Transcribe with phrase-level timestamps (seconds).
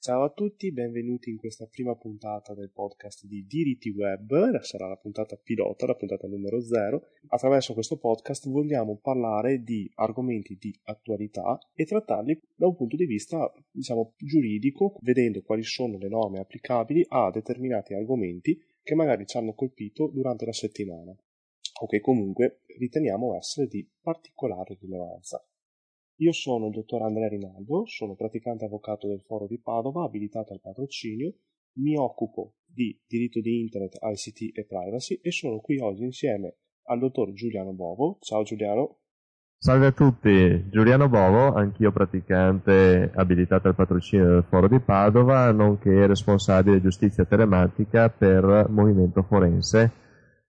[0.00, 4.96] Ciao a tutti, benvenuti in questa prima puntata del podcast di Diritti Web, sarà la
[4.96, 7.02] puntata pilota, la puntata numero 0.
[7.26, 13.06] Attraverso questo podcast vogliamo parlare di argomenti di attualità e trattarli da un punto di
[13.06, 19.36] vista, diciamo, giuridico, vedendo quali sono le norme applicabili a determinati argomenti che magari ci
[19.36, 21.10] hanno colpito durante la settimana
[21.80, 25.44] o che comunque riteniamo essere di particolare rilevanza.
[26.20, 30.60] Io sono il dottor Andrea Rinaldo, sono praticante avvocato del Foro di Padova, abilitato al
[30.60, 31.32] patrocinio,
[31.74, 36.98] mi occupo di diritto di Internet, ICT e privacy e sono qui oggi insieme al
[36.98, 38.18] dottor Giuliano Bovo.
[38.20, 38.98] Ciao Giuliano.
[39.58, 46.04] Salve a tutti, Giuliano Bovo, anch'io praticante abilitato al patrocinio del Foro di Padova, nonché
[46.08, 49.92] responsabile giustizia telematica per Movimento Forense,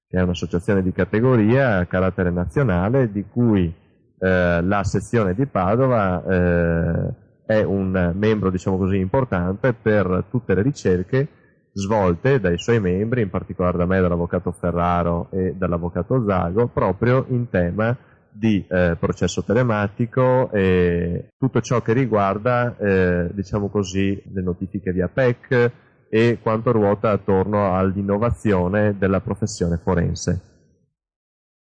[0.07, 3.71] che è un'associazione di categoria a carattere nazionale di cui
[4.19, 7.13] eh, la sezione di Padova eh,
[7.45, 11.27] è un membro, diciamo così, importante per tutte le ricerche
[11.71, 17.49] svolte dai suoi membri, in particolare da me, dall'avvocato Ferraro e dall'avvocato Zago, proprio in
[17.49, 17.97] tema
[18.31, 25.07] di eh, processo telematico e tutto ciò che riguarda, eh, diciamo così, le notifiche via
[25.07, 25.71] PEC
[26.09, 30.41] e quanto ruota attorno all'innovazione della professione forense.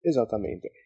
[0.01, 0.84] Esattamente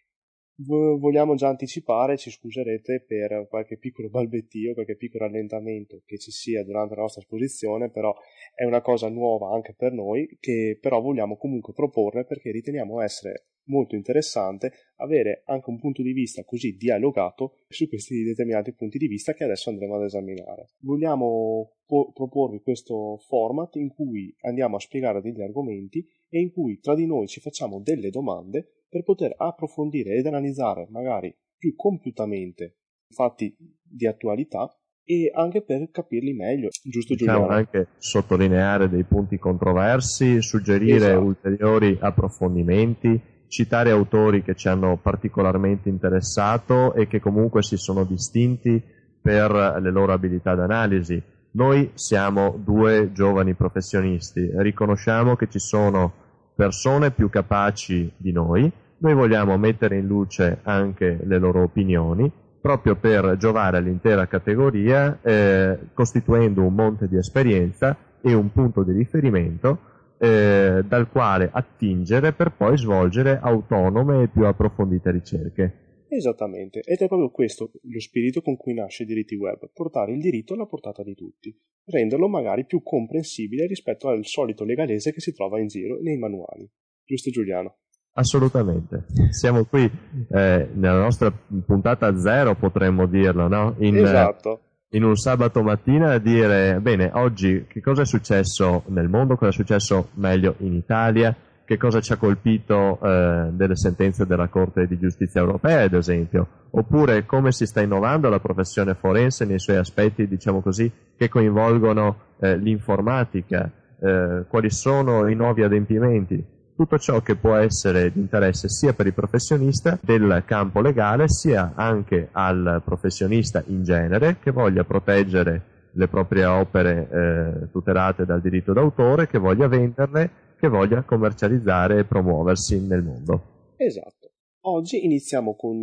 [0.64, 6.64] vogliamo già anticipare, ci scuserete per qualche piccolo balbettio, qualche piccolo rallentamento che ci sia
[6.64, 8.14] durante la nostra esposizione, però
[8.54, 13.46] è una cosa nuova anche per noi, che però vogliamo comunque proporre perché riteniamo essere
[13.68, 19.06] molto interessante avere anche un punto di vista così dialogato su questi determinati punti di
[19.06, 20.70] vista che adesso andremo ad esaminare.
[20.80, 26.78] Vogliamo po- proporvi questo format in cui andiamo a spiegare degli argomenti e in cui
[26.80, 32.78] tra di noi ci facciamo delle domande per poter approfondire ed analizzare magari più compiutamente
[33.10, 34.72] fatti di attualità
[35.04, 37.56] e anche per capirli meglio, giusto diciamo Giuliano?
[37.56, 41.20] anche sottolineare dei punti controversi, suggerire esatto.
[41.20, 48.82] ulteriori approfondimenti, citare autori che ci hanno particolarmente interessato e che comunque si sono distinti
[49.20, 49.50] per
[49.80, 51.20] le loro abilità d'analisi.
[51.52, 56.27] Noi siamo due giovani professionisti, riconosciamo che ci sono
[56.58, 62.28] persone più capaci di noi, noi vogliamo mettere in luce anche le loro opinioni
[62.60, 68.90] proprio per giovare all'intera categoria eh, costituendo un monte di esperienza e un punto di
[68.90, 69.78] riferimento
[70.18, 75.87] eh, dal quale attingere per poi svolgere autonome e più approfondite ricerche.
[76.10, 80.54] Esattamente, ed è proprio questo lo spirito con cui nasce Diritti Web, portare il diritto
[80.54, 81.54] alla portata di tutti,
[81.84, 86.68] renderlo magari più comprensibile rispetto al solito legalese che si trova in giro nei manuali.
[87.04, 87.76] Giusto Giuliano?
[88.12, 93.76] Assolutamente, siamo qui eh, nella nostra puntata zero, potremmo dirlo, no?
[93.78, 94.60] In, esatto.
[94.90, 99.50] in un sabato mattina a dire, bene, oggi che cosa è successo nel mondo, cosa
[99.50, 101.36] è successo meglio in Italia,
[101.68, 106.46] che cosa ci ha colpito eh, delle sentenze della Corte di Giustizia europea, ad esempio,
[106.70, 112.20] oppure come si sta innovando la professione forense nei suoi aspetti, diciamo così, che coinvolgono
[112.40, 113.70] eh, l'informatica,
[114.00, 116.42] eh, quali sono i nuovi adempimenti,
[116.74, 121.72] tutto ciò che può essere di interesse sia per il professionista del campo legale, sia
[121.74, 125.62] anche al professionista in genere che voglia proteggere
[125.92, 132.04] le proprie opere eh, tutelate dal diritto d'autore, che voglia venderle che voglia commercializzare e
[132.04, 133.74] promuoversi nel mondo.
[133.76, 134.32] Esatto.
[134.62, 135.80] Oggi iniziamo con,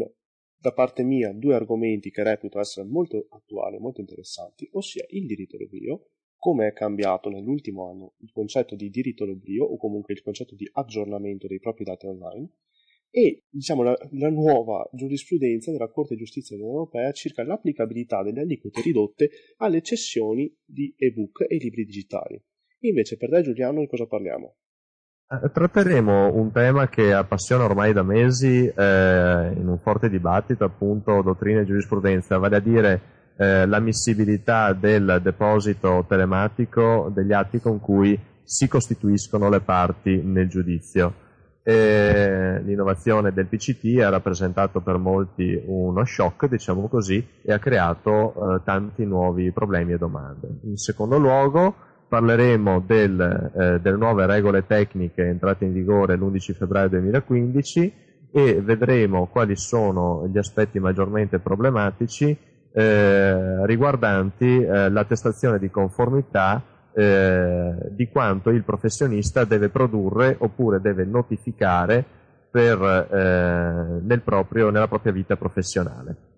[0.58, 5.58] da parte mia, due argomenti che reputo essere molto attuali molto interessanti, ossia il diritto
[5.58, 10.56] d'oblio, come è cambiato nell'ultimo anno il concetto di diritto d'oblio o comunque il concetto
[10.56, 12.50] di aggiornamento dei propri dati online
[13.10, 18.42] e diciamo la, la, nuova giurisprudenza della Corte di Giustizia dell'Unione Europea circa l'applicabilità delle
[18.42, 22.44] aliquote ridotte alle cessioni di ebook e libri digitali.
[22.80, 24.58] Invece per te Giuliano di cosa parliamo?
[25.28, 31.24] Eh, tratteremo un tema che appassiona ormai da mesi eh, in un forte dibattito, appunto,
[31.24, 33.02] dottrina e giurisprudenza, vale a dire
[33.38, 41.24] eh, l'ammissibilità del deposito telematico degli atti con cui si costituiscono le parti nel giudizio.
[41.64, 48.58] E l'innovazione del PCT ha rappresentato per molti uno shock, diciamo così, e ha creato
[48.58, 50.60] eh, tanti nuovi problemi e domande.
[50.66, 56.90] In secondo luogo, parleremo del, eh, delle nuove regole tecniche entrate in vigore l'11 febbraio
[56.90, 57.94] 2015
[58.32, 62.38] e vedremo quali sono gli aspetti maggiormente problematici
[62.78, 66.62] eh, riguardanti eh, l'attestazione di conformità
[66.94, 72.04] eh, di quanto il professionista deve produrre oppure deve notificare
[72.52, 76.34] per, eh, nel proprio, nella propria vita professionale.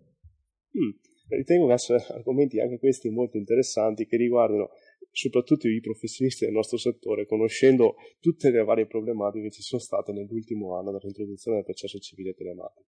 [0.78, 0.92] Mm.
[1.30, 4.70] ritengo che argomenti anche questi molto interessanti che riguardano
[5.18, 10.12] soprattutto i professionisti del nostro settore, conoscendo tutte le varie problematiche che ci sono state
[10.12, 12.86] nell'ultimo anno dall'introduzione del processo civile telematico.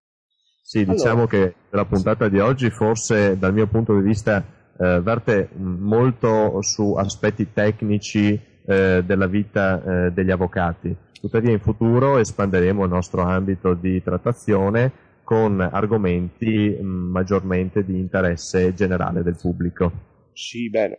[0.62, 2.32] Sì, diciamo allora, che la puntata sì.
[2.32, 4.46] di oggi forse dal mio punto di vista
[4.80, 10.96] eh, verte molto su aspetti tecnici eh, della vita eh, degli avvocati.
[11.20, 18.76] Tuttavia in futuro espanderemo il nostro ambito di trattazione con argomenti mh, maggiormente di interesse
[18.76, 19.92] generale del pubblico.
[20.34, 20.96] Sì, bene,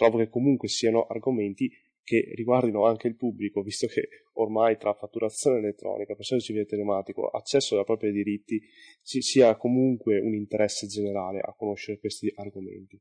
[0.00, 1.70] trovo che comunque siano argomenti
[2.02, 7.78] che riguardino anche il pubblico, visto che ormai tra fatturazione elettronica, processo civile telematico, accesso
[7.78, 8.58] ai propri diritti,
[9.02, 12.98] ci sia comunque un interesse generale a conoscere questi argomenti.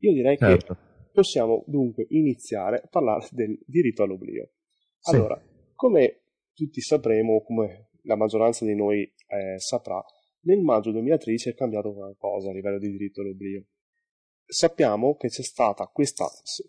[0.00, 0.74] Io direi certo.
[0.74, 0.80] che
[1.12, 4.50] possiamo dunque iniziare a parlare del diritto all'oblio.
[4.98, 5.14] Sì.
[5.14, 5.42] Allora,
[5.74, 10.04] come tutti sapremo, come la maggioranza di noi eh, saprà,
[10.42, 13.64] nel maggio 2013 è cambiato qualcosa a livello di diritto all'oblio.
[14.52, 16.26] Sappiamo che c'è stata questa,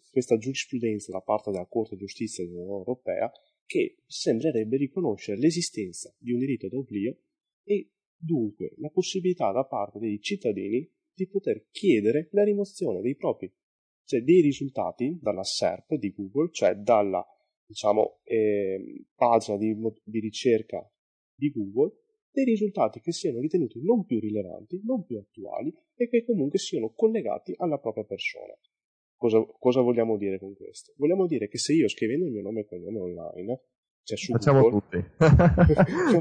[0.09, 3.30] questa giurisprudenza da parte della Corte di Giustizia dell'Unione Europea
[3.65, 7.18] che sembrerebbe riconoscere l'esistenza di un diritto d'oblio
[7.62, 13.53] e dunque la possibilità da parte dei cittadini di poter chiedere la rimozione dei propri,
[14.06, 17.21] cioè dei risultati dalla SERP di Google, cioè dalla
[17.65, 19.75] diciamo, eh, pagina di,
[20.06, 20.89] di ricerca
[21.36, 21.97] di Google,
[22.31, 25.71] dei risultati che siano ritenuti non più rilevanti, non più attuali
[26.03, 28.53] e che comunque siano collegati alla propria persona.
[29.15, 30.94] Cosa, cosa, vogliamo dire con questo?
[30.97, 33.61] Vogliamo dire che se io scrivendo il mio nome e cognome online,
[34.03, 35.05] cioè su facciamo Google, tutti.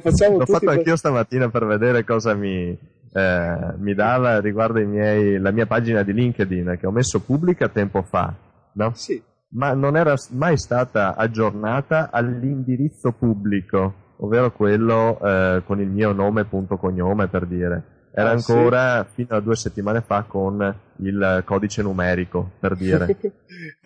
[0.01, 0.77] facciamo L'ho tutti fatto per...
[0.79, 6.13] anch'io stamattina per vedere cosa mi, eh, mi dava riguardo miei, la mia pagina di
[6.13, 8.33] LinkedIn che ho messo pubblica tempo fa,
[8.75, 8.93] no?
[8.95, 9.21] Sì.
[9.55, 16.45] Ma non era mai stata aggiornata all'indirizzo pubblico, ovvero quello eh, con il mio nome
[16.45, 19.23] punto cognome per dire era ah, ancora sì?
[19.25, 23.33] fino a due settimane fa con il codice numerico, per dire, che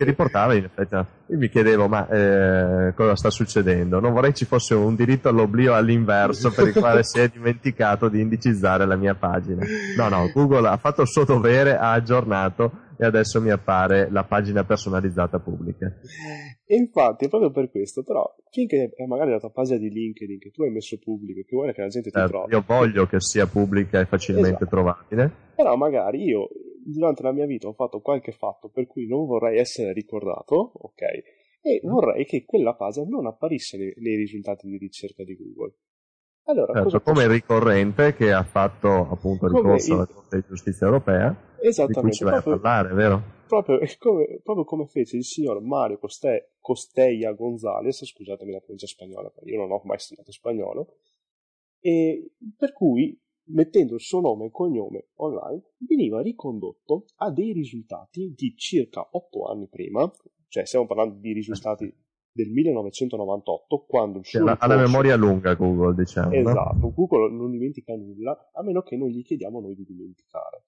[0.03, 0.95] riportava in effetti.
[0.95, 4.01] Io mi chiedevo, ma eh, cosa sta succedendo?
[4.01, 8.19] Non vorrei ci fosse un diritto all'oblio all'inverso per il quale si è dimenticato di
[8.19, 9.65] indicizzare la mia pagina.
[9.95, 14.23] No, no, Google ha fatto il suo dovere, ha aggiornato e adesso mi appare la
[14.23, 15.93] pagina personalizzata pubblica.
[16.65, 20.39] E infatti, è proprio per questo, però, finché è magari la tua pagina di LinkedIn
[20.39, 22.53] che tu hai messo pubblico, che vuole che la gente ti certo, trovi.
[22.53, 24.65] Io voglio che sia pubblica e facilmente esatto.
[24.65, 25.31] trovabile.
[25.55, 26.49] Però magari io,
[26.83, 31.01] durante la mia vita, ho fatto qualche fatto per cui non vorrei essere ricordato, ok?
[31.61, 31.89] E mm.
[31.89, 35.75] vorrei che quella pagina non apparisse nei, nei risultati di ricerca di Google.
[36.49, 41.46] Allora, certo, come il ricorrente che ha fatto appunto ricorso alla Corte di Giustizia Europea
[41.61, 42.17] Esattamente.
[42.17, 43.21] Di proprio, a parlare, vero?
[43.47, 49.31] Proprio come, proprio come fece il signor Mario Coste, Costeia Gonzales, scusatemi la pronuncia spagnola,
[49.43, 50.95] io non ho mai studiato spagnolo,
[51.79, 53.19] e per cui
[53.49, 59.45] mettendo il suo nome e cognome online veniva ricondotto a dei risultati di circa 8
[59.45, 60.11] anni prima,
[60.49, 61.93] cioè stiamo parlando di risultati
[62.37, 66.93] del 1998 quando il suo cioè, ha la memoria lunga Google diciamo esatto no?
[66.93, 70.63] Google non dimentica nulla a meno che non gli chiediamo noi di dimenticare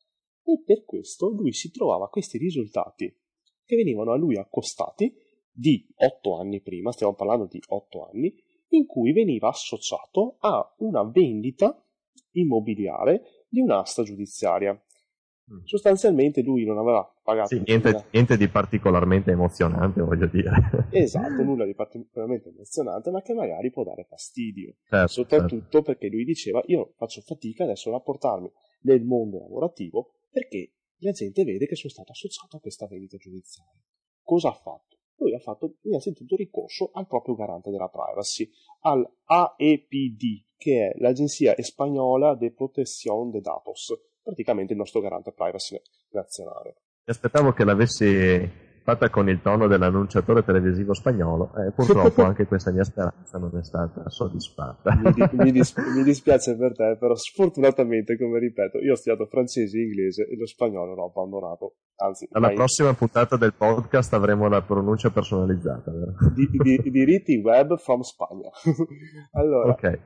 [0.49, 3.15] e per questo lui si trovava questi risultati
[3.63, 5.13] che venivano a lui accostati
[5.51, 8.33] di otto anni prima, stiamo parlando di otto anni,
[8.69, 11.83] in cui veniva associato a una vendita
[12.31, 14.73] immobiliare di un'asta giudiziaria.
[14.73, 15.63] Mm.
[15.65, 17.55] Sostanzialmente lui non aveva pagato.
[17.55, 20.87] Sì, niente, niente, di particolarmente emozionante, voglio dire.
[20.91, 24.75] Esatto, nulla di particolarmente emozionante, ma che magari può dare fastidio.
[24.87, 25.81] Certo, soprattutto certo.
[25.81, 28.51] perché lui diceva: Io faccio fatica adesso a rapportarmi
[28.81, 33.81] nel mondo lavorativo perché la gente vede che sono stato associato a questa vendita giudiziaria.
[34.21, 34.97] Cosa ha fatto?
[35.15, 38.49] Lui ha fatto innanzitutto ricorso al proprio garante della privacy,
[38.81, 45.79] al AEPD, che è l'Agenzia Spagnola de Protección de Datos, praticamente il nostro garante privacy
[46.11, 46.75] nazionale.
[47.05, 52.71] Mi aspettavo che l'avessi fatta con il tono dell'annunciatore televisivo spagnolo e purtroppo anche questa
[52.71, 54.95] mia speranza non è stata soddisfatta.
[54.95, 59.27] mi, di, mi, dis, mi, dispiace per te, però sfortunatamente, come ripeto, io ho studiato
[59.27, 61.75] francese e inglese e lo spagnolo l'ho abbandonato.
[61.97, 62.55] Anzi, alla mai...
[62.55, 65.91] prossima puntata del podcast avremo la pronuncia personalizzata?
[66.33, 68.49] Di, di, diritti web from Spagna.
[69.33, 69.99] allora, okay.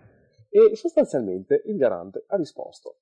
[0.49, 2.97] e sostanzialmente il garante ha risposto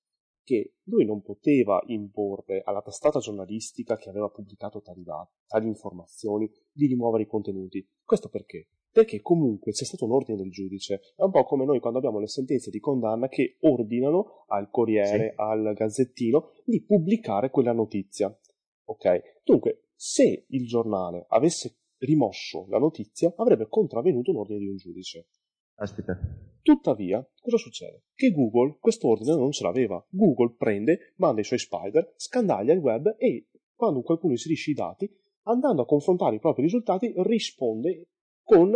[0.51, 6.51] che lui non poteva imporre alla testata giornalistica che aveva pubblicato tali, dati, tali informazioni
[6.69, 7.87] di rimuovere i contenuti.
[8.03, 8.67] Questo perché?
[8.91, 11.13] Perché comunque c'è stato un ordine del giudice.
[11.15, 15.29] È un po' come noi quando abbiamo le sentenze di condanna che ordinano al Corriere,
[15.29, 15.33] sì.
[15.37, 18.37] al Gazzettino, di pubblicare quella notizia.
[18.83, 19.41] Ok?
[19.45, 25.27] Dunque, se il giornale avesse rimosso la notizia, avrebbe contravvenuto un ordine di un giudice.
[25.75, 26.19] Aspetta.
[26.61, 28.03] Tuttavia, cosa succede?
[28.13, 30.03] Che Google questo ordine non ce l'aveva.
[30.09, 35.11] Google prende, manda i suoi spider, scandaglia il web e quando qualcuno inserisce i dati,
[35.43, 38.09] andando a confrontare i propri risultati, risponde
[38.43, 38.71] con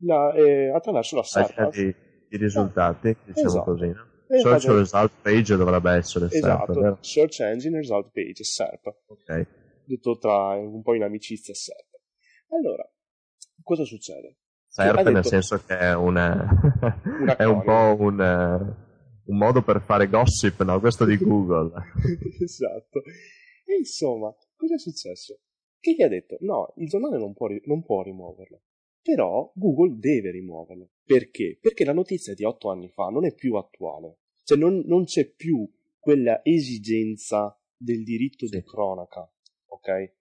[0.00, 1.74] la, eh, attraverso la SERP.
[1.74, 1.94] I,
[2.30, 3.72] I risultati, diciamo esatto.
[3.72, 4.06] così, no?
[4.28, 4.78] Search Esatto.
[4.78, 6.98] Result Page dovrebbe essere Esatto, SERP, vero?
[7.00, 9.46] Search Engine Result Page, SERP, Ok.
[9.84, 11.88] detto tra un po' in amicizia SERP.
[12.48, 12.86] Allora,
[13.62, 14.36] cosa succede?
[14.84, 16.48] SERP ha nel detto- senso che è, una...
[17.04, 18.76] Un è un po' un,
[19.24, 20.80] un modo per fare gossip, no?
[20.80, 21.72] Questo di Google.
[22.42, 23.02] esatto.
[23.64, 25.40] E insomma, cosa è successo?
[25.80, 28.62] Che gli ha detto, no, il giornale non può, non può rimuoverlo.
[29.02, 30.90] Però Google deve rimuoverlo.
[31.04, 31.58] Perché?
[31.60, 34.18] Perché la notizia di otto anni fa non è più attuale.
[34.42, 38.64] Cioè non, non c'è più quella esigenza del diritto di Sì.
[38.64, 39.30] cronaca.
[39.68, 40.12] Ok?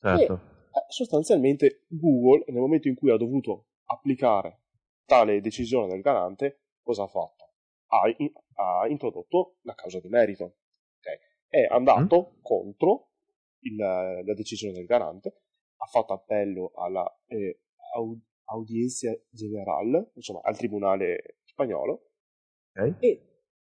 [0.00, 0.34] Certo.
[0.34, 4.62] Eh, sostanzialmente Google, nel momento in cui ha dovuto applicare
[5.04, 7.44] tale decisione del garante, cosa ha fatto?
[7.86, 10.44] Ha, in- ha introdotto la causa di merito.
[10.44, 11.48] ok?
[11.48, 13.12] È andato contro
[13.60, 15.42] il- la decisione del garante,
[15.76, 17.62] ha fatto appello alla eh,
[17.94, 22.10] au- Audiencia General, insomma al tribunale spagnolo,
[22.74, 22.96] Ok.
[23.00, 23.26] e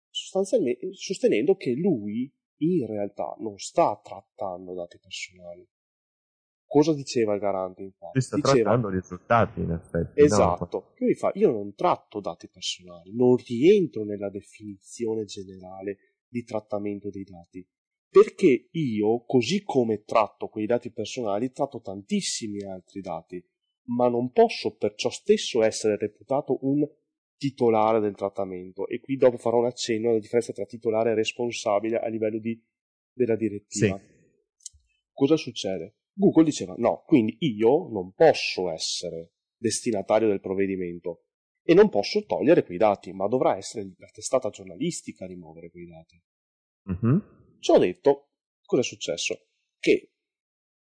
[0.10, 5.68] sostanzialmente sostenendo che lui in realtà non sta trattando dati personali.
[6.69, 8.19] Cosa diceva il garante infatti?
[8.19, 10.19] Si sta diceva, trattando risultati, in effetti.
[10.19, 10.25] no?
[10.25, 15.97] Esatto, lui fa, io non tratto dati personali, non rientro nella definizione generale
[16.27, 17.65] di trattamento dei dati,
[18.09, 23.41] perché io, così come tratto quei dati personali, tratto tantissimi altri dati,
[23.88, 26.86] ma non posso perciò stesso essere reputato un
[27.38, 31.97] titolare del trattamento e qui dopo farò un accenno alla differenza tra titolare e responsabile
[31.97, 32.62] a livello di,
[33.13, 34.01] della direttiva.
[35.13, 35.95] Cosa succede?
[36.17, 41.25] Google diceva no, quindi io non posso essere destinatario del provvedimento
[41.63, 45.86] e non posso togliere quei dati, ma dovrà essere la testata giornalistica a rimuovere quei
[45.86, 46.21] dati.
[46.83, 47.57] Mhm.
[47.59, 48.29] Ciò detto,
[48.63, 49.47] cosa è successo?
[49.77, 50.12] Che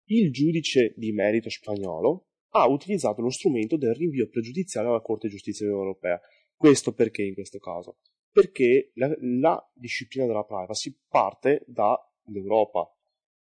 [0.08, 5.34] il giudice di merito spagnolo ha utilizzato lo strumento del rinvio pregiudiziale alla Corte di
[5.34, 6.20] Giustizia europea.
[6.54, 7.98] Questo perché in questo caso?
[8.32, 12.94] Perché la, la disciplina della privacy parte dall'Europa,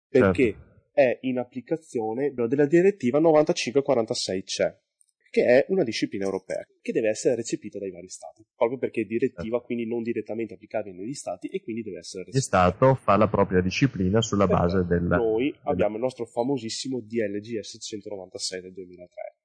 [0.07, 0.55] perché
[0.91, 4.75] è in applicazione della direttiva 9546C,
[5.29, 9.05] che è una disciplina europea che deve essere recepita dai vari stati, proprio perché è
[9.05, 12.57] direttiva, quindi non direttamente applicabile negli stati e quindi deve essere Il recepita.
[12.69, 14.99] Stato fa la propria disciplina sulla base Perfetto.
[14.99, 15.07] del...
[15.07, 19.35] Noi abbiamo il nostro famosissimo DLGS 196 del 2003,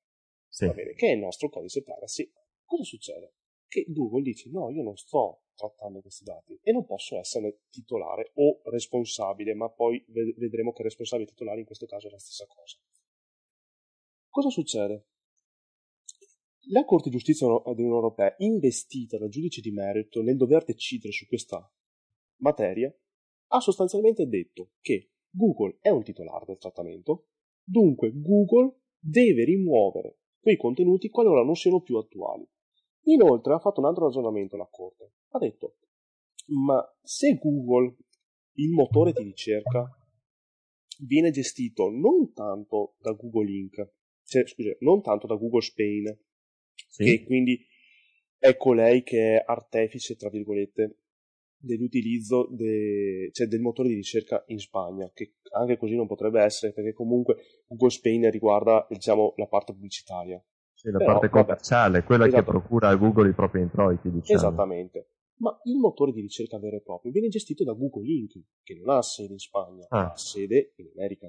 [0.49, 0.67] Sì.
[0.67, 2.29] bene, che è il nostro codice privacy.
[2.65, 3.35] Cosa succede?
[3.69, 8.31] Che Google dice no, io non sto trattando questi dati e non posso essere titolare
[8.35, 12.19] o responsabile, ma poi ve- vedremo che responsabile e titolare in questo caso è la
[12.19, 12.79] stessa cosa.
[14.29, 15.07] Cosa succede?
[16.69, 21.27] La Corte di Giustizia dell'Unione Europea, investita dal giudice di merito nel dover decidere su
[21.27, 21.69] questa
[22.41, 22.95] materia,
[23.49, 27.29] ha sostanzialmente detto che Google è un titolare del trattamento,
[27.63, 32.49] dunque Google deve rimuovere quei contenuti qualora non siano più attuali.
[33.09, 35.15] Inoltre ha fatto un altro ragionamento la Corte.
[35.31, 35.77] Ha detto,
[36.47, 37.97] ma se Google,
[38.55, 39.87] il motore di ricerca,
[41.01, 43.91] viene gestito non tanto da Google Inc.,
[44.25, 46.19] cioè, scusa, non tanto da Google Spain,
[46.89, 47.05] Sì.
[47.05, 47.65] che quindi
[48.39, 50.99] è colei che è artefice, tra virgolette,
[51.59, 56.73] dell'utilizzo de- cioè del motore di ricerca in Spagna, che anche così non potrebbe essere,
[56.73, 60.43] perché comunque Google Spain riguarda, diciamo, la parte pubblicitaria.
[60.73, 61.43] Sì, la Però, parte vabbè.
[61.43, 62.43] commerciale, quella Esatto.
[62.45, 64.39] che procura a Google i propri introiti, diciamo.
[64.39, 65.11] Esattamente.
[65.39, 68.97] Ma il motore di ricerca vero e proprio viene gestito da Google Inc., che non
[68.97, 70.13] ha sede in Spagna, Ah.
[70.13, 71.27] ha sede in America.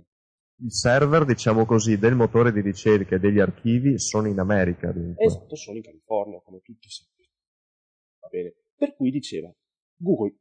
[0.60, 5.26] Il server, diciamo così, del motore di ricerca e degli archivi sono in America, dunque.
[5.26, 7.32] Esatto, sono in California, come tutti sappiamo.
[8.22, 8.56] Va bene.
[8.76, 9.54] Per cui diceva,
[9.98, 10.36] Google,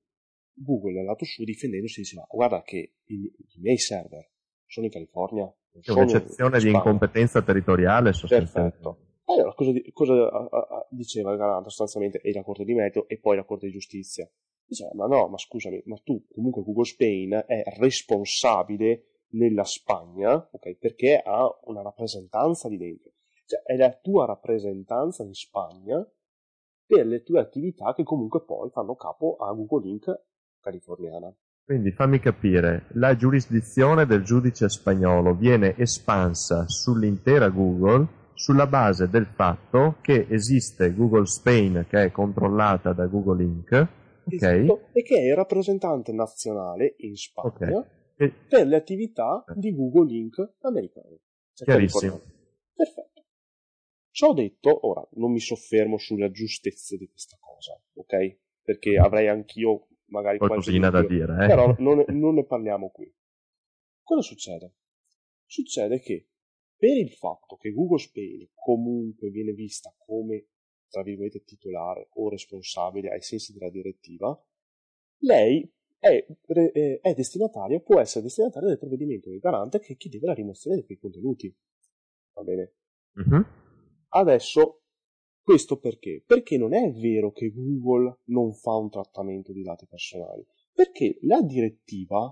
[0.54, 4.30] Google è andato su difendendosi e diceva, guarda che i, i miei server
[4.64, 8.78] sono in California, C'è sono in un'eccezione di Spagna." incompetenza territoriale sostanzialmente.
[8.78, 9.04] Perfetto.
[9.28, 12.20] Allora, cosa, cosa diceva il garante sostanzialmente?
[12.20, 14.28] E la Corte di Merito e poi la Corte di Giustizia.
[14.64, 20.76] Diceva, ma no, ma scusami, ma tu comunque Google Spain è responsabile nella Spagna, ok?
[20.76, 23.12] Perché ha una rappresentanza lì dentro.
[23.46, 26.04] Cioè, è la tua rappresentanza in Spagna
[26.86, 30.20] per le tue attività che comunque poi fanno capo a Google Inc.
[30.60, 31.34] californiana.
[31.64, 38.06] Quindi fammi capire, la giurisdizione del giudice spagnolo viene espansa sull'intera Google
[38.36, 43.72] sulla base del fatto che esiste Google Spain che è controllata da Google Inc.
[44.24, 44.42] Ok?
[44.42, 47.86] Esatto, e che è il rappresentante nazionale in Spagna Ok.
[48.18, 50.54] E- per le attività di Google Inc.
[50.60, 51.20] americane.
[51.52, 52.20] Cioè Chiarissimo.
[52.74, 53.24] Perfetto.
[54.10, 58.38] Ciò detto, ora non mi soffermo sulla giustezza di questa cosa, ok?
[58.62, 61.46] Perché avrei anch'io magari qualcosina da dire, eh?
[61.46, 63.12] però non, non ne parliamo qui.
[64.02, 64.74] Cosa succede?
[65.44, 66.28] Succede che
[66.76, 70.48] per il fatto che Google Spain comunque viene vista come,
[70.88, 74.38] tra virgolette, titolare o responsabile ai sensi della direttiva,
[75.20, 76.26] lei è,
[77.00, 80.98] è destinataria, può essere destinataria del provvedimento del garante che chiedeva la rimozione di quei
[80.98, 81.54] contenuti.
[82.34, 82.74] Va bene?
[83.18, 83.42] Mm-hmm.
[84.08, 84.82] Adesso,
[85.42, 86.22] questo perché?
[86.26, 91.40] Perché non è vero che Google non fa un trattamento di dati personali, perché la
[91.40, 92.28] direttiva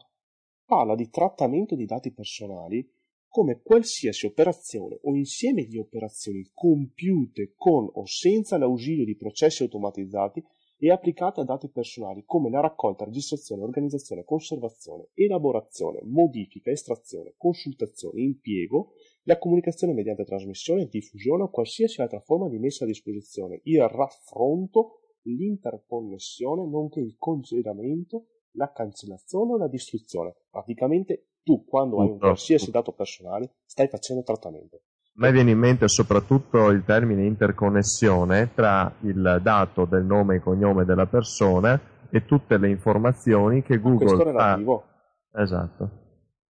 [0.65, 2.87] parla di trattamento di dati personali
[3.35, 10.41] come qualsiasi operazione o insieme di operazioni compiute con o senza l'ausilio di processi automatizzati
[10.79, 18.23] e applicate a dati personali come la raccolta, registrazione, organizzazione, conservazione, elaborazione, modifica, estrazione, consultazione,
[18.23, 18.93] impiego,
[19.25, 25.01] la comunicazione mediante trasmissione, diffusione o qualsiasi altra forma di messa a disposizione, il raffronto,
[25.23, 30.37] l'interconnessione, nonché il congelamento, la cancellazione o la distruzione.
[30.49, 34.83] Praticamente tu quando hai un qualsiasi dato personale stai facendo trattamento.
[35.17, 40.41] A me viene in mente soprattutto il termine interconnessione tra il dato del nome e
[40.41, 44.85] cognome della persona e tutte le informazioni che Google questo relativo.
[45.31, 45.43] ha.
[45.43, 45.91] Esatto.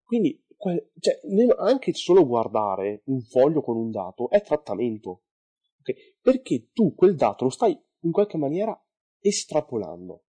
[0.04, 0.40] Quindi
[1.00, 1.20] cioè,
[1.58, 5.22] anche solo guardare un foglio con un dato è trattamento.
[5.80, 6.16] Okay?
[6.20, 8.80] Perché tu quel dato lo stai in qualche maniera
[9.18, 10.24] estrapolando.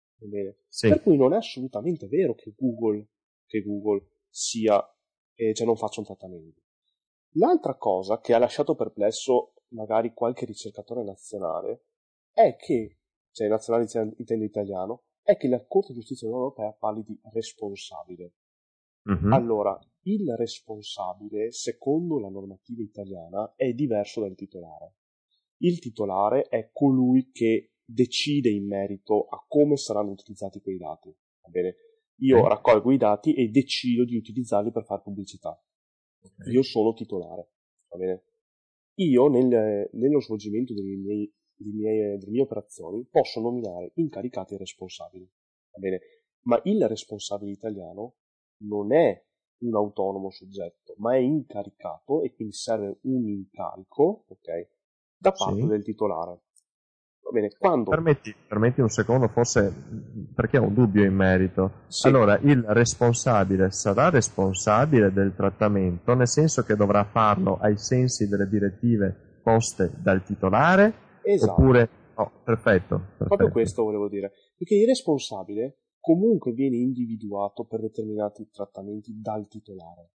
[0.68, 0.90] Sì.
[0.90, 3.08] Per cui non è assolutamente vero che Google,
[3.46, 4.82] che Google sia,
[5.34, 6.62] eh, cioè non faccia un trattamento.
[7.34, 11.86] L'altra cosa che ha lasciato perplesso magari qualche ricercatore nazionale
[12.32, 13.00] è che,
[13.32, 18.34] cioè nazionale intendo italiano, è che la Corte di Giustizia Europea parli di responsabile.
[19.10, 19.32] Mm-hmm.
[19.32, 24.96] Allora, il responsabile, secondo la normativa italiana, è diverso dal titolare.
[25.58, 31.16] Il titolare è colui che decide in merito a come saranno utilizzati quei dati.
[31.42, 31.76] Va bene?
[32.20, 32.50] Io okay.
[32.50, 35.58] raccolgo i dati e decido di utilizzarli per fare pubblicità.
[36.22, 36.54] Okay.
[36.54, 37.52] Io sono titolare.
[37.90, 38.24] Va bene?
[38.96, 44.58] Io nel, nello svolgimento delle mie, delle, mie, delle mie operazioni posso nominare incaricati e
[44.58, 45.30] responsabili.
[45.72, 46.00] Va bene?
[46.42, 48.16] Ma il responsabile italiano
[48.64, 49.26] non è
[49.60, 54.70] un autonomo soggetto, ma è incaricato e quindi serve un incarico, ok,
[55.18, 55.68] da parte sì.
[55.68, 56.42] del titolare.
[57.32, 57.90] Bene, quando...
[57.90, 59.74] Permetti, permetti, un secondo, forse
[60.34, 61.84] perché ho un dubbio in merito.
[61.88, 62.08] Sì.
[62.08, 68.48] Allora, il responsabile sarà responsabile del trattamento, nel senso che dovrà farlo ai sensi delle
[68.48, 70.94] direttive poste dal titolare?
[71.22, 71.52] Esatto.
[71.52, 71.90] Oppure...
[72.16, 73.26] Oh, perfetto, perfetto.
[73.26, 74.34] Proprio questo volevo dire.
[74.58, 80.10] Perché il responsabile comunque viene individuato per determinati trattamenti dal titolare,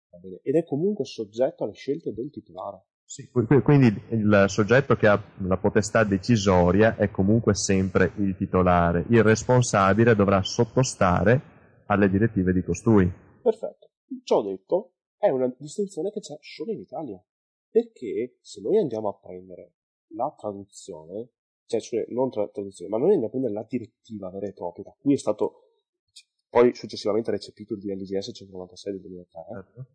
[0.42, 2.86] ed è comunque soggetto alle scelte del titolare.
[3.12, 9.22] Sì, quindi il soggetto che ha la potestà decisoria è comunque sempre il titolare, il
[9.22, 13.12] responsabile dovrà sottostare alle direttive di costui.
[13.42, 13.90] Perfetto.
[14.24, 17.22] Ciò detto, è una distinzione che c'è solo in Italia,
[17.70, 19.74] perché se noi andiamo a prendere
[20.16, 21.32] la traduzione,
[21.66, 24.86] cioè, cioè non tra- traduzione, ma noi andiamo a prendere la direttiva vera e propria,
[24.86, 25.64] da cui è stato
[26.48, 29.86] poi successivamente recepito il DLGS 196 del 2003, certo.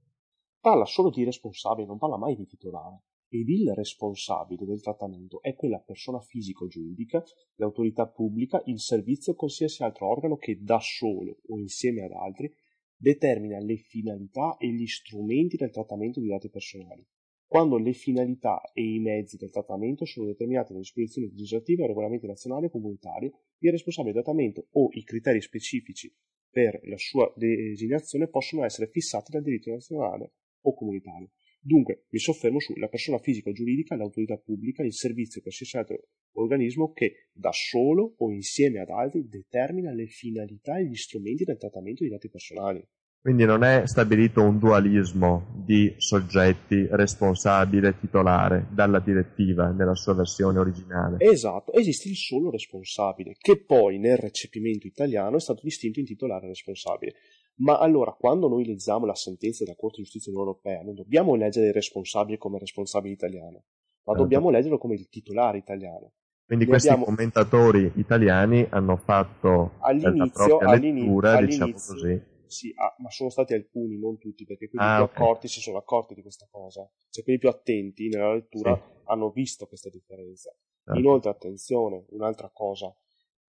[0.67, 3.03] Parla solo di responsabile, non parla mai di titolare.
[3.29, 7.23] Ed il responsabile del trattamento è quella persona fisica o giuridica,
[7.55, 12.53] l'autorità pubblica, il servizio o qualsiasi altro organo che da solo o insieme ad altri
[12.97, 17.07] determina le finalità e gli strumenti del trattamento di dati personali,
[17.47, 22.67] quando le finalità e i mezzi del trattamento sono determinati dalle disposizioni legislative, regolamenti nazionali
[22.67, 26.13] o comunitari, il responsabile del trattamento o i criteri specifici
[26.51, 30.33] per la sua designazione possono essere fissati dal diritto nazionale
[30.69, 31.31] o comunitario.
[31.61, 36.93] Dunque, mi soffermo sulla persona fisica o giuridica, l'autorità pubblica, il servizio qualsiasi altro organismo
[36.93, 42.05] che da solo o insieme ad altri determina le finalità e gli strumenti del trattamento
[42.05, 42.87] di dati personali.
[43.27, 50.15] Quindi non è stabilito un dualismo di soggetti responsabile e titolare dalla direttiva nella sua
[50.15, 51.17] versione originale.
[51.19, 56.45] Esatto, esiste il solo responsabile, che poi nel recepimento italiano è stato distinto in titolare
[56.45, 57.15] e responsabile.
[57.59, 61.69] Ma allora, quando noi leggiamo la sentenza della Corte di Giustizia Europea, non dobbiamo leggere
[61.69, 63.65] il responsabile come responsabile italiano,
[64.05, 64.23] ma certo.
[64.23, 66.13] dobbiamo leggerlo come il titolare italiano.
[66.45, 67.07] Quindi ne questi abbiamo...
[67.07, 73.55] commentatori italiani hanno fatto all'inizio, la lettura, all'inizio, diciamo così sì, ah, ma sono stati
[73.55, 75.17] alcuni, non tutti, perché quelli ah, più okay.
[75.17, 76.89] accorti si sono accorti di questa cosa.
[77.11, 79.03] Cioè, quelli più attenti nella lettura sì.
[79.05, 80.55] hanno visto questa differenza.
[80.85, 81.01] Okay.
[81.01, 82.95] Inoltre, attenzione, un'altra cosa.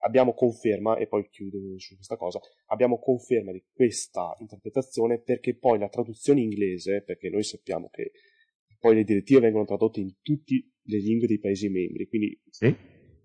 [0.07, 5.77] Abbiamo conferma, e poi chiudo su questa cosa, abbiamo conferma di questa interpretazione perché poi
[5.77, 8.11] la traduzione inglese, perché noi sappiamo che
[8.79, 12.73] poi le direttive vengono tradotte in tutte le lingue dei paesi membri, quindi sì.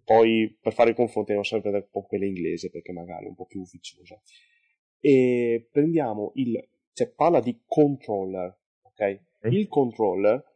[0.03, 3.37] poi per fare il confronto non serve un po' quella inglese perché magari è un
[3.37, 4.21] po' più ufficiosa.
[4.99, 6.61] E prendiamo il,
[6.93, 9.21] cioè parla di controller, ok?
[9.41, 9.49] Sì.
[9.55, 10.52] Il controller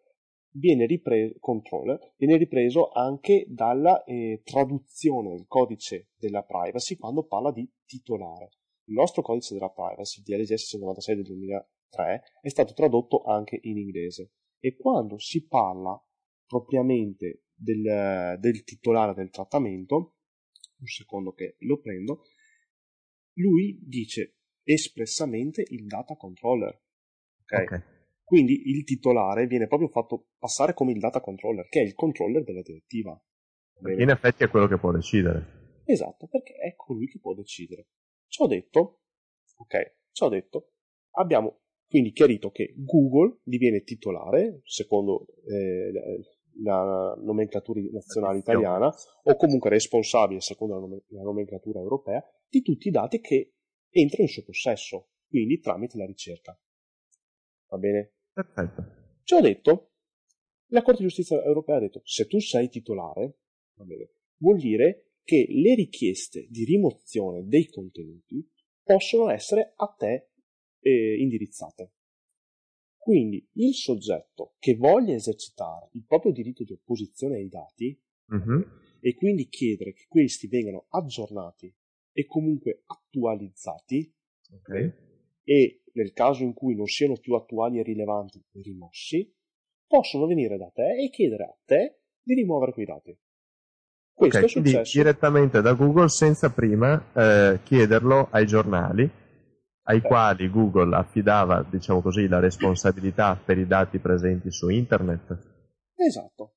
[0.58, 7.52] viene ripreso, controller, viene ripreso anche dalla eh, traduzione del codice della privacy quando parla
[7.52, 8.50] di titolare.
[8.84, 14.32] Il nostro codice della privacy, DLGS 196 del 2003, è stato tradotto anche in inglese
[14.58, 16.00] e quando si parla
[16.46, 20.16] propriamente del, del titolare del trattamento,
[20.78, 22.22] un secondo che lo prendo,
[23.34, 26.80] lui dice espressamente il data controller.
[27.42, 27.64] Okay?
[27.64, 27.95] okay?
[28.26, 32.42] Quindi il titolare viene proprio fatto passare come il data controller, che è il controller
[32.42, 33.16] della direttiva.
[33.80, 35.82] Perché in effetti è quello che può decidere.
[35.84, 37.86] Esatto, perché è colui che può decidere.
[38.26, 39.02] Ciò detto,
[39.58, 40.72] ok, ciò detto,
[41.12, 45.92] abbiamo quindi chiarito che Google diviene titolare, secondo eh,
[46.64, 53.20] la nomenclatura nazionale italiana, o comunque responsabile, secondo la nomenclatura europea, di tutti i dati
[53.20, 53.54] che
[53.88, 56.58] entrano in suo possesso, quindi tramite la ricerca.
[57.68, 58.15] Va bene?
[58.36, 58.84] Perfetto.
[59.22, 59.92] Ciò detto,
[60.66, 63.38] la Corte di Giustizia europea ha detto, se tu sei titolare,
[63.72, 68.46] bene, vuol dire che le richieste di rimozione dei contenuti
[68.82, 70.28] possono essere a te
[70.80, 71.92] eh, indirizzate.
[72.98, 78.66] Quindi il soggetto che voglia esercitare il proprio diritto di opposizione ai dati uh-huh.
[79.00, 81.74] e quindi chiedere che questi vengano aggiornati
[82.12, 84.14] e comunque attualizzati
[84.52, 84.92] okay.
[85.42, 89.32] e nel caso in cui non siano più attuali e rilevanti rimossi,
[89.86, 93.18] possono venire da te e chiedere a te di rimuovere quei dati.
[94.12, 94.98] Questo okay, è successo.
[94.98, 99.10] direttamente da Google senza prima eh, chiederlo ai giornali
[99.88, 100.08] ai Beh.
[100.08, 105.38] quali Google affidava, diciamo così, la responsabilità per i dati presenti su internet.
[105.94, 106.54] Esatto.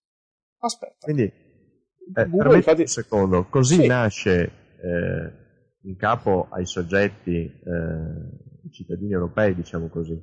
[0.60, 1.06] Aspetta.
[1.06, 2.82] Quindi, eh, Google, infatti...
[2.82, 3.88] un secondo, così sì.
[3.88, 5.32] nasce eh,
[5.84, 10.20] in capo ai soggetti, eh, cittadini europei, diciamo così,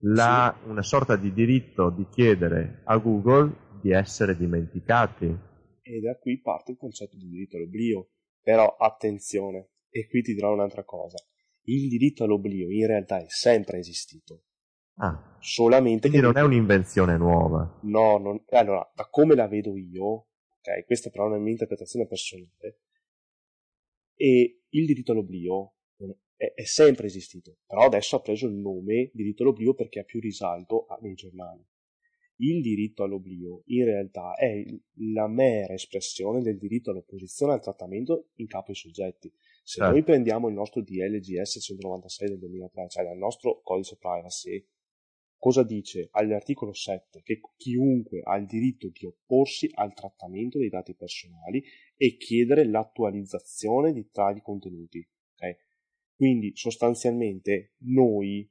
[0.00, 0.68] la, sì.
[0.68, 5.54] una sorta di diritto di chiedere a Google di essere dimenticati
[5.88, 8.10] e da qui parte il concetto di diritto all'oblio.
[8.42, 11.16] Però attenzione, e qui ti dirò un'altra cosa.
[11.62, 14.42] Il diritto all'oblio in realtà è sempre esistito.
[14.98, 17.80] Ah, solamente quindi non è un'invenzione nuova.
[17.82, 18.42] No, non...
[18.50, 22.80] allora, da come la vedo io, ok, questa però è una mia interpretazione personale,
[24.14, 25.74] e il diritto all'oblio
[26.36, 30.20] è, è, sempre esistito, però adesso ha preso il nome diritto all'oblio perché ha più
[30.20, 31.64] risalto nei giornali
[32.38, 34.62] il diritto all'oblio in realtà è
[35.12, 39.32] la mera espressione del diritto all'opposizione al trattamento in capo ai soggetti.
[39.62, 39.92] Se certo.
[39.92, 44.64] noi prendiamo il nostro DLGS 196 del 2003, cioè il nostro codice privacy,
[45.38, 47.22] cosa dice all'articolo 7?
[47.22, 51.62] Che chiunque ha il diritto di opporsi al trattamento dei dati personali
[51.96, 55.06] e chiedere l'attualizzazione di tali contenuti.
[55.34, 55.56] Okay?
[56.16, 58.50] Quindi sostanzialmente noi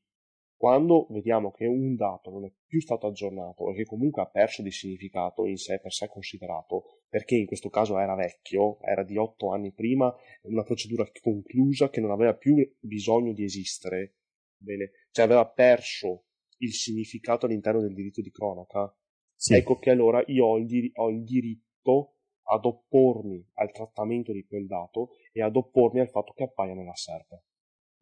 [0.56, 4.62] quando vediamo che un dato non è più stato aggiornato e che comunque ha perso
[4.62, 9.18] di significato in sé per sé considerato, perché in questo caso era vecchio, era di
[9.18, 14.16] otto anni prima, una procedura conclusa che non aveva più bisogno di esistere,
[14.58, 16.26] bene, cioè aveva perso
[16.60, 18.96] il significato all'interno del diritto di cronaca,
[19.36, 19.56] sì.
[19.56, 22.14] ecco che allora io ho il, dir- ho il diritto
[22.48, 26.96] ad oppormi al trattamento di quel dato e ad oppormi al fatto che appaia nella
[26.96, 27.42] SERP.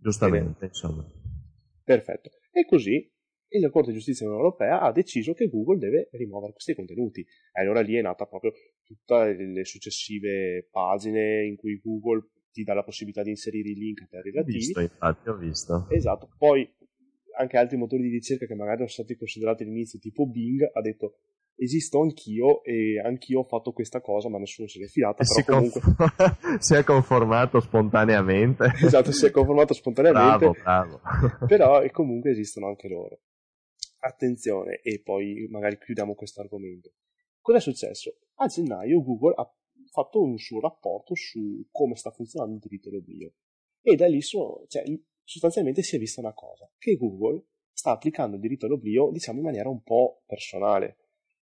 [0.03, 1.09] Giustamente, insomma.
[1.83, 2.29] Perfetto.
[2.51, 3.09] E così
[3.59, 7.21] la Corte di Giustizia Europea ha deciso che Google deve rimuovere questi contenuti.
[7.21, 8.51] E allora lì è nata proprio
[8.83, 14.07] tutte le successive pagine in cui Google ti dà la possibilità di inserire i link
[14.09, 14.57] per relativi.
[14.57, 15.87] Ho visto, infatti, ho visto.
[15.89, 16.29] Esatto.
[16.37, 16.69] Poi
[17.37, 21.19] anche altri motori di ricerca che magari sono stati considerati all'inizio, tipo Bing, ha detto
[21.55, 25.81] esisto anch'io e anch'io ho fatto questa cosa ma nessuno se l'è filata si, comunque...
[25.81, 28.71] conf- si è conformato spontaneamente.
[28.83, 30.49] Esatto si è conformato spontaneamente.
[30.61, 31.01] Bravo, bravo.
[31.47, 33.21] però comunque esistono anche loro.
[33.99, 36.91] Attenzione e poi magari chiudiamo questo argomento.
[37.39, 38.17] Cosa è successo?
[38.35, 39.53] a gennaio Google ha
[39.91, 43.33] fatto un suo rapporto su come sta funzionando il diritto all'oblio.
[43.81, 44.83] E da lì sono, cioè,
[45.23, 49.45] sostanzialmente si è vista una cosa che Google sta applicando il diritto all'oblio diciamo in
[49.45, 50.97] maniera un po' personale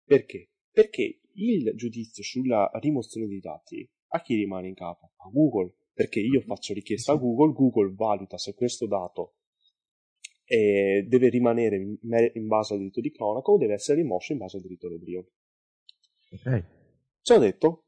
[0.07, 0.51] perché?
[0.71, 5.11] Perché il giudizio sulla rimozione dei dati a chi rimane in capo?
[5.17, 5.73] A Google.
[5.91, 9.35] Perché io faccio richiesta a Google, Google valuta se questo dato
[10.45, 11.97] eh, deve rimanere in,
[12.33, 15.31] in, base al diritto di cronaca o deve essere rimosso in base al diritto all'oblio.
[16.31, 16.65] Ok.
[17.21, 17.87] Ciò detto,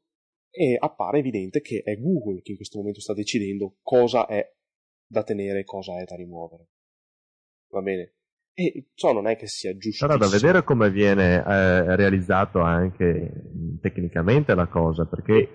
[0.50, 4.44] eh, appare evidente che è Google che in questo momento sta decidendo cosa è
[5.06, 6.68] da tenere e cosa è da rimuovere.
[7.68, 8.16] Va bene?
[8.54, 10.06] E ciò non è che sia giusto.
[10.06, 13.32] Sarà da vedere come viene eh, realizzato anche
[13.80, 15.48] tecnicamente la cosa, perché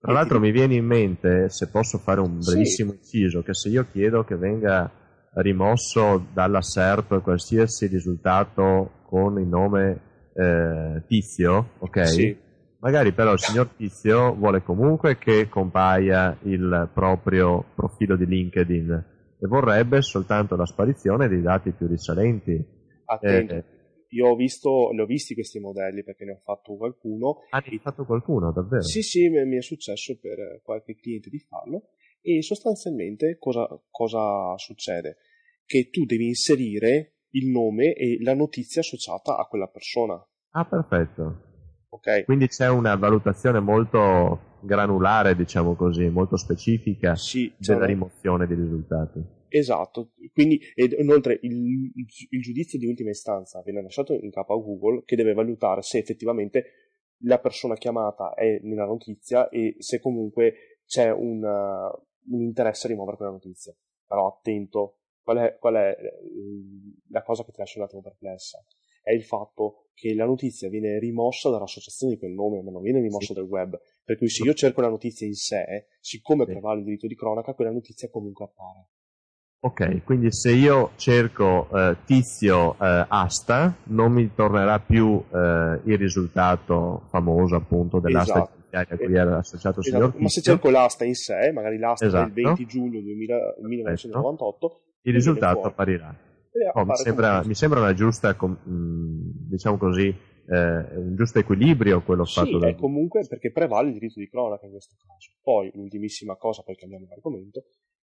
[0.00, 3.18] tra l'altro mi viene in mente, se posso fare un brevissimo sì.
[3.18, 4.90] inciso, che se io chiedo che venga
[5.34, 10.00] rimosso dalla SERP qualsiasi risultato con il nome
[10.34, 12.06] eh, Tizio, ok?
[12.08, 12.36] Sì.
[12.80, 19.04] Magari però il signor Tizio vuole comunque che compaia il proprio profilo di LinkedIn
[19.42, 22.64] e vorrebbe soltanto la sparizione dei dati più risalenti.
[23.06, 23.54] Attento.
[23.54, 23.64] Eh,
[24.10, 27.38] io ho visto, ne ho visti questi modelli perché ne ho fatto qualcuno.
[27.50, 28.82] Ah, ne hai fatto qualcuno, davvero?
[28.82, 31.88] Sì, sì, mi è successo per qualche cliente di farlo.
[32.20, 35.16] E sostanzialmente cosa, cosa succede?
[35.64, 40.24] Che tu devi inserire il nome e la notizia associata a quella persona.
[40.50, 41.50] Ah, perfetto.
[41.94, 42.24] Okay.
[42.24, 49.22] Quindi c'è una valutazione molto granulare, diciamo così, molto specifica sì, della rimozione dei risultati.
[49.48, 50.58] Esatto, quindi
[50.98, 51.92] inoltre il,
[52.30, 55.98] il, giudizio di ultima istanza viene lasciato in capo a Google che deve valutare se
[55.98, 56.64] effettivamente
[57.24, 63.18] la persona chiamata è nella notizia e se comunque c'è un, un interesse a rimuovere
[63.18, 63.74] quella notizia.
[64.06, 65.96] Però attento, qual è, qual è
[67.10, 68.64] la cosa che ti lascia un attimo perplessa?
[69.02, 73.00] È il fatto che la notizia viene rimossa dall'associazione di quel nome, ma non viene
[73.00, 73.34] rimossa sì.
[73.34, 73.78] dal web.
[74.04, 76.52] Per cui se io cerco la notizia in sé, siccome sì.
[76.52, 78.86] prevale il diritto di cronaca, quella notizia comunque appare.
[79.64, 85.98] Ok, quindi se io cerco eh, tizio eh, asta, non mi tornerà più eh, il
[85.98, 88.94] risultato famoso appunto dell'asta esatto.
[88.94, 90.04] a cui era associato il esatto.
[90.04, 92.32] signor Ma se cerco l'asta in sé, magari l'asta esatto.
[92.32, 96.12] del 20 giugno 2000, 1998, il risultato apparirà.
[96.74, 102.40] Oh, mi, sembra, mi, sembra, una giusta, diciamo così, eh, un giusto equilibrio quello sì,
[102.40, 102.68] fatto da...
[102.68, 105.32] è comunque perché prevale il diritto di cronaca in questo caso.
[105.40, 107.64] Poi, l'ultimissima cosa, poi cambiamo l'argomento,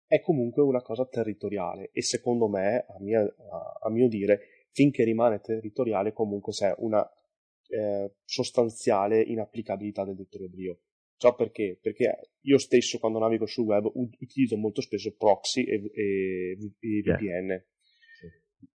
[0.06, 3.34] è comunque una cosa territoriale e secondo me, a mio,
[3.82, 7.10] a mio dire, finché rimane territoriale comunque c'è una
[7.68, 10.80] eh, sostanziale inapplicabilità del detto ebrio.
[11.18, 11.80] Ciò perché?
[11.82, 17.48] Perché io stesso quando navigo sul web utilizzo molto spesso proxy e, e, e VPN.
[17.48, 17.66] Yeah.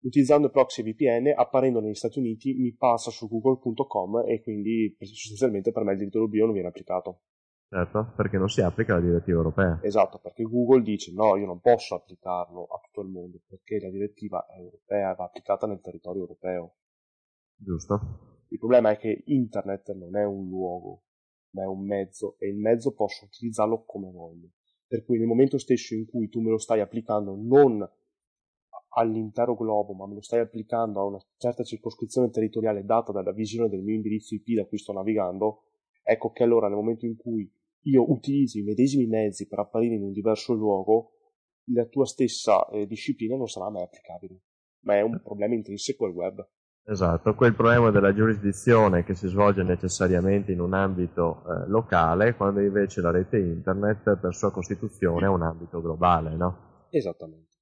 [0.00, 5.82] Utilizzando proxy VPN, apparendo negli Stati Uniti, mi passa su google.com e quindi sostanzialmente per
[5.82, 7.22] me il diritto d'oblio non viene applicato.
[7.68, 9.80] Certo, perché non si applica la direttiva europea.
[9.82, 13.90] Esatto, perché Google dice no, io non posso applicarlo a tutto il mondo, perché la
[13.90, 16.76] direttiva europea va applicata nel territorio europeo.
[17.56, 18.44] Giusto.
[18.48, 21.02] Il problema è che internet non è un luogo,
[21.50, 24.50] ma è un mezzo e il mezzo posso utilizzarlo come voglio.
[24.86, 27.84] Per cui nel momento stesso in cui tu me lo stai applicando non
[28.98, 33.68] all'intero globo, ma me lo stai applicando a una certa circoscrizione territoriale data dalla visione
[33.68, 35.64] del mio indirizzo IP da cui sto navigando,
[36.02, 37.50] ecco che allora nel momento in cui
[37.82, 41.10] io utilizzo i medesimi mezzi per apparire in un diverso luogo,
[41.70, 44.40] la tua stessa eh, disciplina non sarà mai applicabile,
[44.84, 46.48] ma è un problema intrinseco al web.
[46.88, 52.60] Esatto, quel problema della giurisdizione che si svolge necessariamente in un ambito eh, locale, quando
[52.60, 56.86] invece la rete internet per sua costituzione è un ambito globale, no?
[56.90, 57.55] Esattamente.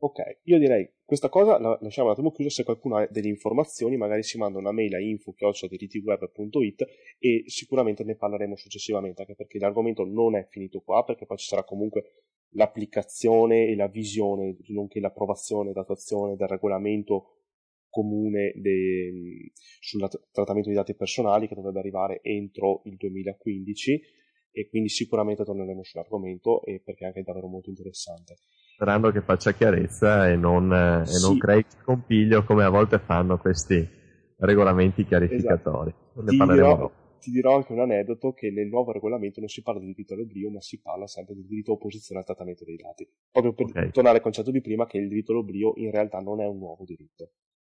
[0.00, 3.96] Ok, io direi questa cosa la lasciamo un attimo chiusa, se qualcuno ha delle informazioni
[3.96, 6.86] magari si manda una mail a info.dirittweb.it
[7.18, 11.48] e sicuramente ne parleremo successivamente, anche perché l'argomento non è finito qua, perché poi ci
[11.48, 17.38] sarà comunque l'applicazione e la visione, nonché l'approvazione e l'attuazione del regolamento
[17.90, 24.00] comune de, sul trattamento di dati personali che dovrebbe arrivare entro il 2015
[24.52, 28.36] e quindi sicuramente torneremo sull'argomento perché è anche davvero molto interessante
[28.78, 31.16] sperando che faccia chiarezza e non, eh, sì.
[31.16, 33.84] e non crei scompiglio come a volte fanno questi
[34.36, 35.90] regolamenti chiarificatori.
[35.90, 36.24] Esatto.
[36.24, 39.86] Ti, dirò, ti, dirò, anche un aneddoto che nel nuovo regolamento non si parla di
[39.86, 43.08] diritto all'oblio, ma si parla sempre di diritto all'opposizione al trattamento dei dati.
[43.32, 43.90] Proprio per okay.
[43.90, 46.84] tornare al concetto di prima che il diritto all'oblio in realtà non è un nuovo
[46.84, 47.32] diritto.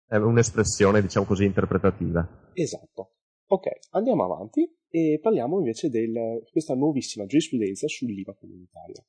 [0.08, 2.52] È un'espressione, diciamo così, interpretativa.
[2.54, 3.16] Esatto.
[3.48, 6.14] Ok, andiamo avanti e parliamo invece di
[6.50, 9.04] questa nuovissima giurisprudenza sull'IVA comunitaria.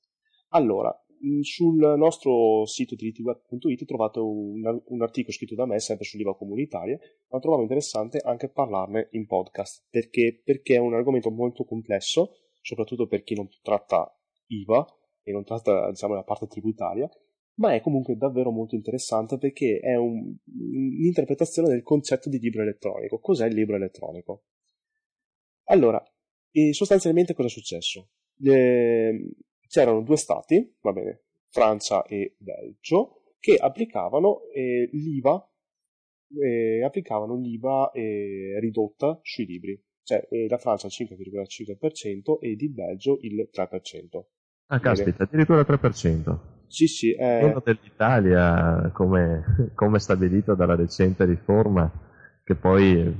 [0.54, 1.03] Allora,
[1.42, 6.98] sul nostro sito dirittweb.it trovate un, un, articolo scritto da me sempre sull'IVA comunitaria,
[7.30, 13.06] ma trovo interessante anche parlarne in podcast, perché, perché è un argomento molto complesso, soprattutto
[13.06, 14.10] per chi non tratta
[14.46, 14.86] IVA
[15.22, 17.08] e non tratta diciamo, la parte tributaria,
[17.56, 23.18] ma è comunque davvero molto interessante perché è un, un'interpretazione del concetto di libro elettronico.
[23.18, 24.44] Cos'è il libro elettronico?
[25.68, 26.02] Allora,
[26.72, 28.10] sostanzialmente cosa è successo?
[28.38, 29.28] Le,
[29.68, 35.48] c'erano due stati, va bene, Francia e Belgio, che applicavano eh, l'IVA,
[36.42, 39.80] eh, applicavano l'IVA eh, ridotta sui libri.
[40.02, 44.24] Cioè eh, la Francia il 5,5% ed il Belgio il 3%.
[44.66, 46.38] Ah, caspita, addirittura il 3%.
[46.66, 47.12] Sì, sì.
[47.12, 47.42] È...
[47.42, 51.90] Meno dell'Italia, come, come stabilito dalla recente riforma,
[52.42, 53.14] che poi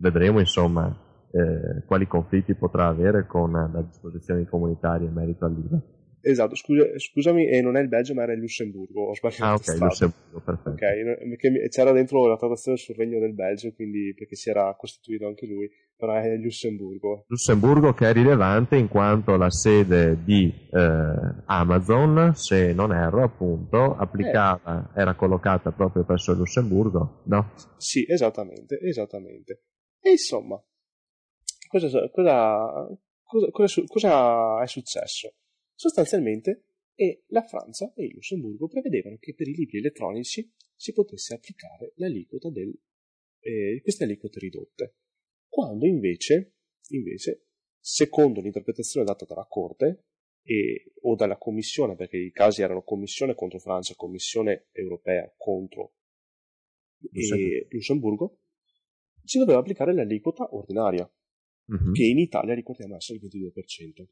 [0.00, 5.80] vedremo, insomma, eh, quali conflitti potrà avere con le disposizioni comunitarie in merito all'IVA.
[6.20, 9.44] Esatto, scusa, scusami, e non è il Belgio ma era il Lussemburgo, ho sbagliato.
[9.44, 10.70] Ah ok, Lussemburgo, perfetto.
[10.70, 15.46] Ok, c'era dentro la traduzione sul regno del Belgio, quindi perché si era costituito anche
[15.46, 17.24] lui, però è il Lussemburgo.
[17.28, 23.94] Lussemburgo che è rilevante in quanto la sede di eh, Amazon, se non erro appunto,
[23.94, 25.00] applicava, eh.
[25.00, 27.52] era collocata proprio presso il Lussemburgo, no?
[27.76, 29.62] Sì, esattamente, esattamente.
[30.00, 30.60] E insomma,
[31.68, 35.34] cosa, cosa, cosa, cosa è successo?
[35.74, 41.34] Sostanzialmente e la Francia e il Lussemburgo prevedevano che per i libri elettronici si potesse
[41.34, 42.76] applicare l'aliquota del,
[43.40, 44.96] eh, queste aliquote ridotte,
[45.46, 46.56] quando invece,
[46.88, 47.46] invece,
[47.78, 50.06] secondo l'interpretazione data dalla Corte
[50.42, 55.94] e, o dalla Commissione, perché i casi erano Commissione contro Francia Commissione europea contro
[57.10, 58.38] Lussemburgo, Lussemburgo
[59.22, 61.08] si doveva applicare l'aliquota ordinaria,
[61.68, 61.92] uh-huh.
[61.92, 64.06] che in Italia ricordiamo essere il 22%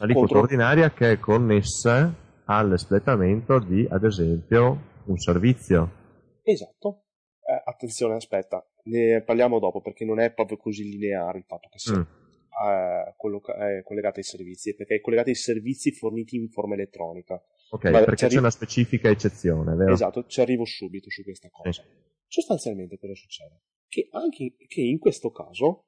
[0.00, 6.00] aliquota ordinaria che è connessa all'espletamento di, ad esempio, un servizio.
[6.42, 7.04] Esatto.
[7.44, 11.78] Eh, attenzione, aspetta, ne parliamo dopo perché non è proprio così lineare il fatto che
[11.78, 12.00] sia mm.
[12.00, 17.40] eh, colloca- eh, collegata ai servizi, perché è collegata ai servizi forniti in forma elettronica.
[17.70, 19.92] Ok, Ma perché c'è arri- una specifica eccezione, vero?
[19.92, 21.82] Esatto, ci arrivo subito su questa cosa.
[22.26, 23.62] Sostanzialmente cosa succede?
[23.88, 25.86] Che anche che in questo caso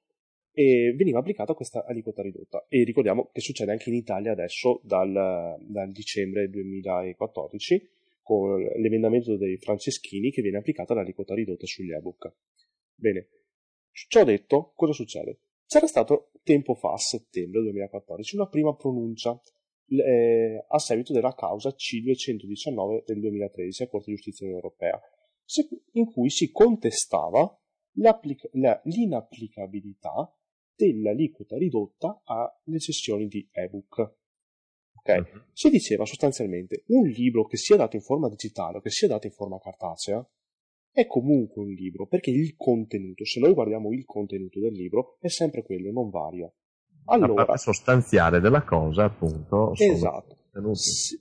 [0.56, 2.64] e veniva applicata questa aliquota ridotta.
[2.68, 7.90] E ricordiamo che succede anche in Italia adesso dal, dal dicembre 2014
[8.22, 12.32] con l'emendamento dei Franceschini che viene applicata l'aliquota ridotta sugli ebook.
[12.94, 13.28] Bene,
[13.90, 15.40] ciò detto, cosa succede?
[15.66, 19.36] C'era stato tempo fa, a settembre 2014, una prima pronuncia
[19.88, 24.98] eh, a seguito della causa C219 del 2013 a Corte di Giustizia Europea,
[25.92, 27.54] in cui si contestava
[27.94, 30.32] l'inapplicabilità
[30.74, 34.16] dell'aliquota ridotta alle sessioni di ebook.
[35.00, 35.18] Okay?
[35.18, 35.42] Uh-huh.
[35.52, 39.26] Si diceva sostanzialmente un libro che sia dato in forma digitale o che sia dato
[39.26, 40.26] in forma cartacea
[40.94, 45.28] è comunque un libro perché il contenuto, se noi guardiamo il contenuto del libro, è
[45.28, 46.50] sempre quello, non varia.
[47.06, 50.38] Allora, la parte sostanziale della cosa, appunto, esatto.
[50.72, 51.20] Si,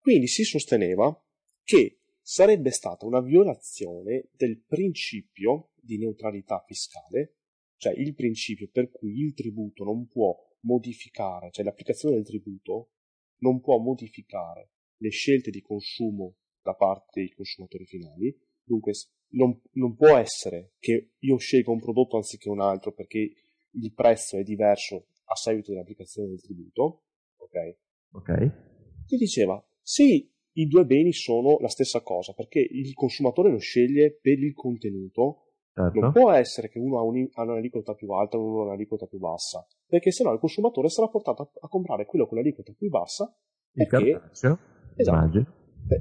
[0.00, 1.18] quindi si sosteneva
[1.64, 7.36] che sarebbe stata una violazione del principio di neutralità fiscale
[7.76, 12.90] cioè il principio per cui il tributo non può modificare, cioè l'applicazione del tributo
[13.38, 18.92] non può modificare le scelte di consumo da parte dei consumatori finali, dunque
[19.30, 23.32] non, non può essere che io scelga un prodotto anziché un altro perché
[23.70, 27.04] il prezzo è diverso a seguito dell'applicazione del tributo,
[27.36, 27.76] ok?
[28.12, 29.04] Ok.
[29.06, 34.12] Ti diceva, se i due beni sono la stessa cosa, perché il consumatore lo sceglie
[34.12, 35.45] per il contenuto,
[35.76, 36.00] Certo.
[36.00, 39.04] Non può essere che uno ha, un, ha un'aliquota più alta e uno ha un'aliquota
[39.04, 42.88] più bassa, perché sennò il consumatore sarà portato a, a comprare quello con l'aliquota più
[42.88, 43.30] bassa.
[43.72, 44.58] Il perché, cartaceo?
[44.96, 45.44] Esatto.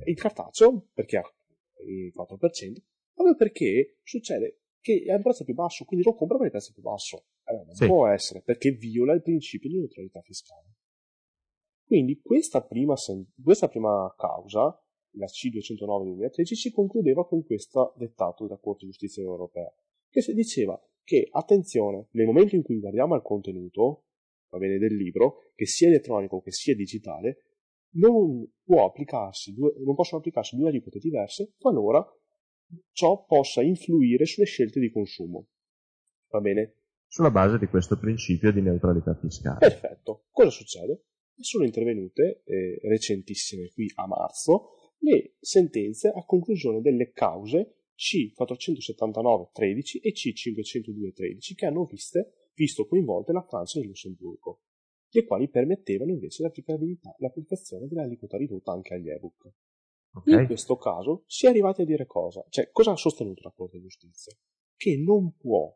[0.05, 1.23] Il cartaceo, perché ha
[1.85, 2.73] il 4%,
[3.13, 6.71] proprio perché succede che è un prezzo più basso, quindi lo compra per il prezzo
[6.71, 7.25] più basso.
[7.43, 7.85] Allora, non sì.
[7.85, 10.75] può essere, perché viola il principio di neutralità fiscale.
[11.85, 12.93] Quindi questa prima,
[13.43, 14.81] questa prima causa
[15.17, 19.71] la C209 del 2013 concludeva con questo dettato della Corte di Giustizia Europea,
[20.09, 24.05] che si diceva che, attenzione, nel momento in cui guardiamo al contenuto,
[24.49, 27.45] va bene, del libro, che sia elettronico che sia digitale,
[27.95, 32.05] non, applicarsi due, non possono applicarsi due aliquote diverse qualora
[32.91, 35.47] ciò possa influire sulle scelte di consumo.
[36.29, 36.75] Va bene?
[37.07, 39.59] Sulla base di questo principio di neutralità fiscale.
[39.59, 40.25] Perfetto.
[40.31, 41.05] Cosa succede?
[41.37, 44.71] Sono intervenute eh, recentissime qui a marzo
[45.05, 53.43] le sentenze a conclusione delle cause C479-13 e C502-13 che hanno viste, visto coinvolte la
[53.43, 54.61] Francia e il Lussemburgo,
[55.09, 56.51] le quali permettevano invece
[57.17, 59.51] l'applicazione dell'aliquota ridotta anche agli ebook.
[60.15, 60.39] Okay.
[60.39, 62.43] In questo caso si è arrivati a dire cosa?
[62.49, 64.35] Cioè, cosa ha sostenuto la Corte di Giustizia?
[64.75, 65.71] Che non può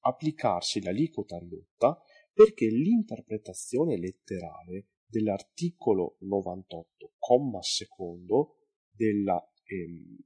[0.00, 8.56] applicarsi l'aliquota ridotta perché l'interpretazione letterale dell'articolo 98, comma secondo,
[8.92, 10.16] della, ehm,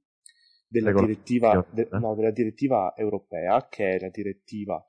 [0.67, 4.83] della, direttiva, de, no, della, direttiva, europea, che è la direttiva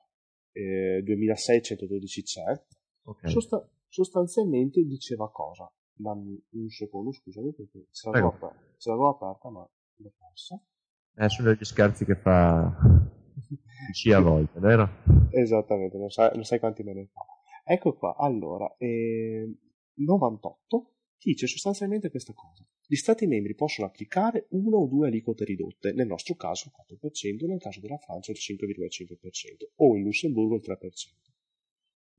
[0.51, 2.65] eh, 2006-112 CE,
[3.03, 3.31] okay.
[3.31, 5.71] sosta- sostanzialmente diceva cosa?
[5.93, 10.61] Dammi un secondo, scusami, perché ce l'avevo, aperta, ce l'avevo aperta, ma l'ho persa.
[11.13, 12.73] È sono degli scherzi che fa
[13.91, 14.89] C a volte, vero?
[15.31, 17.25] Esattamente, non sai, non sai, quanti me ne fa.
[17.65, 19.53] Ecco qua, allora, eh,
[19.95, 25.93] 98 dice sostanzialmente questa cosa gli Stati membri possono applicare una o due aliquote ridotte,
[25.93, 30.63] nel nostro caso il 4%, nel caso della Francia il 5,5% o in Lussemburgo il
[30.65, 30.75] 3%.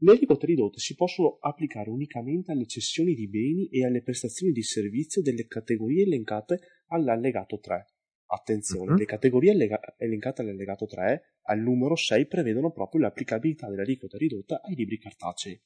[0.02, 4.62] Le aliquote ridotte si possono applicare unicamente alle cessioni di beni e alle prestazioni di
[4.62, 7.86] servizio delle categorie elencate all'allegato 3.
[8.26, 8.98] Attenzione, uh-huh.
[8.98, 14.76] le categorie allega- elencate all'allegato 3 al numero 6 prevedono proprio l'applicabilità dell'aliquota ridotta ai
[14.76, 15.60] libri cartacei.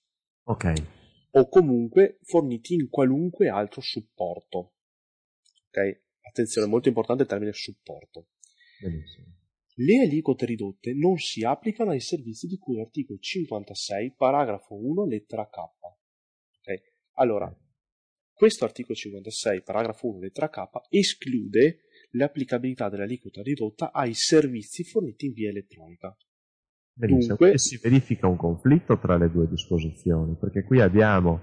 [0.44, 0.72] Ok.
[1.32, 4.73] O comunque forniti in qualunque altro supporto.
[5.74, 6.02] Ok?
[6.20, 8.28] Attenzione, molto importante il termine supporto.
[8.80, 9.26] Benissimo.
[9.76, 15.48] Le aliquote ridotte non si applicano ai servizi di cui l'articolo 56, paragrafo 1, lettera
[15.48, 15.56] K.
[15.58, 16.82] Ok?
[17.14, 17.52] Allora,
[18.32, 25.32] questo articolo 56, paragrafo 1, lettera K, esclude l'applicabilità dell'aliquota ridotta ai servizi forniti in
[25.32, 26.16] via elettronica.
[26.92, 31.40] Benissimo, Dunque, si verifica un conflitto tra le due disposizioni, perché qui abbiamo,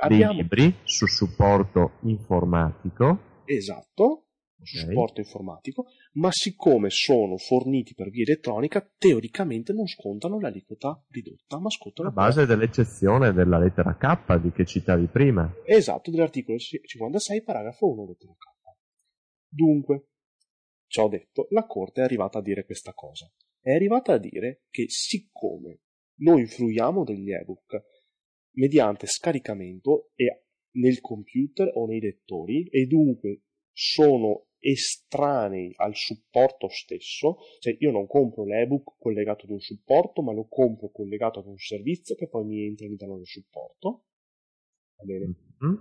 [0.00, 0.32] abbiamo...
[0.32, 4.28] dei libri su supporto informatico Esatto,
[4.58, 4.86] okay.
[4.86, 11.68] supporto informatico, ma siccome sono forniti per via elettronica, teoricamente non scontano l'aliquota ridotta, ma
[11.68, 12.08] scontano...
[12.08, 15.52] A base dell'eccezione della lettera K di che citavi prima.
[15.64, 18.52] Esatto, dell'articolo 56, paragrafo 1, lettera K.
[19.48, 20.06] Dunque,
[20.86, 23.30] ciò detto, la Corte è arrivata a dire questa cosa.
[23.60, 25.80] È arrivata a dire che siccome
[26.20, 27.80] noi fruiamo degli ebook
[28.54, 33.42] mediante scaricamento e nel computer o nei lettori e dunque
[33.72, 40.32] sono estranei al supporto stesso, cioè io non compro l'ebook collegato ad un supporto, ma
[40.32, 44.04] lo compro collegato ad un servizio che poi mi entra all'interno del supporto.
[44.96, 45.24] Va bene?
[45.64, 45.76] Mm-hmm.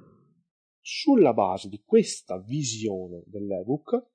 [0.80, 4.10] Sulla base di questa visione dell'ebook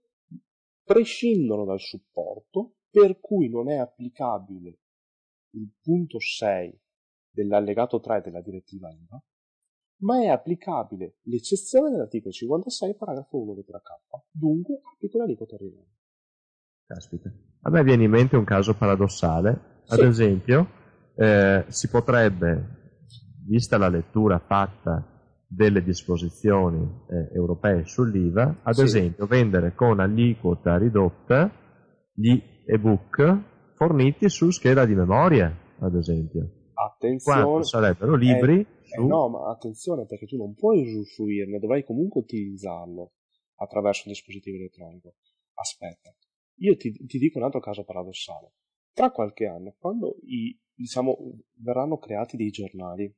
[0.82, 4.80] prescindono dal supporto, per cui non è applicabile
[5.50, 6.80] il punto 6
[7.30, 9.22] dell'allegato 3 della direttiva IVA,
[9.98, 13.88] ma è applicabile l'eccezione dell'articolo 56, paragrafo 1, lettera K.
[14.30, 15.94] Dunque applico l'aliquota rilevante.
[16.86, 17.30] Caspita.
[17.62, 19.82] A me viene in mente un caso paradossale.
[19.88, 20.04] Ad sì.
[20.04, 20.68] esempio,
[21.16, 22.94] eh, si potrebbe,
[23.46, 25.14] vista la lettura fatta
[25.48, 28.82] delle disposizioni eh, europee sull'IVA, ad sì.
[28.82, 31.50] esempio vendere con aliquota ridotta
[32.12, 36.70] gli ebook forniti su scheda di memoria, ad esempio.
[36.72, 37.42] Attenzione.
[37.42, 38.66] Quanto sarebbero libri eh,
[38.96, 43.12] eh, no, ma attenzione perché tu non puoi usufruirne, dovrai comunque utilizzarlo
[43.56, 45.16] attraverso un dispositivo elettronico.
[45.54, 46.14] Aspetta,
[46.58, 48.52] io ti, ti dico un altro caso paradossale.
[48.92, 51.16] Tra qualche anno, quando i, diciamo,
[51.54, 53.14] verranno creati dei giornali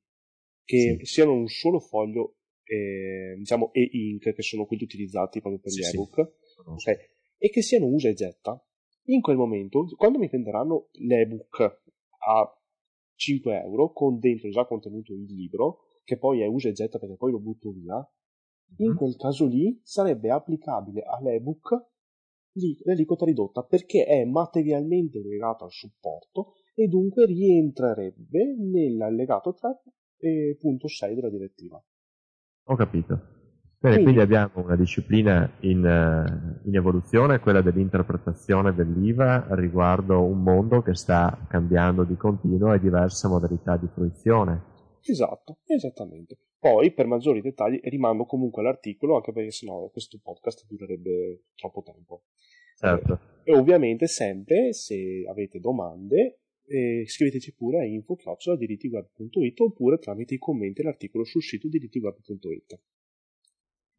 [0.65, 1.05] che sì.
[1.05, 5.85] siano un solo foglio, eh, diciamo, e-ink, che sono quelli utilizzati proprio per sì, gli
[5.85, 6.33] ebook,
[6.77, 6.91] sì.
[6.91, 6.97] okay,
[7.39, 8.63] e che siano usa e getta,
[9.05, 11.81] in quel momento, quando mi venderanno l'ebook
[12.27, 12.58] a
[13.19, 17.17] 5 euro con dentro già contenuto il libro, che poi è usa e getta perché
[17.17, 17.97] poi lo butto via,
[18.77, 18.97] in mhm.
[18.97, 21.87] quel caso lì sarebbe applicabile all'ebook
[22.85, 29.57] l'aliquota ridotta perché è materialmente legato al supporto e dunque rientrerebbe nell'allegato
[30.21, 31.83] 3.6 della direttiva.
[32.65, 33.38] Ho capito.
[33.81, 40.43] Bene, quindi, quindi abbiamo una disciplina in, eh, in, evoluzione, quella dell'interpretazione dell'IVA riguardo un
[40.43, 44.63] mondo che sta cambiando di continuo e diverse modalità di fruizione.
[45.01, 46.39] Esatto, esattamente.
[46.59, 52.23] Poi per maggiori dettagli rimando comunque all'articolo, anche perché sennò questo podcast durerebbe troppo tempo.
[52.77, 53.21] Certo.
[53.45, 60.81] E ovviamente sempre, se avete domande, eh, scriveteci pure a info-diritigweb.it oppure tramite i commenti
[60.81, 62.81] all'articolo sul sito diritigweb.it.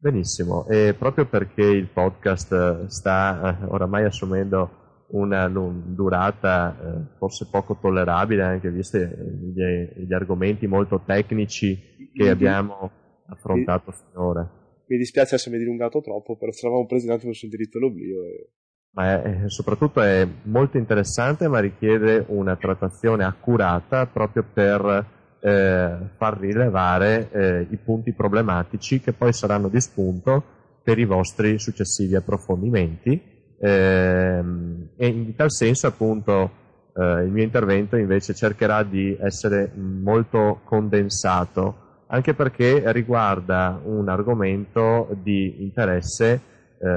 [0.02, 7.76] Benissimo, e proprio perché il podcast sta eh, oramai assumendo una durata eh, forse poco
[7.78, 11.76] tollerabile, anche visti gli, gli argomenti molto tecnici
[12.14, 12.32] che mm-hmm.
[12.32, 12.90] abbiamo
[13.26, 14.50] affrontato finora.
[14.86, 18.24] Mi dispiace essermi dilungato troppo, però ci eravamo presi un attimo sul diritto all'oblio.
[18.24, 18.52] E...
[18.92, 26.38] Ma è, soprattutto è molto interessante, ma richiede una trattazione accurata proprio per eh, far
[26.38, 30.42] rilevare eh, i punti problematici che poi saranno di spunto
[30.82, 33.20] per i vostri successivi approfondimenti.
[33.58, 36.50] Ehm, e in tal senso appunto
[36.96, 45.08] eh, il mio intervento invece cercherà di essere molto condensato anche perché riguarda un argomento
[45.22, 46.40] di interesse
[46.78, 46.88] eh,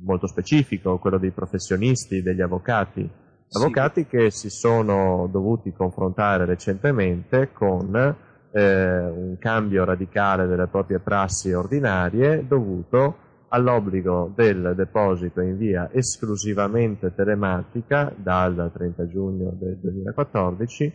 [0.00, 3.08] molto specifico, quello dei professionisti, degli avvocati
[3.52, 4.06] Avvocati sì.
[4.08, 7.94] che si sono dovuti confrontare recentemente con
[8.52, 17.14] eh, un cambio radicale delle proprie prassi ordinarie dovuto all'obbligo del deposito in via esclusivamente
[17.14, 20.92] telematica dal 30 giugno del 2014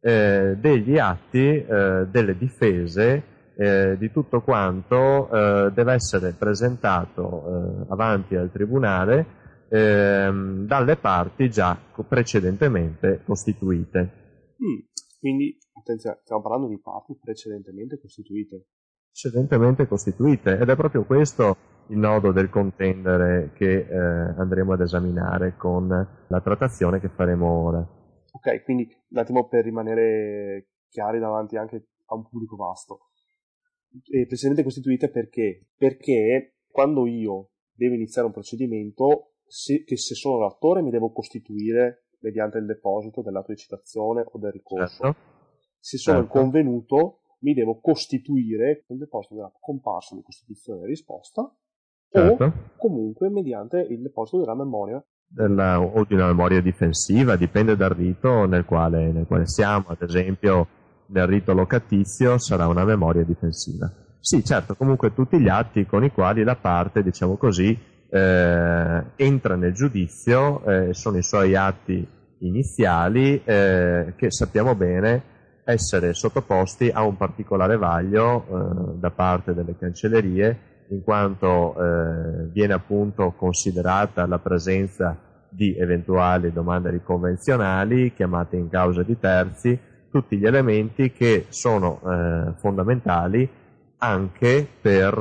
[0.00, 3.22] eh, degli atti eh, delle difese
[3.56, 11.50] eh, di tutto quanto eh, deve essere presentato eh, avanti al tribunale ehm, dalle parti
[11.50, 14.00] già precedentemente costituite.
[14.62, 14.78] Mm,
[15.18, 18.66] quindi, attenzione, stiamo parlando di parti precedentemente costituite.
[19.10, 21.56] Precedentemente costituite, ed è proprio questo
[21.88, 27.78] il nodo del contendere che eh, andremo ad esaminare con la trattazione che faremo ora.
[28.32, 33.10] Ok, quindi un attimo per rimanere chiari davanti anche a un pubblico vasto.
[33.90, 35.68] E precedentemente costituite perché?
[35.76, 42.06] Perché quando io devo iniziare un procedimento, se, che se sono l'attore mi devo costituire
[42.18, 45.02] mediante il deposito dell'atto di citazione o del ricorso.
[45.04, 45.16] Certo.
[45.78, 46.36] Se sono certo.
[46.36, 51.54] il convenuto, mi devo costituire con il deposito della comparsa di costituzione e risposta
[52.10, 52.44] certo.
[52.44, 55.04] o comunque mediante il deposito della memoria.
[55.24, 60.02] Della, o di una memoria difensiva, dipende dal rito nel quale, nel quale siamo, ad
[60.02, 60.66] esempio
[61.08, 63.88] nel rito locatizio sarà una memoria difensiva.
[64.18, 69.56] Sì, certo, comunque tutti gli atti con i quali la parte, diciamo così, eh, entra
[69.56, 72.06] nel giudizio eh, sono i suoi atti
[72.38, 75.32] iniziali eh, che sappiamo bene
[75.64, 80.58] essere sottoposti a un particolare vaglio eh, da parte delle cancellerie
[80.90, 89.02] in quanto eh, viene appunto considerata la presenza di eventuali domande riconvenzionali chiamate in causa
[89.02, 89.76] di terzi,
[90.08, 93.48] tutti gli elementi che sono eh, fondamentali
[93.98, 95.16] anche per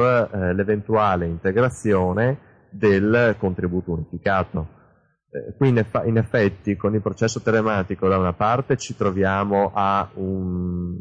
[0.54, 4.82] l'eventuale integrazione del contributo unificato.
[5.30, 9.72] Eh, qui in, in, effetti con il processo telematico da una parte ci troviamo
[10.16, 10.96] un,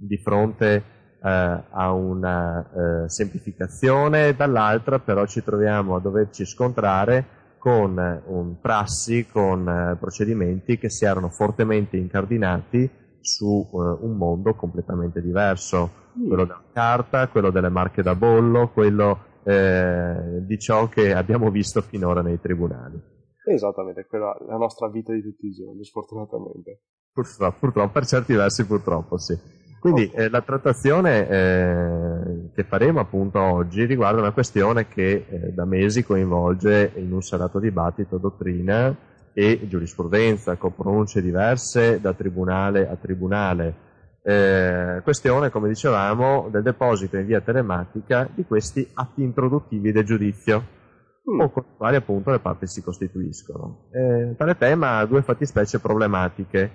[0.00, 0.74] di fronte
[1.22, 2.60] eh, a una
[3.04, 10.78] eh, semplificazione, dall'altra però ci troviamo a doverci scontrare con un prassi, con eh, procedimenti
[10.78, 12.88] che si erano fortemente incardinati
[13.20, 19.26] su eh, un mondo completamente diverso, quello della carta, quello delle marche da bollo, quello
[19.44, 23.00] eh, di ciò che abbiamo visto finora nei tribunali.
[23.46, 26.82] Esattamente, quella è la nostra vita di tutti i giorni, sfortunatamente.
[27.12, 29.36] Purtroppo, purtroppo per certi versi purtroppo sì.
[29.80, 35.64] Quindi eh, la trattazione eh, che faremo appunto oggi riguarda una questione che eh, da
[35.64, 38.94] mesi coinvolge in un serrato dibattito dottrina
[39.32, 43.86] e giurisprudenza con pronunce diverse da tribunale a tribunale.
[44.28, 50.62] Eh, questione, come dicevamo, del deposito in via telematica di questi atti introduttivi del giudizio
[51.30, 51.40] mm.
[51.40, 53.88] o con i quali appunto le parti si costituiscono.
[53.90, 56.70] Eh, tale tema ha due fattispecie problematiche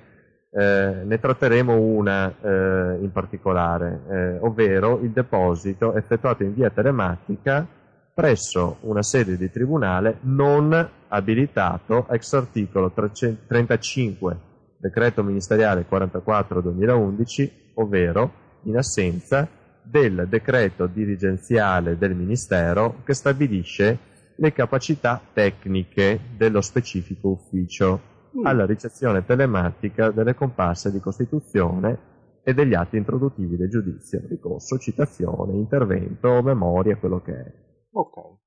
[0.50, 7.68] eh, ne tratteremo una eh, in particolare, eh, ovvero il deposito effettuato in via telematica
[8.16, 14.53] presso una sede di tribunale non abilitato ex articolo 35
[14.84, 18.32] decreto ministeriale 44-2011, ovvero
[18.64, 19.48] in assenza
[19.82, 23.98] del decreto dirigenziale del Ministero che stabilisce
[24.36, 28.48] le capacità tecniche dello specifico ufficio Mm.
[28.48, 32.12] alla ricezione telematica delle comparse di costituzione
[32.44, 37.54] e degli atti introduttivi del giudizio, ricorso, citazione, intervento, memoria, quello che è.
[37.92, 38.42] Ok.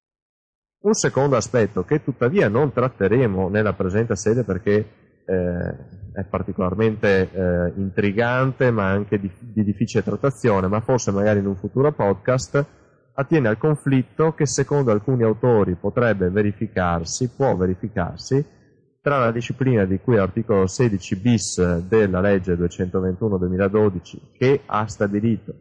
[0.80, 4.74] Un secondo aspetto che tuttavia non tratteremo nella presente sede perché
[5.24, 5.74] eh,
[6.17, 11.57] è particolarmente eh, intrigante ma anche di, di difficile trattazione, ma forse magari in un
[11.57, 12.64] futuro podcast,
[13.12, 18.43] attiene al conflitto che secondo alcuni autori potrebbe verificarsi, può verificarsi,
[19.03, 25.55] tra la disciplina di cui l'articolo 16 bis della legge 221-2012 che ha stabilito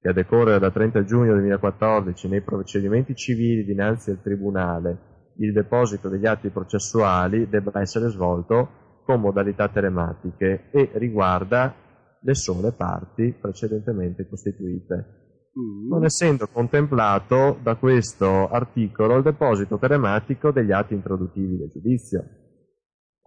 [0.00, 6.08] che a decorrere da 30 giugno 2014 nei procedimenti civili dinanzi al Tribunale il deposito
[6.08, 11.74] degli atti processuali debba essere svolto con modalità telematiche e riguarda
[12.20, 15.48] le sole parti precedentemente costituite.
[15.58, 15.88] Mm.
[15.88, 22.22] Non essendo contemplato da questo articolo il deposito telematico degli atti introduttivi del giudizio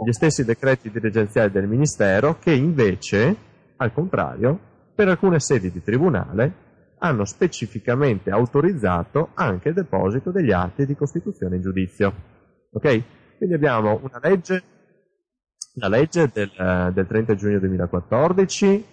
[0.03, 3.35] gli stessi decreti dirigenziali del Ministero che invece,
[3.77, 4.59] al contrario,
[4.95, 11.57] per alcune sedi di tribunale hanno specificamente autorizzato anche il deposito degli atti di costituzione
[11.57, 12.13] in giudizio.
[12.71, 13.03] Ok?
[13.37, 14.63] Quindi abbiamo una legge,
[15.75, 18.85] la legge del, eh, del 30 giugno 2014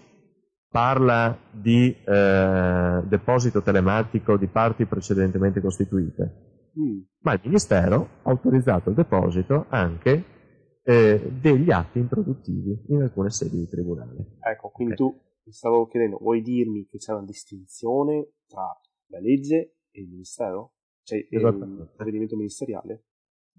[0.71, 7.01] parla di eh, deposito telematico di parti precedentemente costituite, mm.
[7.21, 10.25] ma il Ministero ha autorizzato il deposito anche
[10.83, 14.37] eh, degli atti introduttivi in alcune sedi di tribunale.
[14.41, 15.07] Ecco, quindi okay.
[15.07, 20.09] tu mi stavo chiedendo, vuoi dirmi che c'è una distinzione tra la legge e il
[20.09, 20.75] ministero?
[21.03, 23.05] Cioè il provvedimento ministeriale?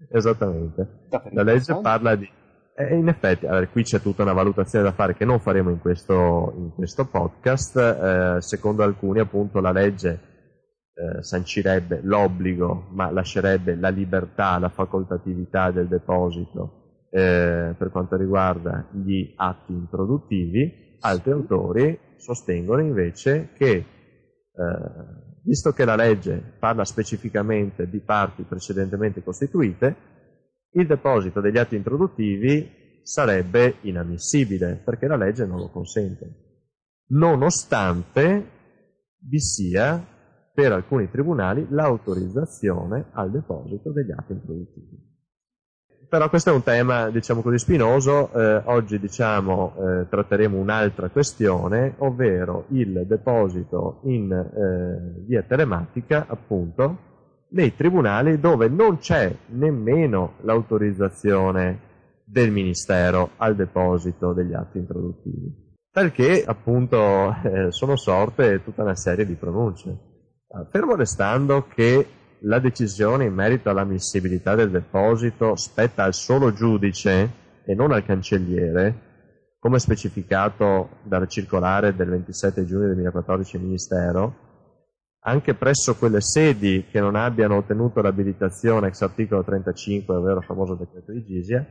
[0.08, 1.08] Esattamente.
[1.32, 2.28] La legge parla di
[2.76, 5.80] E in effetti, allora, qui c'è tutta una valutazione da fare che non faremo in
[5.80, 7.76] questo, in questo podcast.
[7.76, 10.20] Eh, secondo alcuni, appunto, la legge
[10.94, 18.88] eh, sancirebbe l'obbligo, ma lascerebbe la libertà, la facoltatività del deposito eh, per quanto riguarda
[18.92, 20.96] gli atti introduttivi.
[21.00, 23.86] Altri autori sostengono invece che, eh,
[25.42, 29.96] visto che la legge parla specificamente di parti precedentemente costituite,
[30.72, 36.26] il deposito degli atti introduttivi sarebbe inammissibile perché la legge non lo consente,
[37.08, 38.58] nonostante
[39.18, 40.04] vi sia
[40.52, 45.08] per alcuni tribunali l'autorizzazione al deposito degli atti introduttivi.
[46.08, 48.32] Però questo è un tema, diciamo così, spinoso.
[48.32, 57.09] Eh, oggi, diciamo, eh, tratteremo un'altra questione, ovvero il deposito in eh, via telematica, appunto,
[57.50, 61.88] nei tribunali dove non c'è nemmeno l'autorizzazione
[62.24, 65.68] del Ministero al deposito degli atti introduttivi.
[65.90, 70.08] Perché appunto eh, sono sorte tutta una serie di pronunce.
[70.70, 72.06] Fermo restando che
[72.40, 77.30] la decisione in merito all'ammissibilità del deposito spetta al solo giudice
[77.64, 79.08] e non al cancelliere,
[79.58, 84.34] come specificato dalla circolare del 27 giugno 2014 del Ministero,
[85.22, 90.74] anche presso quelle sedi che non abbiano ottenuto l'abilitazione ex articolo 35, ovvero il famoso
[90.74, 91.66] decreto di Gisia,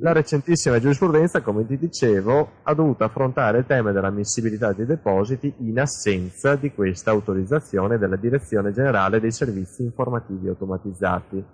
[0.00, 5.78] la recentissima giurisprudenza, come ti dicevo, ha dovuto affrontare il tema dell'ammissibilità dei depositi in
[5.78, 11.44] assenza di questa autorizzazione della Direzione Generale dei Servizi Informativi Automatizzati,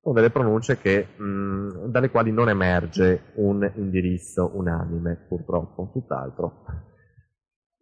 [0.00, 6.64] con delle pronunce che, mh, dalle quali non emerge un indirizzo unanime, purtroppo, tutt'altro.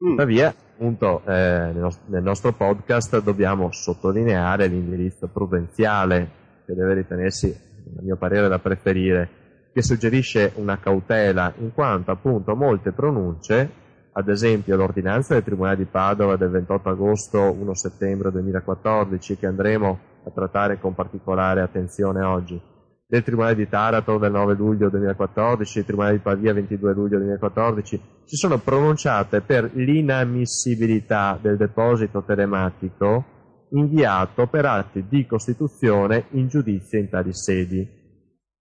[0.05, 0.11] Mm.
[0.11, 6.30] Tuttavia, appunto, eh, nel, nostro podcast dobbiamo sottolineare l'indirizzo prudenziale
[6.64, 7.49] che deve ritenersi,
[7.96, 9.28] a mio parere, da preferire
[9.72, 13.70] che suggerisce una cautela in quanto appunto molte pronunce,
[14.12, 19.99] ad esempio l'ordinanza del Tribunale di Padova del 28 agosto 1 settembre 2014 che andremo
[20.24, 22.61] a trattare con particolare attenzione oggi,
[23.11, 28.01] del Tribunale di Taranto del 9 luglio 2014 il Tribunale di Pavia 22 luglio 2014
[28.25, 33.25] si sono pronunciate per l'inammissibilità del deposito telematico
[33.71, 37.97] inviato per atti di costituzione in giudizio in tali sedi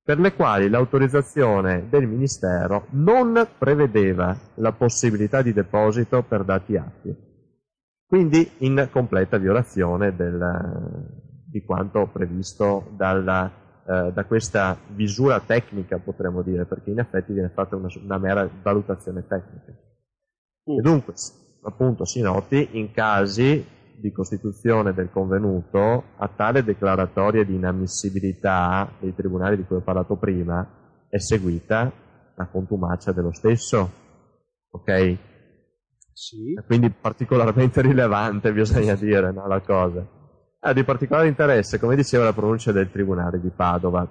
[0.07, 7.13] per le quali l'autorizzazione del Ministero non prevedeva la possibilità di deposito per dati atti,
[8.07, 10.39] quindi in completa violazione del,
[11.45, 13.51] di quanto previsto dalla,
[13.89, 18.49] eh, da questa misura tecnica, potremmo dire, perché in effetti viene fatta una, una mera
[18.61, 19.71] valutazione tecnica.
[20.69, 20.77] Mm.
[20.79, 21.13] E dunque,
[21.63, 23.65] appunto, si noti in casi
[23.99, 30.17] di costituzione del convenuto, a tale declaratoria di inammissibilità dei tribunali di cui ho parlato
[30.17, 30.67] prima,
[31.07, 31.89] è seguita
[32.35, 33.89] la contumacia dello stesso.
[34.69, 35.17] Ok?
[36.11, 36.59] Sì.
[36.65, 40.05] Quindi particolarmente rilevante, bisogna dire, no, la cosa.
[40.67, 44.05] Ah, di particolare interesse, come diceva la pronuncia del Tribunale di Padova,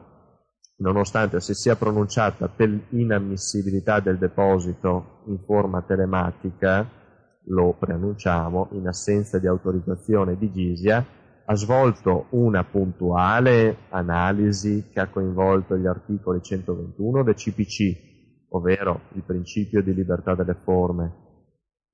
[0.78, 6.90] nonostante si sia pronunciata per l'inammissibilità del deposito in forma telematica,
[7.48, 11.04] lo preannunciamo, in assenza di autorizzazione di Gisia,
[11.44, 19.24] ha svolto una puntuale analisi che ha coinvolto gli articoli 121 del CPC, ovvero il
[19.24, 21.12] principio di libertà delle forme,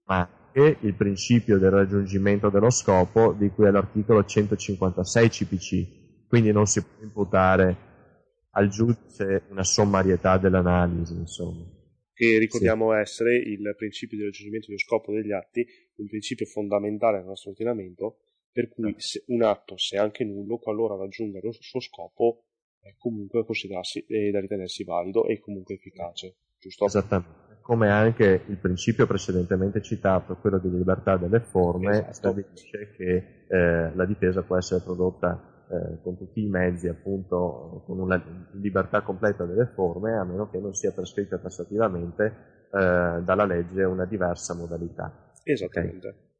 [0.06, 6.52] ma anche il principio del raggiungimento dello scopo di cui è l'articolo 156 CPC, quindi
[6.52, 7.90] non si può imputare
[8.50, 11.80] al giudice una sommarietà dell'analisi, insomma
[12.14, 13.00] che ricordiamo sì.
[13.00, 18.18] essere il principio di raggiungimento dello scopo degli atti, un principio fondamentale del nostro ordinamento,
[18.52, 18.94] per cui
[19.26, 22.44] un atto, se anche nullo, qualora raggiunga il suo scopo,
[22.80, 26.36] è comunque considerarsi è da ritenersi valido e comunque efficace.
[26.60, 26.84] Giusto?
[26.84, 27.41] Esattamente.
[27.62, 32.12] Come anche il principio precedentemente citato, quello di libertà delle forme, esatto.
[32.12, 37.98] stabilisce che eh, la difesa può essere prodotta eh, con tutti i mezzi, appunto, con
[37.98, 42.24] una libertà completa delle forme, a meno che non sia prescritta tassativamente
[42.72, 45.32] eh, dalla legge una diversa modalità.
[45.44, 46.08] Esattamente.
[46.08, 46.30] Okay.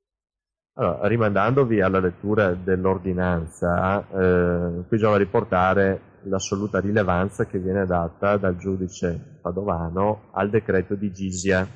[0.75, 8.57] Allora, rimandandovi alla lettura dell'ordinanza, eh, qui bisogna riportare l'assoluta rilevanza che viene data dal
[8.57, 11.67] giudice padovano al decreto di Gisia,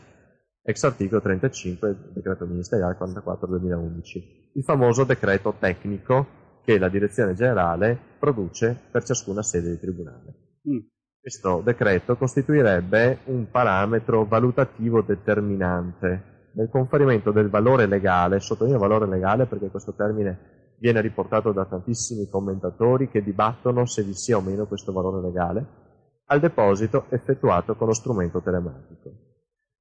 [0.63, 7.35] ex articolo 35 del decreto ministeriale 44 2011, il famoso decreto tecnico che la direzione
[7.35, 10.35] generale produce per ciascuna sede di tribunale.
[10.69, 10.79] Mm.
[11.21, 19.47] Questo decreto costituirebbe un parametro valutativo determinante nel conferimento del valore legale, sottolineo valore legale
[19.47, 24.67] perché questo termine viene riportato da tantissimi commentatori che dibattono se vi sia o meno
[24.67, 25.67] questo valore legale,
[26.27, 29.11] al deposito effettuato con lo strumento telematico.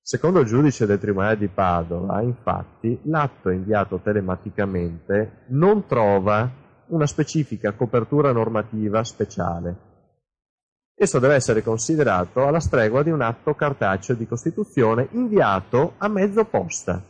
[0.01, 6.47] Secondo il giudice del Tribunale di Padova, infatti, l'atto inviato telematicamente non trova
[6.87, 9.93] una specifica copertura normativa speciale.
[10.93, 16.45] Esso deve essere considerato alla stregua di un atto cartaceo di Costituzione inviato a mezzo
[16.45, 17.01] posta,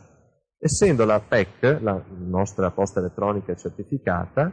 [0.58, 4.52] essendo la PEC, la nostra posta elettronica certificata,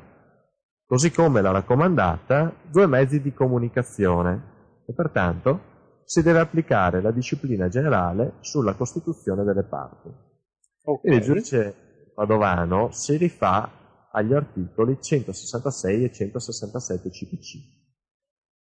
[0.85, 5.71] così come la raccomandata, due mezzi di comunicazione e pertanto
[6.05, 10.09] si deve applicare la disciplina generale sulla costituzione delle parti.
[10.83, 11.15] Okay.
[11.15, 17.82] Il giudice padovano si rifà agli articoli 166 e 167 CPC,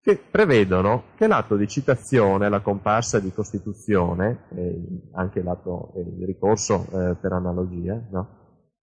[0.01, 6.85] che prevedono che l'atto di citazione, la comparsa di costituzione, e anche l'atto, il ricorso
[6.85, 8.39] eh, per analogia, no?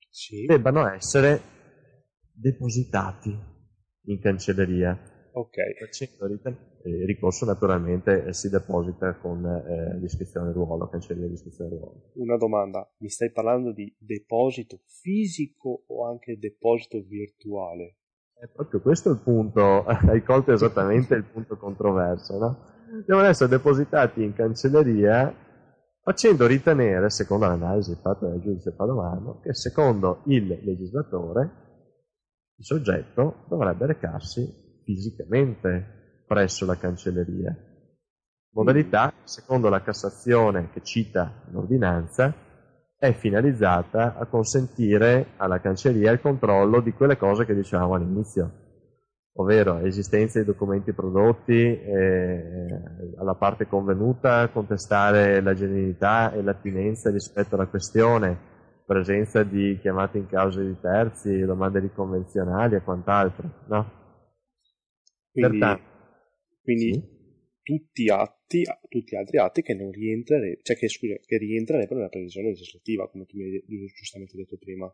[0.08, 0.46] sì.
[0.46, 1.40] debbano essere
[2.32, 3.36] depositati
[4.04, 4.96] in cancelleria.
[5.32, 5.56] Ok.
[6.84, 12.10] Il ricorso naturalmente eh, si deposita con eh, l'iscrizione ruolo, cancelleria di iscrizione ruolo.
[12.14, 17.96] Una domanda, mi stai parlando di deposito fisico o anche deposito virtuale?
[18.40, 22.66] È proprio questo il punto, hai colto esattamente il punto controverso, no?
[23.04, 25.34] Devono essere depositati in cancelleria
[26.00, 31.66] facendo ritenere, secondo l'analisi fatta dal giudice Padovano, che secondo il legislatore
[32.56, 37.54] il soggetto dovrebbe recarsi fisicamente presso la cancelleria.
[38.52, 42.32] Modalità, secondo la Cassazione che cita l'ordinanza,
[42.98, 48.50] è finalizzata a consentire alla cancelleria il controllo di quelle cose che dicevamo all'inizio,
[49.34, 52.66] ovvero esistenza di documenti prodotti, eh,
[53.18, 58.36] alla parte convenuta, contestare la genuinità e l'attinenza rispetto alla questione,
[58.84, 63.92] presenza di chiamate in causa di terzi, domande di convenzionali e quant'altro, no?
[65.30, 65.82] Quindi, Pertanto,
[66.64, 67.17] quindi sì.
[67.68, 72.48] Tutti, atti, tutti altri atti che non rientrerebbero, cioè che, scusa, che rientrerebbero nella previsione
[72.48, 74.90] legislativa, come tu mi hai giustamente detto prima.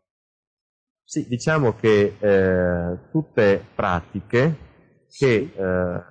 [1.01, 4.57] Sì, diciamo che eh, tutte pratiche
[5.07, 6.01] che eh,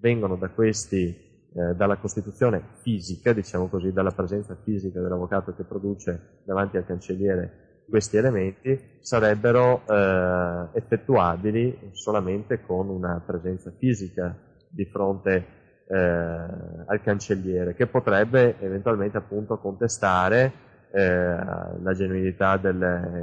[0.00, 6.40] vengono da questi eh, dalla costituzione fisica, diciamo così, dalla presenza fisica dell'avvocato che produce
[6.44, 15.46] davanti al cancelliere questi elementi, sarebbero eh, effettuabili solamente con una presenza fisica di fronte
[15.86, 20.52] eh, al cancelliere, che potrebbe eventualmente appunto contestare
[20.90, 21.36] eh,
[21.82, 22.72] la genuinità e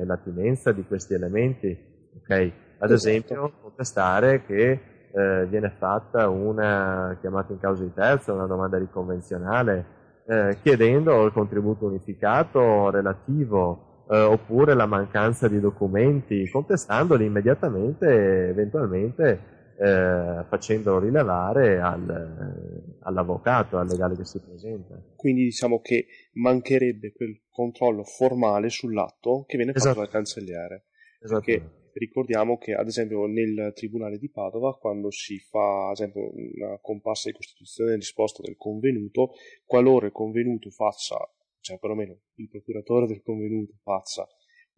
[0.05, 1.77] l'attinenza di questi elementi.
[2.21, 2.53] Okay?
[2.79, 2.93] Ad esatto.
[2.93, 4.79] esempio, contestare che
[5.13, 9.85] eh, viene fatta una chiamata in causa di terza, una domanda riconvenzionale,
[10.25, 19.59] eh, chiedendo il contributo unificato relativo eh, oppure la mancanza di documenti, contestandoli immediatamente, eventualmente
[19.81, 25.01] eh, facendolo rilevare al, all'avvocato, al legale che si presenta.
[25.15, 29.99] Quindi diciamo che mancherebbe quel controllo formale sull'atto che viene fatto esatto.
[30.01, 30.85] dal cancelliere.
[31.19, 36.77] Perché ricordiamo che ad esempio nel Tribunale di Padova quando si fa ad esempio una
[36.79, 39.31] comparsa di costituzione in risposta del convenuto,
[39.65, 41.17] qualora il convenuto faccia,
[41.59, 44.27] cioè perlomeno il procuratore del convenuto faccia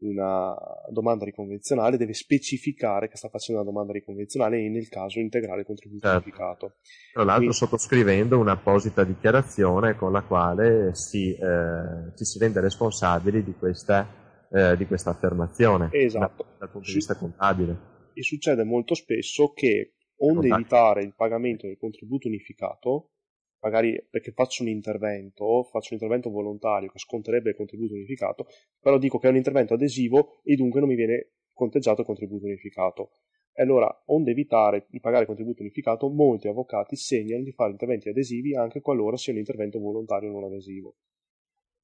[0.06, 0.56] una
[0.90, 5.66] domanda riconvenzionale deve specificare che sta facendo una domanda riconvenzionale e nel caso integrare il
[5.66, 6.22] contributo certo.
[6.22, 6.74] certificato.
[7.14, 13.44] Tra l'altro Quindi, sottoscrivendo un'apposita dichiarazione con la quale si, eh, ci si rende responsabili
[13.44, 14.22] di questa
[14.54, 16.44] eh, di questa affermazione esatto.
[16.44, 17.92] dal, dal punto di vista contabile.
[18.14, 23.13] E succede molto spesso che, onde evitare il pagamento del contributo unificato,
[23.64, 28.46] magari perché faccio un intervento, faccio un intervento volontario che sconterebbe il contributo unificato,
[28.80, 32.46] però dico che è un intervento adesivo e dunque non mi viene conteggiato il contributo
[32.46, 33.12] unificato.
[33.54, 38.10] E allora, onde evitare di pagare il contributo unificato, molti avvocati segnano di fare interventi
[38.10, 40.96] adesivi anche qualora sia un intervento volontario non adesivo.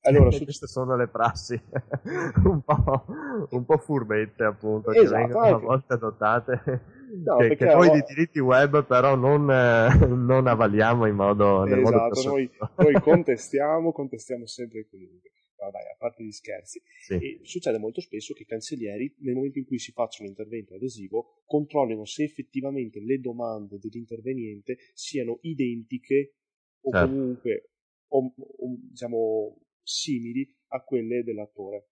[0.02, 0.44] Allora, su...
[0.44, 1.60] queste sono le prassi
[2.46, 3.06] un, po',
[3.50, 5.56] un po' furbette, appunto, esatto, che vengono anche...
[5.56, 6.98] a volte adottate.
[7.24, 11.82] No, che, che noi di diritti web però non, eh, non avvaliamo in modo, esatto,
[11.82, 15.32] modo noi, noi contestiamo, contestiamo sempre comunque.
[15.62, 16.82] No, dai, a parte gli scherzi.
[17.02, 17.40] Sì.
[17.44, 21.42] Succede molto spesso che i cancellieri, nel momento in cui si faccia un intervento adesivo,
[21.46, 26.36] controllino se effettivamente le domande dell'interveniente siano identiche
[26.82, 27.08] o certo.
[27.10, 27.70] comunque
[28.08, 29.58] o, o, diciamo,
[29.90, 31.88] simili a quelle dell'attore.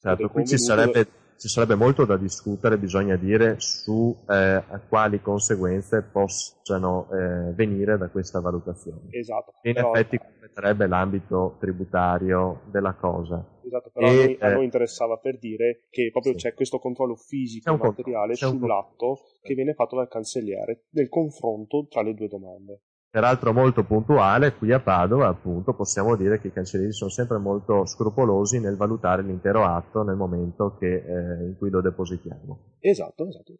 [0.00, 1.06] Certo, qui ci sarebbe,
[1.38, 8.08] ci sarebbe, molto da discutere, bisogna dire, su eh, quali conseguenze possano eh, venire da
[8.08, 9.08] questa valutazione.
[9.10, 9.54] Esatto.
[9.62, 13.44] in però, effetti completerebbe l'ambito tributario della cosa.
[13.64, 16.38] Esatto, però e, a, noi, a, noi, eh, interessava per dire che proprio sì.
[16.38, 22.02] c'è questo controllo fisico e materiale sull'atto che viene fatto dal cancelliere nel confronto tra
[22.02, 22.82] le due domande.
[23.10, 27.86] Peraltro molto puntuale, qui a Padova appunto possiamo dire che i cancellieri sono sempre molto
[27.86, 32.76] scrupolosi nel valutare l'intero atto nel momento che, eh, in cui lo depositiamo.
[32.80, 33.54] Esatto, esatto,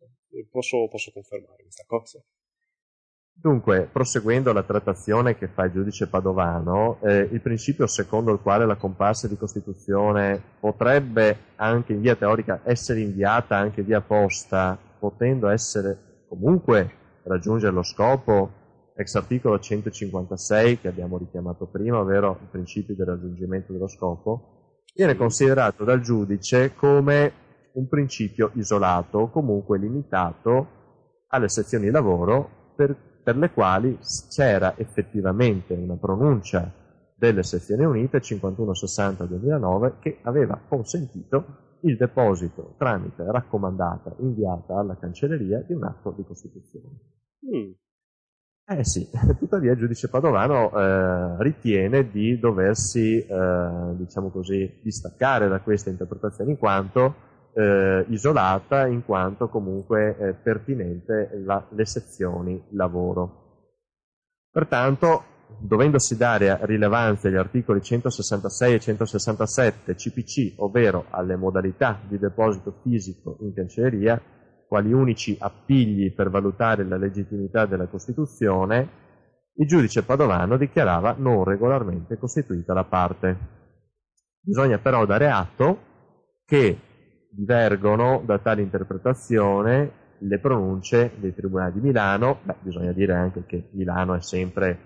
[0.51, 2.23] posso, posso confermare questa cosa.
[3.41, 8.67] Dunque, proseguendo la trattazione che fa il giudice padovano, eh, il principio secondo il quale
[8.67, 15.47] la comparsa di Costituzione potrebbe anche in via teorica essere inviata anche via posta, potendo
[15.49, 16.91] essere comunque
[17.23, 18.51] raggiungere lo scopo
[18.99, 25.15] ex articolo 156 che abbiamo richiamato prima, ovvero i principi del raggiungimento dello scopo, viene
[25.15, 27.33] considerato dal giudice come
[27.75, 30.67] un principio isolato o comunque limitato
[31.29, 33.97] alle sezioni lavoro per, per le quali
[34.31, 36.75] c'era effettivamente una pronuncia
[37.15, 45.73] delle sezioni unite 5160-2009 che aveva consentito il deposito tramite raccomandata inviata alla cancelleria di
[45.73, 46.99] un atto di Costituzione.
[47.47, 47.71] Mm.
[48.71, 49.09] Eh sì,
[49.39, 56.51] tuttavia il giudice padovano eh, ritiene di doversi, eh, diciamo così, distaccare da questa interpretazione
[56.51, 57.15] in quanto
[57.55, 63.47] eh, isolata, in quanto comunque pertinente la, le sezioni lavoro.
[64.51, 65.25] Pertanto,
[65.59, 73.39] dovendosi dare rilevanza agli articoli 166 e 167 CPC, ovvero alle modalità di deposito fisico
[73.41, 74.21] in cancelleria,
[74.69, 79.07] quali unici appigli per valutare la legittimità della Costituzione,
[79.55, 83.37] il giudice padovano dichiarava non regolarmente costituita la parte.
[84.41, 85.79] Bisogna però dare atto
[86.45, 86.79] che
[87.31, 93.69] divergono da tale interpretazione le pronunce dei tribunali di Milano, beh, bisogna dire anche che
[93.73, 94.79] Milano è sempre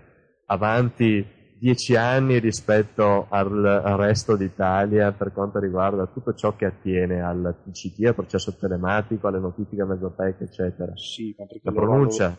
[0.46, 1.24] avanti
[1.62, 7.54] dieci anni rispetto al, al, resto d'Italia per quanto riguarda tutto ciò che attiene al
[7.62, 10.90] PCT, al processo telematico, alle notifiche mezzotech, eccetera.
[10.96, 12.24] Sì, ma perché la pronuncia.
[12.24, 12.36] Hanno,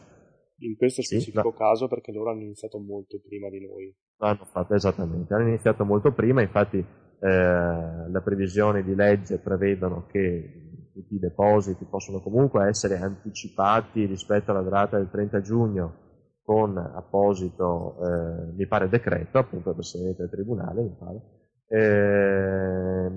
[0.57, 3.95] in questo specifico sì, caso perché loro hanno iniziato molto prima di noi.
[4.17, 6.85] Hanno fatto esattamente, hanno iniziato molto prima, infatti eh,
[7.19, 14.61] le previsioni di legge prevedono che tutti i depositi possono comunque essere anticipati rispetto alla
[14.61, 16.01] data del 30 giugno
[16.43, 21.21] con apposito, eh, mi pare, decreto, appunto Presidente del Tribunale, mi pare,
[21.67, 23.09] eh,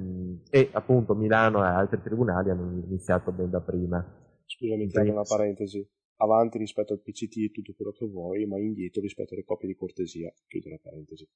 [0.50, 4.02] e appunto Milano e altri tribunali hanno iniziato ben da prima.
[4.44, 5.86] Scusami, tra una parentesi.
[6.18, 9.74] Avanti rispetto al PCT e tutto quello che vuoi, ma indietro rispetto alle copie di
[9.74, 10.32] cortesia.
[10.46, 11.28] Chiudo la parentesi.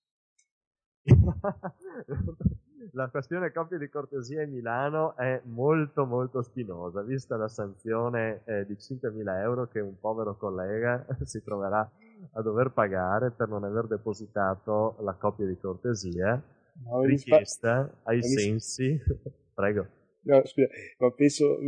[2.92, 8.64] la questione coppia di cortesia in Milano è molto molto spinosa, vista la sanzione eh,
[8.66, 11.88] di 5.000 euro che un povero collega si troverà
[12.32, 16.42] a dover pagare per non aver depositato la coppia di cortesia
[16.84, 18.98] no, richiesta spa- ai sensi.
[19.54, 19.86] Prego.
[20.22, 20.68] No, scusa,
[20.98, 21.58] ma penso,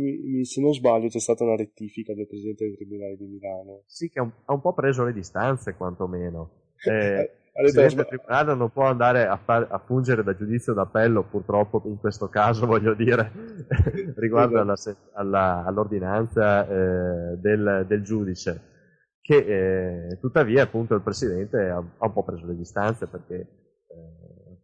[0.43, 3.81] se non sbaglio, c'è stata una rettifica del Presidente del Tribunale di Milano.
[3.87, 6.61] Sì, che ha un, ha un po' preso le distanze, quantomeno.
[6.85, 11.83] Eh, il Presidente tribunale non può andare a, far, a, fungere da giudizio d'appello, purtroppo
[11.85, 13.31] in questo caso voglio dire,
[14.17, 14.75] riguardo alla,
[15.13, 18.61] alla, all'ordinanza eh, del, del, giudice,
[19.21, 23.47] che eh, tuttavia appunto il Presidente ha, ha, un po' preso le distanze perché eh,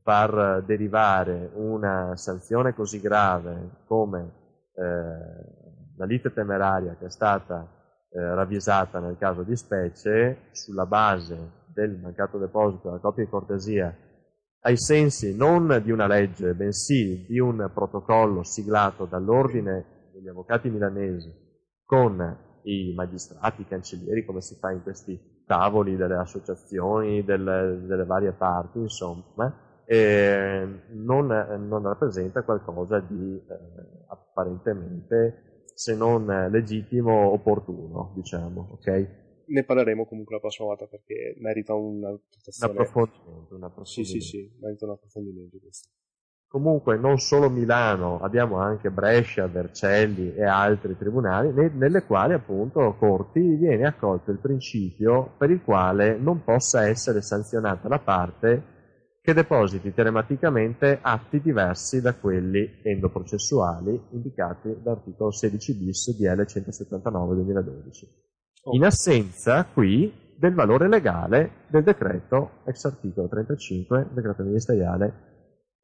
[0.01, 4.31] far derivare una sanzione così grave come
[4.73, 5.57] eh,
[5.95, 7.67] la lite temeraria che è stata
[8.11, 13.95] eh, ravvisata nel caso di specie sulla base del mancato deposito della copia di cortesia
[14.61, 21.31] ai sensi non di una legge, bensì di un protocollo siglato dall'ordine degli avvocati milanesi
[21.85, 28.05] con i magistrati, i cancellieri, come si fa in questi tavoli delle associazioni, delle, delle
[28.05, 33.59] varie parti, insomma, eh, non, non, rappresenta qualcosa di eh,
[34.07, 39.28] apparentemente, se non legittimo, opportuno, diciamo, ok?
[39.49, 42.73] Ne parleremo comunque la prossima volta perché merita una trattazione.
[42.73, 43.83] Un approfondimento, un approfondimento.
[43.85, 45.89] Sì, sì, sì, merita un approfondimento questo.
[46.47, 53.39] Comunque non solo Milano, abbiamo anche Brescia, Vercelli e altri tribunali nelle quali appunto corti
[53.39, 58.77] viene accolto il principio per il quale non possa essere sanzionata la parte
[59.21, 68.28] che depositi telematicamente atti diversi da quelli endoprocessuali indicati dall'articolo 16 bis DL 179 2012
[68.71, 75.27] in assenza qui del valore legale del decreto ex articolo 35 decreto ministeriale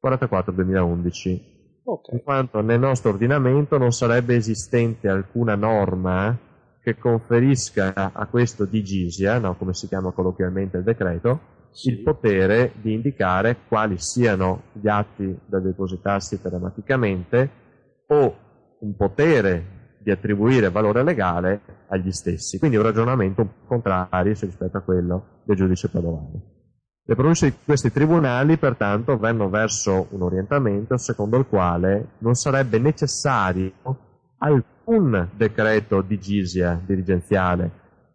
[0.02, 1.54] 44-2011.
[1.84, 2.16] Okay.
[2.16, 6.36] In quanto nel nostro ordinamento non sarebbe esistente alcuna norma
[6.82, 11.90] che conferisca a questo digisia, no, come si chiama colloquialmente il decreto, sì.
[11.90, 17.50] il potere di indicare quali siano gli atti da depositarsi telematicamente
[18.06, 18.36] o
[18.78, 19.75] un potere
[20.06, 22.60] di attribuire valore legale agli stessi.
[22.60, 26.40] Quindi un ragionamento contrario rispetto a quello del giudice Padovani.
[27.02, 32.78] Le pronunce di questi tribunali, pertanto, vanno verso un orientamento secondo il quale non sarebbe
[32.78, 33.72] necessario
[34.38, 37.68] alcun decreto di gisia dirigenziale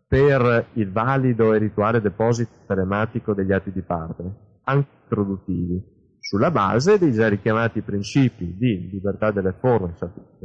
[0.08, 4.24] per il valido e rituale deposito telematico degli atti di parte,
[4.64, 5.84] anche introduttivi,
[6.20, 9.94] sulla base dei già richiamati principi di libertà delle forme,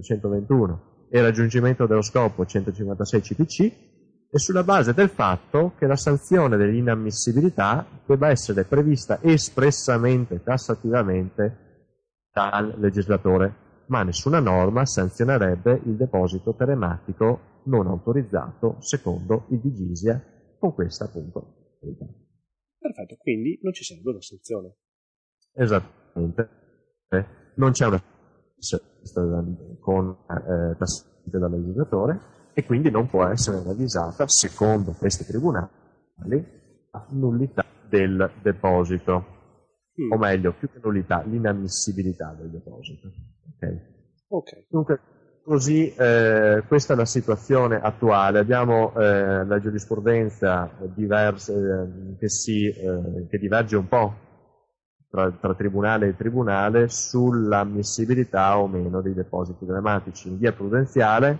[0.01, 3.61] 121, e raggiungimento dello scopo, 156 CPC,
[4.29, 11.65] e sulla base del fatto che la sanzione dell'inammissibilità debba essere prevista espressamente, tassativamente
[12.33, 20.23] dal legislatore, ma nessuna norma sanzionerebbe il deposito telematico non autorizzato secondo il Digisia
[20.59, 21.79] con questa appunto.
[22.79, 24.77] Perfetto, quindi non ci serve una sanzione.
[25.55, 26.49] Esattamente.
[27.57, 28.03] Non c'è una
[29.81, 32.21] con eh, tassate dal legislatore
[32.53, 35.69] e quindi non può essere ravvisata, secondo questi tribunali,
[36.91, 39.25] la nullità del deposito,
[40.01, 40.13] mm.
[40.13, 43.09] o meglio, più che nullità, l'inammissibilità del deposito.
[43.57, 43.79] Okay.
[44.29, 44.67] Okay.
[44.71, 45.01] Dunque,
[45.45, 48.39] così eh, questa è la situazione attuale.
[48.39, 54.15] Abbiamo eh, la giurisprudenza diversa, eh, che, si, eh, che diverge un po'
[55.17, 60.29] tra, tra, tribunale e tribunale sull'ammissibilità o meno dei depositi telematici.
[60.29, 61.39] In via prudenziale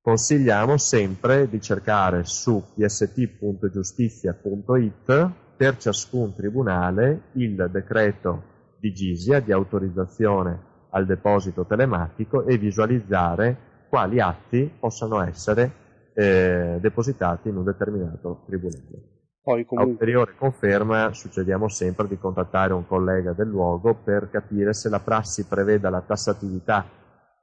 [0.00, 10.74] consigliamo sempre di cercare su pst.giustizia.it per ciascun tribunale il decreto di GISIA di autorizzazione
[10.90, 15.72] al deposito telematico e visualizzare quali atti possano essere
[16.14, 19.15] eh, depositati in un determinato tribunale.
[19.46, 19.92] Poi comunque...
[19.92, 24.98] A ulteriore conferma succediamo sempre di contattare un collega del luogo per capire se la
[24.98, 26.84] prassi preveda la tassatività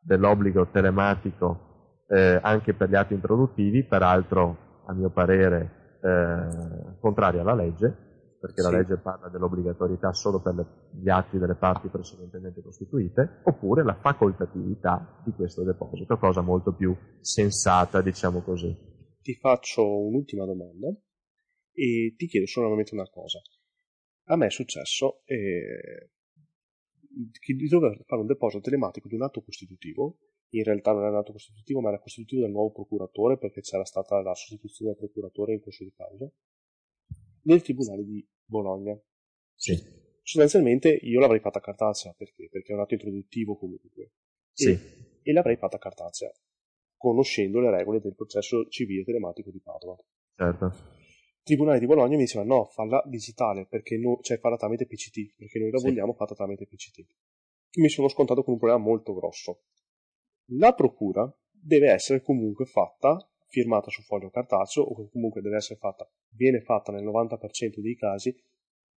[0.01, 7.55] dell'obbligo telematico eh, anche per gli atti introduttivi, peraltro a mio parere eh, contraria alla
[7.55, 8.69] legge, perché sì.
[8.69, 10.65] la legge parla dell'obbligatorietà solo per le,
[11.01, 16.93] gli atti delle parti precedentemente costituite, oppure la facoltatività di questo deposito, cosa molto più
[17.21, 18.77] sensata, diciamo così.
[19.21, 20.93] Ti faccio un'ultima domanda
[21.73, 23.41] e ti chiedo solamente una cosa.
[24.27, 26.11] A me è successo eh,
[26.97, 30.17] di dover fare un deposito telematico di un atto costitutivo
[30.57, 34.21] in realtà non era nato costitutivo, ma era costitutivo del nuovo procuratore perché c'era stata
[34.21, 36.31] la sostituzione del procuratore in corso di causa,
[37.43, 38.97] nel Tribunale di Bologna.
[39.55, 40.01] Sì.
[40.21, 42.49] Sostanzialmente io l'avrei fatta cartacea, perché?
[42.49, 44.11] Perché è un atto introduttivo comunque.
[44.51, 44.69] Sì.
[44.69, 46.31] E, e l'avrei fatta cartacea,
[46.95, 49.97] conoscendo le regole del processo civile telematico di Padova.
[50.35, 51.01] Certo.
[51.43, 55.59] Tribunale di Bologna mi diceva no, falla digitale, perché no, cioè falla tramite PCT, perché
[55.59, 55.87] noi la sì.
[55.87, 57.05] vogliamo fatta tramite PCT.
[57.75, 59.63] Mi sono scontato con un problema molto grosso
[60.57, 63.17] la procura deve essere comunque fatta,
[63.47, 68.35] firmata su foglio cartaceo, o comunque deve essere fatta, viene fatta nel 90% dei casi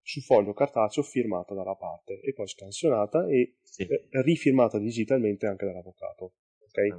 [0.01, 3.87] su foglio cartaceo firmata dalla parte e poi scansionata e sì.
[4.23, 6.35] rifirmata digitalmente anche dall'avvocato.
[6.69, 6.91] Okay?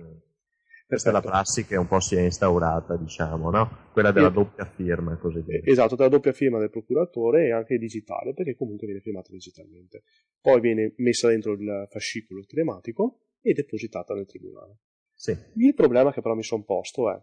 [0.88, 3.90] Questa è la prassi che un po' si è instaurata, diciamo, no?
[3.92, 5.62] Quella della doppia firma, così dire.
[5.66, 10.04] Esatto, della doppia firma del procuratore e anche digitale, perché comunque viene firmata digitalmente.
[10.40, 14.78] Poi viene messa dentro il fascicolo telematico e depositata nel tribunale.
[15.14, 15.36] Sì.
[15.56, 17.22] Il problema che però mi sono posto è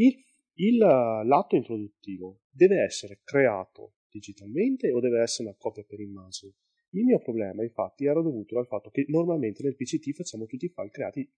[0.00, 0.16] il,
[0.54, 6.54] il, l'atto introduttivo deve essere creato digitalmente o deve essere una copia per immagine?
[6.90, 10.70] Il mio problema, infatti, era dovuto al fatto che normalmente nel PCT facciamo tutti i
[10.70, 11.30] file creati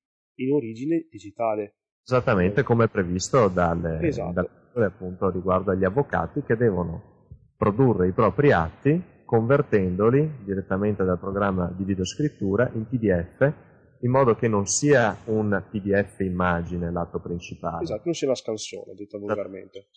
[0.42, 1.76] in origine digitale.
[2.02, 4.32] Esattamente come previsto dalle, esatto.
[4.72, 11.72] dalle appunto riguardo agli avvocati che devono produrre i propri atti convertendoli direttamente dal programma
[11.76, 13.68] di videoscrittura in PDF
[14.02, 17.82] in modo che non sia un PDF immagine l'atto principale.
[17.82, 19.88] Esatto, non sia una scansione, detto vulgarmente.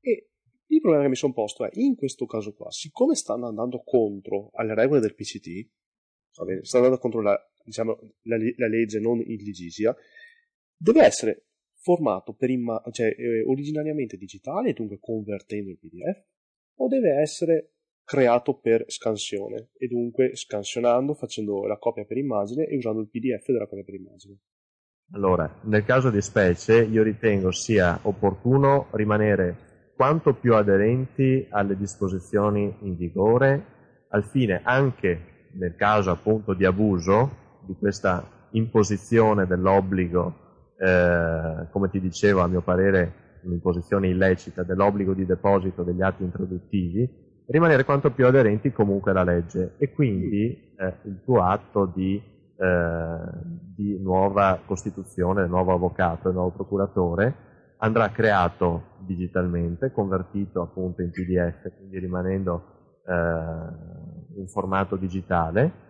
[0.00, 0.30] E
[0.66, 4.50] il problema che mi sono posto è, in questo caso qua, siccome stanno andando contro
[4.54, 5.70] alle regole del PCT,
[6.30, 9.94] stanno andando contro la, diciamo, la, la legge, non il Digisia,
[10.76, 11.44] deve essere
[11.74, 16.24] formato imma- cioè, eh, originariamente digitale, dunque convertendo il PDF,
[16.76, 17.72] o deve essere
[18.04, 23.46] creato per scansione e dunque scansionando, facendo la copia per immagine e usando il PDF
[23.52, 24.38] della copia per immagine.
[25.12, 32.74] Allora, nel caso di specie io ritengo sia opportuno rimanere quanto più aderenti alle disposizioni
[32.82, 41.66] in vigore al fine anche nel caso appunto di abuso di questa imposizione dell'obbligo, eh,
[41.70, 47.08] come ti dicevo a mio parere un'imposizione illecita dell'obbligo di deposito degli atti introduttivi,
[47.46, 53.18] rimanere quanto più aderenti comunque alla legge e quindi eh, il tuo atto di eh,
[53.74, 57.34] di nuova costituzione, nuovo avvocato nuovo procuratore,
[57.78, 65.88] andrà creato digitalmente, convertito appunto in PDF, quindi rimanendo eh, in formato digitale,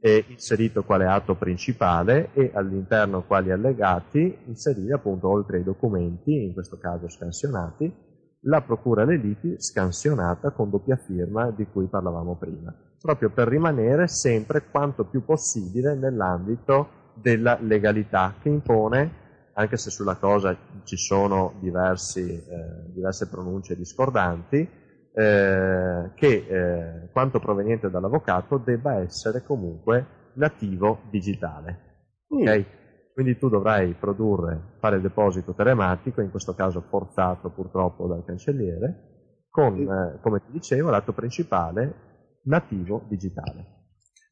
[0.00, 6.52] e inserito quale atto principale e all'interno quali allegati inserire appunto oltre ai documenti, in
[6.52, 8.10] questo caso scansionati,
[8.46, 14.08] la procura dei liti scansionata con doppia firma di cui parlavamo prima, proprio per rimanere
[14.08, 19.20] sempre quanto più possibile nell'ambito della legalità che impone,
[19.54, 24.68] anche se sulla cosa ci sono diversi, eh, diverse pronunce discordanti,
[25.14, 32.24] eh, che eh, quanto proveniente dall'avvocato debba essere comunque nativo digitale.
[32.34, 32.40] Mm.
[32.40, 32.66] Okay?
[33.12, 39.46] Quindi tu dovrai produrre, fare il deposito telematico, in questo caso forzato purtroppo dal cancelliere,
[39.50, 43.80] con, eh, come ti dicevo, l'atto principale nativo digitale.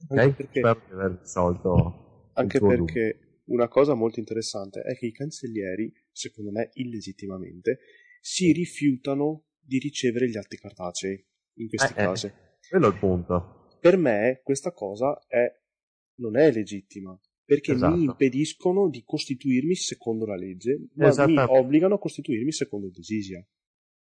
[0.09, 0.35] Ok?
[0.35, 2.31] Perché, Spero di aver risolto.
[2.33, 7.81] Anche perché una cosa molto interessante è che i cancellieri, secondo me illegittimamente,
[8.20, 12.27] si rifiutano di ricevere gli atti cartacei in questi eh, eh casi.
[12.27, 12.33] Eh,
[12.69, 13.69] quello è il punto.
[13.81, 15.51] Per me questa cosa è,
[16.17, 17.19] non è legittima
[17.51, 17.97] perché esatto.
[17.97, 23.45] mi impediscono di costituirmi secondo la legge, ma mi obbligano a costituirmi secondo il Digisia.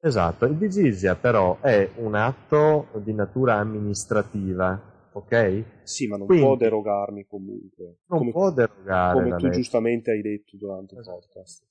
[0.02, 5.82] Esatto, il Digisia però è un atto di natura amministrativa, ok?
[5.82, 8.02] Sì, ma non Quindi, può derogarmi comunque.
[8.06, 9.20] Non come, può derogare.
[9.20, 9.58] Come tu legge.
[9.58, 11.18] giustamente hai detto durante il esatto.
[11.18, 11.64] podcast.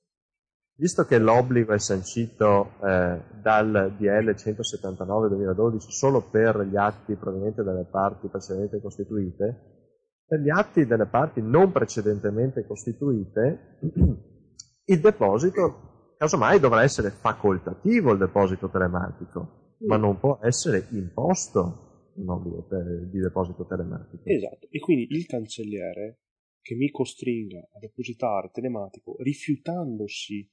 [0.81, 7.85] Visto che l'obbligo è sancito eh, dal DL 179-2012 solo per gli atti provenienti dalle
[7.91, 13.81] parti precedenti costituite, per gli atti delle parti non precedentemente costituite,
[14.87, 22.29] il deposito, casomai dovrà essere facoltativo il deposito telematico, ma non può essere imposto un
[22.29, 22.69] obbligo
[23.11, 24.23] di deposito telematico.
[24.27, 26.21] Esatto, e quindi il cancelliere
[26.61, 30.49] che mi costringa a depositare telematico rifiutandosi,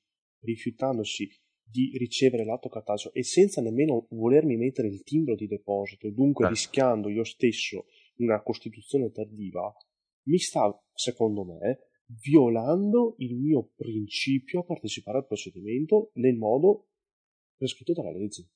[0.46, 1.28] rifiutandosi
[1.68, 6.54] di ricevere l'atto cartaceo e senza nemmeno volermi mettere il timbro di deposito, dunque certo.
[6.54, 7.86] rischiando io stesso
[8.18, 9.74] una Costituzione tardiva,
[10.28, 11.90] mi sta, secondo me,
[12.22, 16.90] violando il mio principio a partecipare al procedimento nel modo
[17.58, 18.50] prescritto dalla legge.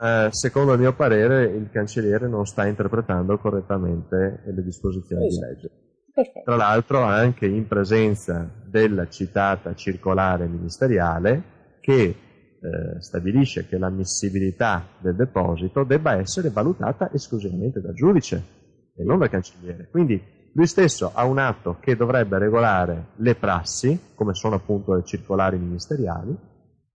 [0.00, 5.46] Eh, secondo il mio parere, il cancelliere non sta interpretando correttamente le disposizioni esatto.
[5.46, 5.87] di legge.
[6.18, 6.42] Perfetto.
[6.44, 15.14] Tra l'altro, anche in presenza della citata circolare ministeriale che eh, stabilisce che l'ammissibilità del
[15.14, 18.42] deposito debba essere valutata esclusivamente dal giudice
[18.96, 19.86] e non dal cancelliere.
[19.92, 20.20] Quindi
[20.54, 25.56] lui stesso ha un atto che dovrebbe regolare le prassi, come sono appunto le circolari
[25.56, 26.36] ministeriali,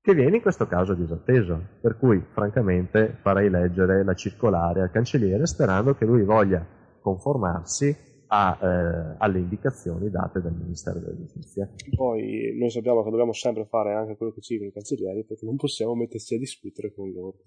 [0.01, 1.61] che viene in questo caso disatteso.
[1.79, 6.61] Per cui, francamente, farei leggere la circolare al cancelliere sperando che lui voglia
[6.99, 11.69] conformarsi a, eh, alle indicazioni date dal Ministero della Giustizia.
[11.95, 15.45] Poi noi sappiamo che dobbiamo sempre fare anche quello che ci dicono i cancellieri perché
[15.45, 17.37] non possiamo metterci a discutere con loro.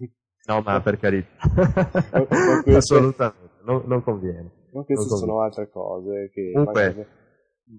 [0.46, 1.28] No, ma per carità.
[2.76, 4.68] Assolutamente non, non conviene.
[4.72, 6.52] Ma queste non sono altre cose che...
[6.52, 7.06] Comunque, magari...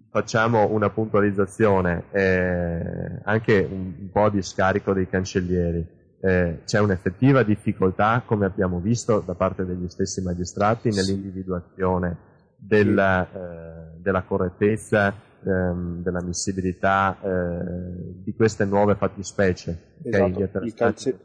[0.10, 5.96] facciamo una puntualizzazione, eh, anche un, un, po' di scarico dei cancellieri.
[6.20, 14.00] Eh, c'è un'effettiva difficoltà, come abbiamo visto, da parte degli stessi magistrati nell'individuazione della, eh,
[14.00, 15.14] della correttezza,
[15.46, 19.96] ehm, dell'ammissibilità eh, di queste nuove fattispecie.
[20.04, 20.44] Esatto.
[20.44, 20.74] Okay?
[20.74, 21.20] Cance-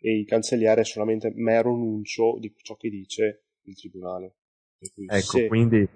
[0.00, 4.34] e il cancelliere è solamente mero nuncio di ciò che dice il tribunale.
[4.78, 5.46] Ecco, se...
[5.48, 5.88] quindi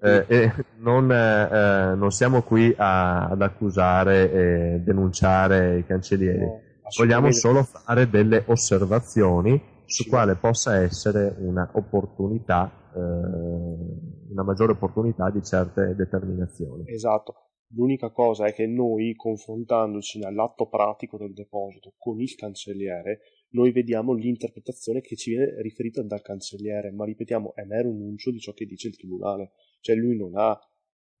[0.00, 6.60] eh, eh, non, eh, non, siamo qui a, ad accusare e denunciare i cancellieri, no,
[6.96, 15.30] vogliamo solo fare delle osservazioni su quale possa essere una opportunità, eh, una maggiore opportunità
[15.30, 16.84] di certe determinazioni.
[16.86, 17.46] Esatto.
[17.72, 23.20] L'unica cosa è che noi, confrontandoci nell'atto pratico del deposito con il cancelliere,
[23.50, 28.40] noi vediamo l'interpretazione che ci viene riferita dal cancelliere, ma ripetiamo, è mero annuncio di
[28.40, 29.52] ciò che dice il tribunale.
[29.80, 30.58] Cioè lui non ha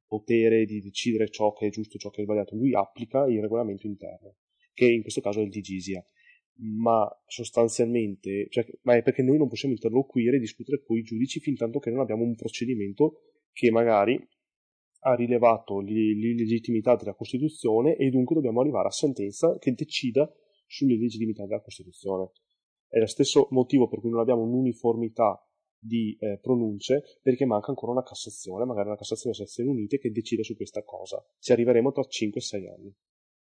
[0.06, 3.40] potere di decidere ciò che è giusto e ciò che è sbagliato, lui applica il
[3.40, 4.36] regolamento interno,
[4.74, 6.04] che in questo caso è il Digisia.
[6.60, 11.38] Ma sostanzialmente, cioè, ma è perché noi non possiamo interloquire e discutere con i giudici
[11.38, 13.20] fin tanto che non abbiamo un procedimento
[13.52, 14.20] che magari
[15.00, 20.28] ha rilevato l'illegittimità della Costituzione e dunque dobbiamo arrivare a sentenza che decida
[20.66, 22.32] sull'illegittimità della Costituzione.
[22.88, 25.40] È lo stesso motivo per cui non abbiamo un'uniformità
[25.78, 30.10] di eh, pronunce, perché manca ancora una Cassazione, magari una Cassazione delle Sezioni Unite che
[30.10, 31.24] decide su questa cosa.
[31.38, 32.92] Ci arriveremo tra 5-6 anni.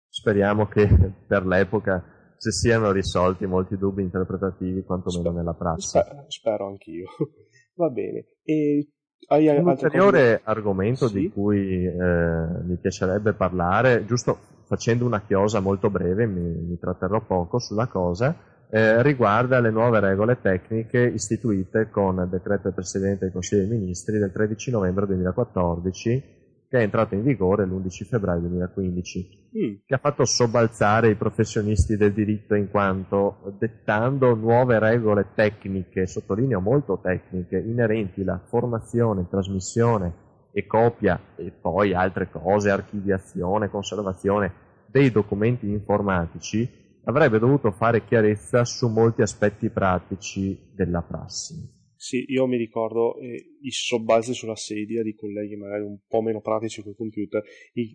[0.08, 0.88] Speriamo che
[1.28, 6.00] per l'epoca si siano risolti molti dubbi interpretativi, quantomeno Sper- nella prassi.
[6.00, 7.06] Spero, spero anch'io.
[7.78, 8.26] Va bene.
[8.42, 8.90] E
[9.28, 11.20] Hai un ulteriore argomento sì?
[11.20, 17.22] di cui eh, mi piacerebbe parlare, giusto facendo una chiosa molto breve, mi, mi tratterrò
[17.22, 18.36] poco sulla cosa,
[18.72, 23.78] eh, riguarda le nuove regole tecniche istituite con il decreto del Presidente del Consiglio dei
[23.78, 26.41] Ministri del 13 novembre 2014
[26.72, 29.74] che è entrato in vigore l'11 febbraio 2015, mm.
[29.86, 36.62] che ha fatto sobbalzare i professionisti del diritto in quanto dettando nuove regole tecniche, sottolineo
[36.62, 40.14] molto tecniche, inerenti alla formazione, trasmissione
[40.54, 44.54] e copia e poi altre cose, archiviazione, conservazione
[44.86, 51.81] dei documenti informatici, avrebbe dovuto fare chiarezza su molti aspetti pratici della prassi.
[52.02, 56.42] Sì, io mi ricordo eh, i sobbalzi sulla sedia di colleghi magari un po' meno
[56.42, 57.44] pratici col computer,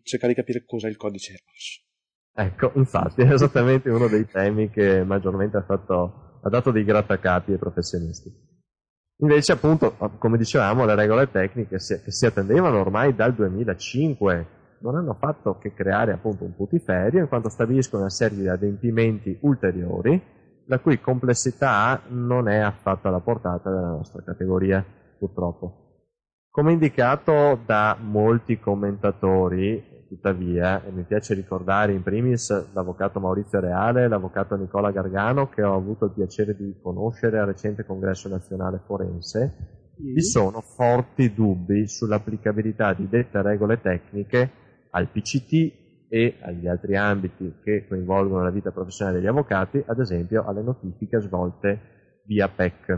[0.05, 1.83] cercare di capire cos'è il codice RAS.
[2.49, 7.51] Ecco, infatti, è esattamente uno dei temi che maggiormente ha, fatto, ha dato dei grattacapi
[7.51, 8.33] ai professionisti.
[9.23, 14.47] Invece, appunto, come dicevamo, le regole tecniche che si attendevano ormai dal 2005
[14.83, 19.37] non hanno fatto che creare appunto un putiferio in quanto stabiliscono una serie di adempimenti
[19.41, 20.35] ulteriori
[20.67, 24.85] la cui complessità non è affatto alla portata della nostra categoria,
[25.19, 25.85] purtroppo.
[26.51, 34.05] Come indicato da molti commentatori, tuttavia, e mi piace ricordare in primis l'avvocato Maurizio Reale
[34.05, 38.81] e l'avvocato Nicola Gargano, che ho avuto il piacere di conoscere al recente congresso nazionale
[38.87, 44.51] forense, vi sono forti dubbi sull'applicabilità di dette regole tecniche
[44.91, 50.45] al PCT e agli altri ambiti che coinvolgono la vita professionale degli avvocati, ad esempio
[50.45, 52.93] alle notifiche svolte via PEC.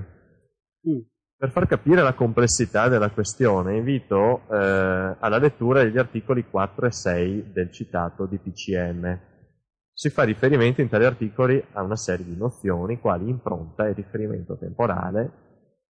[0.89, 0.99] Mm.
[1.37, 6.91] Per far capire la complessità della questione invito eh, alla lettura degli articoli 4 e
[6.91, 9.21] 6 del citato di PCM.
[9.93, 14.57] Si fa riferimento in tali articoli a una serie di nozioni quali impronta e riferimento
[14.59, 15.47] temporale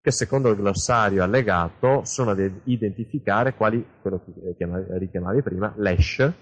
[0.06, 4.68] che secondo il glossario allegato sono ad identificare quali, quello che
[4.98, 6.32] richiamavi prima, l'ESH,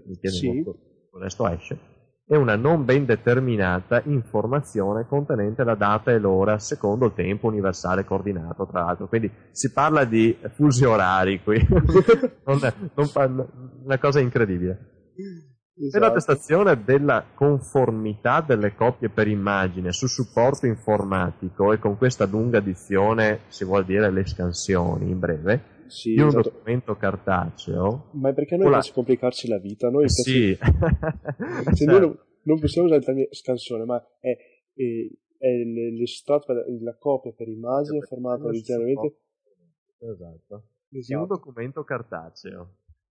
[0.00, 0.64] che mi chiede sì.
[1.10, 1.78] onesto esce,
[2.26, 8.04] è una non ben determinata informazione contenente la data e l'ora secondo il tempo universale
[8.04, 9.08] coordinato, tra l'altro.
[9.08, 11.60] Quindi si parla di fusi orari qui,
[12.46, 14.92] non è, non fa, una cosa incredibile.
[15.76, 15.90] Esatto.
[15.90, 22.60] Per l'attestazione della conformità delle copie per immagine su supporto informatico e con questa lunga
[22.60, 26.50] dizione si vuol dire le scansioni in breve, sì, un esatto.
[26.50, 28.10] documento cartaceo.
[28.12, 28.78] Ma perché noi la...
[28.78, 29.88] piace complicarci la vita?
[29.90, 30.56] Noi sì.
[30.56, 31.74] Piace...
[31.76, 34.36] cioè, noi non, non, possiamo usare il termine scansone, ma è,
[34.74, 35.48] è, è
[35.92, 39.18] l'estratto, la copia per immagine formata originariamente.
[39.98, 40.64] Esatto.
[40.90, 41.20] esatto.
[41.20, 42.76] Un documento cartaceo.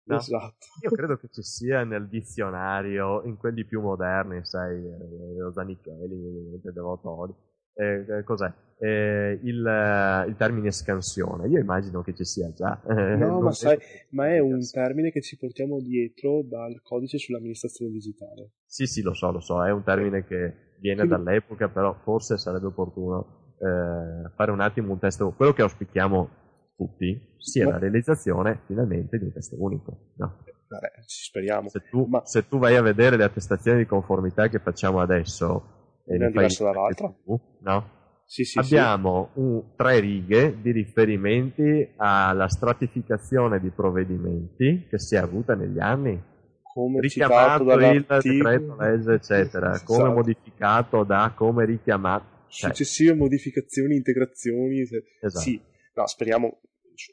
[0.08, 0.18] No?
[0.18, 0.66] Esatto.
[0.84, 7.34] Io credo che ci sia nel dizionario, in quelli più moderni, sai, eh, Zanichelli, Devotori,
[7.76, 8.52] eh, eh, cos'è?
[8.78, 11.48] Eh, il, eh, il, termine scansione.
[11.48, 12.82] Io immagino che ci sia già.
[12.86, 13.78] no, ma sai,
[14.12, 18.52] ma è un termine che ci portiamo dietro dal codice sull'amministrazione digitale.
[18.66, 21.24] Sì, sì, lo so, lo so, è un termine che viene Quindi...
[21.24, 25.32] dall'epoca, però forse sarebbe opportuno eh, fare un attimo un testo.
[25.32, 26.30] Quello che auspichiamo
[26.76, 27.72] tutti sia ma...
[27.72, 30.12] la realizzazione finalmente di un testo unico.
[30.18, 30.44] No?
[30.68, 31.70] Vabbè, ci speriamo.
[31.70, 32.26] Se tu, ma...
[32.26, 35.75] se tu vai a vedere le attestazioni di conformità che facciamo adesso
[36.06, 37.14] una diversa dall'altra.
[37.60, 37.96] no?
[38.28, 39.40] Sì, sì, Abbiamo sì.
[39.40, 46.20] Un, tre righe di riferimenti alla stratificazione di provvedimenti che si è avuta negli anni.
[46.62, 49.94] Come richiamato il decreto legge, eccetera, esatto.
[49.94, 52.48] come modificato da come richiamato.
[52.48, 52.70] Cioè.
[52.70, 54.82] Successive modificazioni, integrazioni.
[54.82, 55.40] Esatto.
[55.40, 55.62] Sì,
[55.94, 56.60] no, speriamo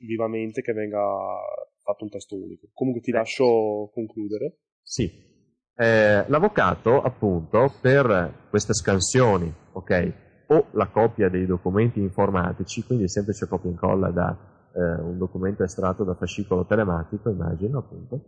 [0.01, 1.01] vivamente che venga
[1.83, 2.69] fatto un testo unico.
[2.73, 3.15] Comunque ti eh.
[3.15, 4.59] lascio concludere.
[4.83, 5.11] Sì,
[5.75, 10.13] eh, l'avvocato, appunto, per queste scansioni, ok,
[10.49, 14.37] o la copia dei documenti informatici, quindi semplice copia e incolla da
[14.75, 18.21] eh, un documento estratto da fascicolo telematico, immagino, appunto,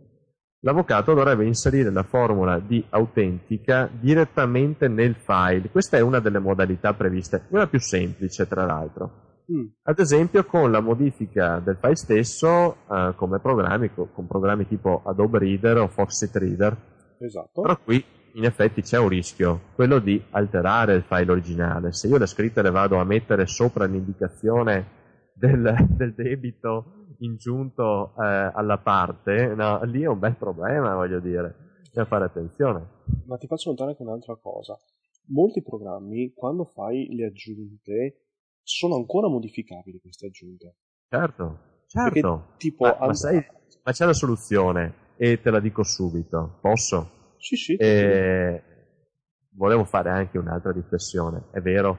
[0.61, 5.69] l'avvocato dovrebbe inserire la formula di autentica direttamente nel file.
[5.69, 9.23] Questa è una delle modalità previste, una più semplice, tra l'altro.
[9.51, 9.65] Mm.
[9.83, 15.37] Ad esempio con la modifica del file stesso eh, come programmi, con programmi tipo Adobe
[15.37, 16.75] Reader o Foxit Reader,
[17.19, 17.61] Esatto.
[17.61, 21.93] Però qui in effetti c'è un rischio, quello di alterare il file originale.
[21.93, 28.51] Se io le scritte le vado a mettere sopra l'indicazione del, del debito ingiunto eh,
[28.53, 31.79] alla parte, no, lì è un bel problema, voglio dire.
[31.81, 32.87] Bisogna fare attenzione.
[33.25, 34.77] Ma ti faccio notare anche un'altra cosa.
[35.27, 38.25] Molti programmi, quando fai le aggiunte,
[38.63, 40.75] sono ancora modificabili queste aggiunte.
[41.07, 42.11] Certo, certo.
[42.11, 43.45] Perché, tipo, ma, and- ma, sai,
[43.81, 46.57] ma c'è la soluzione e te la dico subito.
[46.61, 47.35] Posso?
[47.37, 47.75] Sì, sì.
[47.75, 48.63] E
[49.51, 51.45] volevo fare anche un'altra riflessione.
[51.51, 51.97] È vero,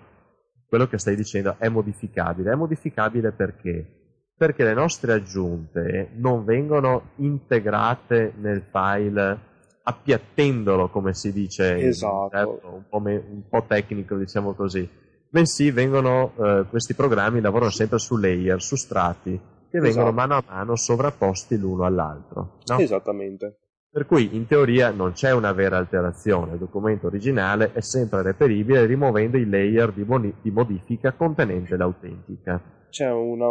[0.69, 2.53] quello che stai dicendo è modificabile.
[2.53, 3.97] È modificabile perché?
[4.37, 12.29] perché le nostre aggiunte non vengono integrate nel file appiattendolo, come si dice, esatto.
[12.31, 14.87] certo, un, po me, un, po tecnico, diciamo così,
[15.31, 19.41] bensì vengono, eh, questi programmi lavorano sempre su layer, su strati,
[19.77, 20.15] che vengono esatto.
[20.15, 22.59] mano a mano sovrapposti l'uno all'altro.
[22.65, 22.79] No?
[22.79, 23.59] Esattamente.
[23.91, 28.85] Per cui in teoria non c'è una vera alterazione, il documento originale è sempre reperibile
[28.85, 32.89] rimuovendo i layer di, boni- di modifica contenente l'autentica.
[32.91, 33.49] C'è una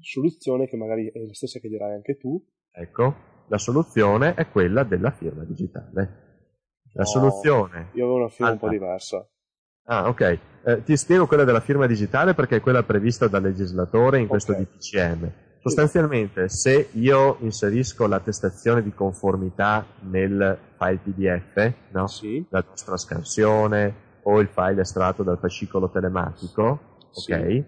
[0.00, 2.42] soluzione che magari è la stessa che dirai anche tu.
[2.70, 3.14] Ecco,
[3.48, 6.28] la soluzione è quella della firma digitale.
[6.92, 7.90] La no, soluzione.
[7.92, 8.52] Io avevo una firma allora.
[8.52, 9.28] un po' diversa.
[9.84, 10.38] Ah, ok.
[10.62, 14.52] Eh, ti spiego quella della firma digitale perché è quella prevista dal legislatore in questo
[14.52, 14.64] okay.
[14.64, 15.32] DPCM.
[15.62, 22.06] Sostanzialmente, se io inserisco l'attestazione di conformità nel file PDF, no?
[22.06, 22.46] sì.
[22.48, 27.32] la nostra scansione o il file estratto dal fascicolo telematico, sì.
[27.32, 27.64] ok?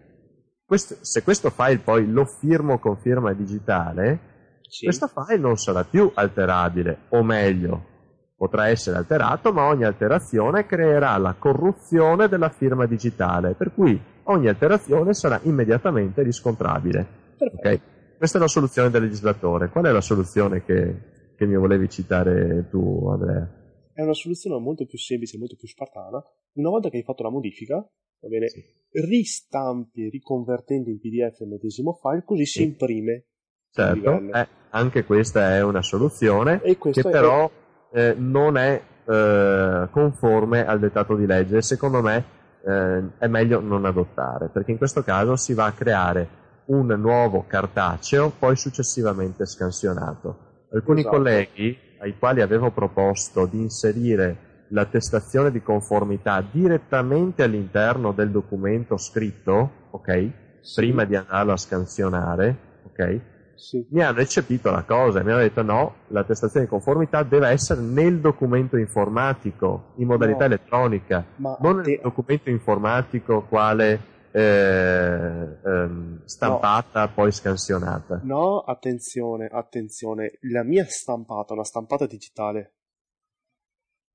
[0.64, 4.86] Questo, se questo file poi lo firmo con firma digitale, sì.
[4.86, 7.90] questo file non sarà più alterabile, o meglio,
[8.34, 14.48] potrà essere alterato, ma ogni alterazione creerà la corruzione della firma digitale, per cui ogni
[14.48, 17.20] alterazione sarà immediatamente riscontrabile.
[17.38, 17.80] Okay?
[18.16, 19.68] Questa è la soluzione del legislatore.
[19.68, 23.48] Qual è la soluzione che, che mi volevi citare tu, Andrea?
[23.92, 26.22] È una soluzione molto più semplice, molto più spartana.
[26.52, 28.62] Una volta che hai fatto la modifica, va bene, sì.
[28.92, 32.58] ristampi riconvertendo in PDF il medesimo file, così sì.
[32.60, 33.26] si imprime.
[33.70, 37.50] Certo, eh, anche questa è una soluzione che però
[37.90, 38.10] è...
[38.10, 41.62] eh, non è eh, conforme al dettato di legge.
[41.62, 42.24] Secondo me
[42.64, 46.28] eh, è meglio non adottare, perché in questo caso si va a creare
[46.66, 50.66] un nuovo cartaceo, poi successivamente scansionato.
[50.72, 51.16] Alcuni esatto.
[51.16, 59.70] colleghi ai quali avevo proposto di inserire l'attestazione di conformità direttamente all'interno del documento scritto,
[59.90, 60.30] ok?
[60.60, 60.80] Sì.
[60.80, 63.20] Prima di andarlo a scansionare, ok?
[63.54, 63.86] Sì.
[63.90, 67.80] Mi hanno eccepito la cosa e mi hanno detto no, l'attestazione di conformità deve essere
[67.80, 70.44] nel documento informatico, in modalità no.
[70.46, 71.90] elettronica, Ma non te...
[71.90, 74.00] nel documento informatico quale
[74.32, 77.12] eh, ehm, stampata, no.
[77.12, 78.20] poi scansionata.
[78.24, 82.74] No, attenzione, attenzione, la mia stampata è una stampata digitale.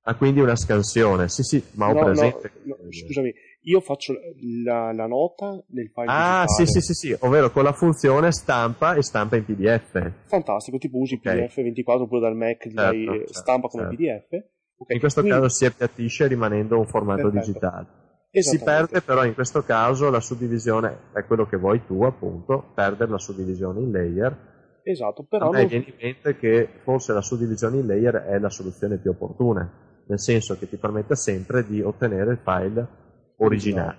[0.02, 2.52] Ah, quindi una scansione, sì sì, ma ho no, presente.
[2.64, 3.34] No, scusami,
[3.64, 4.16] io faccio
[4.64, 6.66] la, la, nota nel file Ah, digitale.
[6.66, 10.12] sì, sì, sì, sì, ovvero con la funzione stampa e stampa in PDF.
[10.28, 11.46] Fantastico, tipo usi okay.
[11.46, 13.96] PDF 24 oppure dal Mac, certo, certo, stampa come certo.
[13.98, 14.46] PDF.
[14.78, 14.96] Okay.
[14.96, 15.40] In questo quindi...
[15.40, 17.46] caso si appiattisce rimanendo un formato Perfetto.
[17.46, 17.97] digitale.
[18.32, 23.10] Si perde però in questo caso la suddivisione, è quello che vuoi tu appunto, perdere
[23.10, 24.82] la suddivisione in layer.
[24.84, 25.48] Esatto, però...
[25.48, 25.68] A me non...
[25.68, 29.70] viene in mente che forse la suddivisione in layer è la soluzione più opportuna,
[30.08, 32.88] nel senso che ti permette sempre di ottenere il file
[33.38, 33.98] originale.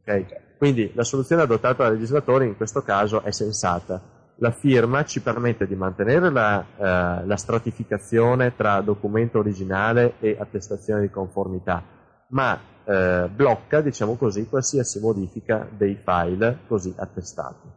[0.00, 0.26] Okay?
[0.56, 4.16] Quindi la soluzione adottata dal legislatore in questo caso è sensata.
[4.40, 11.00] La firma ci permette di mantenere la, eh, la stratificazione tra documento originale e attestazione
[11.02, 11.82] di conformità,
[12.30, 17.68] ma eh, blocca, diciamo così, qualsiasi modifica dei file così attestati.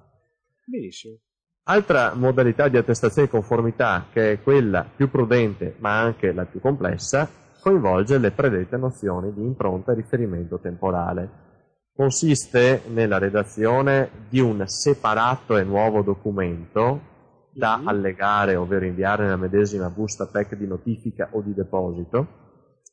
[0.66, 1.18] Benissimo.
[1.64, 6.60] Altra modalità di attestazione di conformità, che è quella più prudente ma anche la più
[6.60, 7.30] complessa,
[7.62, 11.50] coinvolge le predette nozioni di impronta e riferimento temporale.
[11.94, 17.10] Consiste nella redazione di un separato e nuovo documento
[17.54, 17.88] da mm-hmm.
[17.88, 22.28] allegare, ovvero inviare nella medesima busta PEC di notifica o di deposito,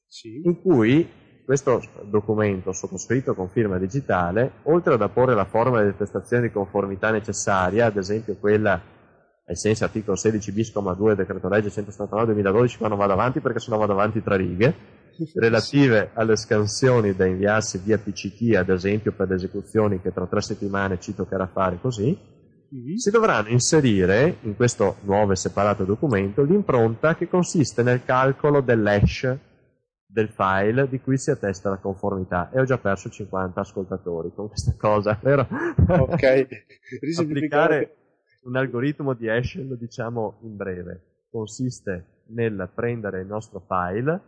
[0.07, 0.43] sì.
[0.45, 1.09] in cui
[1.49, 7.11] questo documento sottoscritto con firma digitale, oltre ad apporre la forma di attestazione di conformità
[7.11, 8.79] necessaria, ad esempio quella
[9.47, 13.61] ai sensi articolo 16 bis, 2 decreto legge 179 2012, qua non vado avanti perché
[13.61, 14.75] sennò vado avanti tre righe,
[15.37, 20.43] relative alle scansioni da inviarsi via PCT, ad esempio per le esecuzioni che tra tre
[20.43, 22.15] settimane ci toccherà fare così,
[22.75, 22.97] mm-hmm.
[22.97, 29.47] si dovranno inserire in questo nuovo e separato documento l'impronta che consiste nel calcolo dell'hash
[30.11, 34.49] del file di cui si attesta la conformità e ho già perso 50 ascoltatori con
[34.49, 35.47] questa cosa, vero?
[35.87, 36.47] Ok,
[37.21, 37.97] applicare
[38.45, 44.21] un algoritmo di hash, lo diciamo in breve, consiste nel prendere il nostro file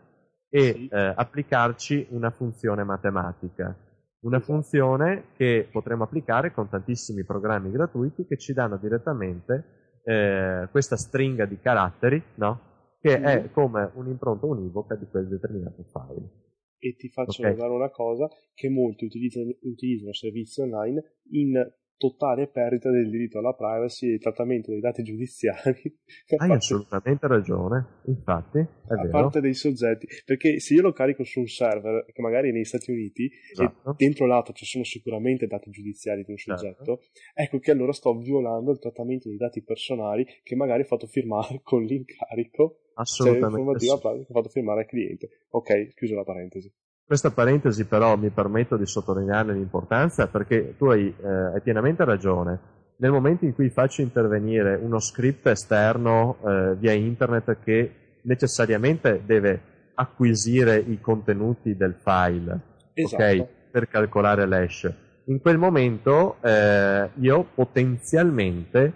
[0.51, 0.89] e sì.
[0.89, 3.75] eh, applicarci una funzione matematica.
[4.23, 4.53] Una esatto.
[4.53, 11.47] funzione che potremo applicare con tantissimi programmi gratuiti che ci danno direttamente eh, questa stringa
[11.47, 12.69] di caratteri, no?
[13.01, 13.25] Che mm.
[13.25, 16.49] è come un'impronta univoca di quel determinato file.
[16.79, 17.53] E ti faccio okay.
[17.53, 23.53] notare una cosa, che molti utilizzano, utilizzano servizi online in totale perdita del diritto alla
[23.53, 25.83] privacy e il trattamento dei dati giudiziari.
[26.29, 26.55] Hai parte...
[26.55, 29.11] assolutamente ragione, infatti, è a vero.
[29.11, 32.65] parte dei soggetti, perché se io lo carico su un server, che magari è negli
[32.65, 33.91] Stati Uniti, esatto.
[33.91, 36.63] e dentro l'altro ci sono sicuramente dati giudiziari di un certo.
[36.63, 37.01] soggetto,
[37.35, 41.61] ecco che allora sto violando il trattamento dei dati personali che magari ho fatto firmare
[41.63, 43.87] con l'incarico Assolutamente.
[43.87, 44.25] Cioè, sì.
[44.25, 45.29] che ho fatto firmare al cliente.
[45.51, 46.73] Ok, chiuso la parentesi.
[47.05, 52.79] Questa parentesi però mi permetto di sottolinearne l'importanza perché tu hai, eh, hai pienamente ragione.
[52.97, 59.61] Nel momento in cui faccio intervenire uno script esterno eh, via internet che necessariamente deve
[59.95, 62.61] acquisire i contenuti del file
[62.95, 63.23] esatto.
[63.23, 64.93] okay, per calcolare l'hash,
[65.25, 68.93] in quel momento eh, io potenzialmente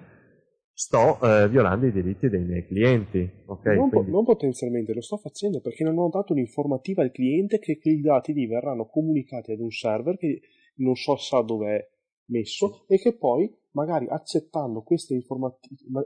[0.74, 3.30] sto eh, violando i diritti dei miei clienti.
[3.46, 3.76] Okay?
[3.76, 4.10] Non, Quindi...
[4.10, 8.32] non, potenzialmente, lo sto facendo perché non ho dato un'informativa al cliente che, i dati
[8.32, 10.40] lì verranno comunicati ad un server che
[10.76, 11.88] non so sa dove è
[12.26, 14.84] messo e che poi magari accettando,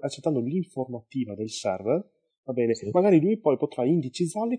[0.01, 2.07] accettando l'informativa del server,
[2.45, 2.91] va bene, sì.
[2.93, 4.59] magari lui poi potrà indicizzarli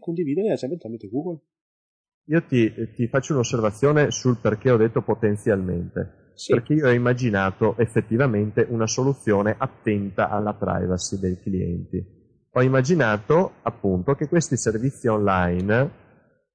[0.49, 1.39] e esempio tramite Google.
[2.25, 6.53] Io ti, ti faccio un'osservazione sul perché ho detto potenzialmente sì.
[6.53, 12.17] perché io ho immaginato effettivamente una soluzione attenta alla privacy dei clienti.
[12.51, 16.07] Ho immaginato appunto che questi servizi online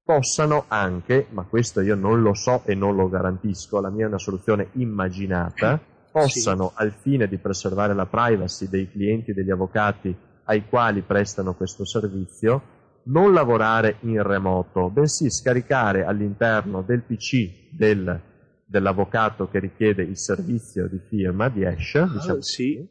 [0.03, 4.07] possano anche, ma questo io non lo so e non lo garantisco, la mia è
[4.07, 5.79] una soluzione immaginata,
[6.11, 6.73] possano sì.
[6.81, 11.85] al fine di preservare la privacy dei clienti e degli avvocati ai quali prestano questo
[11.85, 12.73] servizio,
[13.05, 18.33] non lavorare in remoto, bensì scaricare all'interno del PC del
[18.65, 22.87] dell'avvocato che richiede il servizio di firma di Hash, ah, diciamo sì,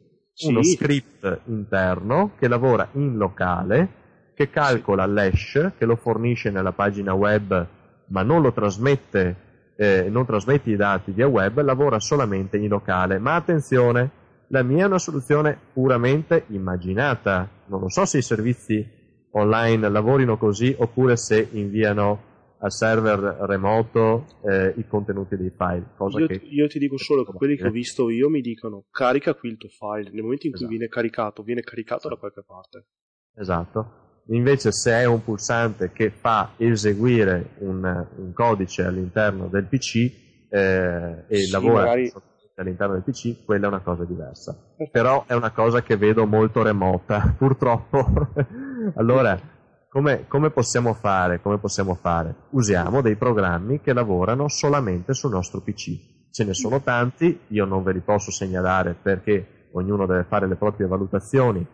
[0.46, 0.76] uno sì.
[0.76, 4.02] script interno che lavora in locale,
[4.34, 7.66] che calcola l'hash, che lo fornisce nella pagina web,
[8.08, 9.36] ma non lo trasmette,
[9.76, 13.18] eh, non trasmette i dati via web, lavora solamente in locale.
[13.18, 14.10] Ma attenzione,
[14.48, 17.48] la mia è una soluzione puramente immaginata.
[17.66, 19.02] Non lo so se i servizi
[19.32, 22.32] online lavorino così oppure se inviano
[22.64, 25.84] al server remoto eh, i contenuti dei file.
[26.18, 29.50] Io, io, ti dico solo che quelli che ho visto io mi dicono carica qui
[29.50, 30.10] il tuo file.
[30.10, 30.70] Nel momento in cui esatto.
[30.70, 32.86] viene caricato, viene caricato da qualche parte.
[33.36, 34.22] Esatto.
[34.28, 39.96] Invece se è un pulsante che fa eseguire un, un codice all'interno del PC
[40.48, 42.10] eh, e sì, lavora magari...
[42.54, 44.56] all'interno del PC, quella è una cosa diversa.
[44.90, 48.32] Però è una cosa che vedo molto remota, purtroppo.
[48.94, 49.38] allora
[49.94, 51.40] come, come, possiamo fare?
[51.40, 52.34] come possiamo fare?
[52.50, 56.32] Usiamo dei programmi che lavorano solamente sul nostro PC.
[56.32, 60.56] Ce ne sono tanti, io non ve li posso segnalare perché ognuno deve fare le
[60.56, 61.64] proprie valutazioni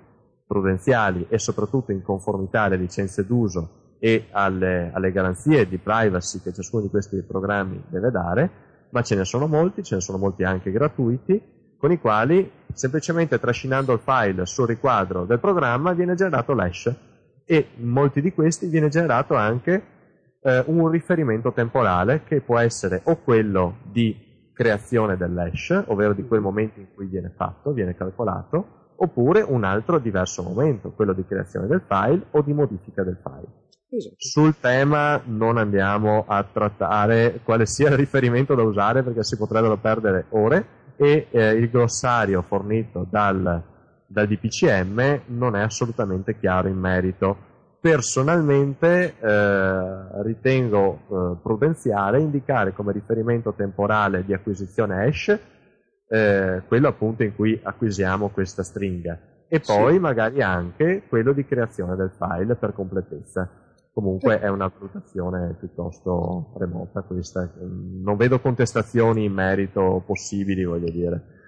[0.46, 6.52] prudenziali e soprattutto in conformità alle licenze d'uso e alle, alle garanzie di privacy che
[6.52, 8.50] ciascuno di questi programmi deve dare,
[8.90, 11.40] ma ce ne sono molti, ce ne sono molti anche gratuiti,
[11.78, 17.08] con i quali semplicemente trascinando il file sul riquadro del programma viene generato l'hash
[17.50, 19.82] e in molti di questi viene generato anche
[20.40, 26.40] eh, un riferimento temporale che può essere o quello di creazione dell'hash, ovvero di quel
[26.40, 31.66] momento in cui viene fatto, viene calcolato, oppure un altro diverso momento, quello di creazione
[31.66, 33.48] del file o di modifica del file.
[33.90, 34.14] Esatto.
[34.18, 39.76] Sul tema non andiamo a trattare quale sia il riferimento da usare perché si potrebbero
[39.78, 43.69] perdere ore e eh, il glossario fornito dal
[44.10, 47.48] dal DPCM non è assolutamente chiaro in merito.
[47.80, 55.38] Personalmente eh, ritengo eh, prudenziale indicare come riferimento temporale di acquisizione hash
[56.08, 59.98] eh, quello appunto in cui acquisiamo questa stringa e poi sì.
[60.00, 63.48] magari anche quello di creazione del file per completezza.
[63.92, 71.39] Comunque è una valutazione piuttosto remota questa, non vedo contestazioni in merito possibili, voglio dire.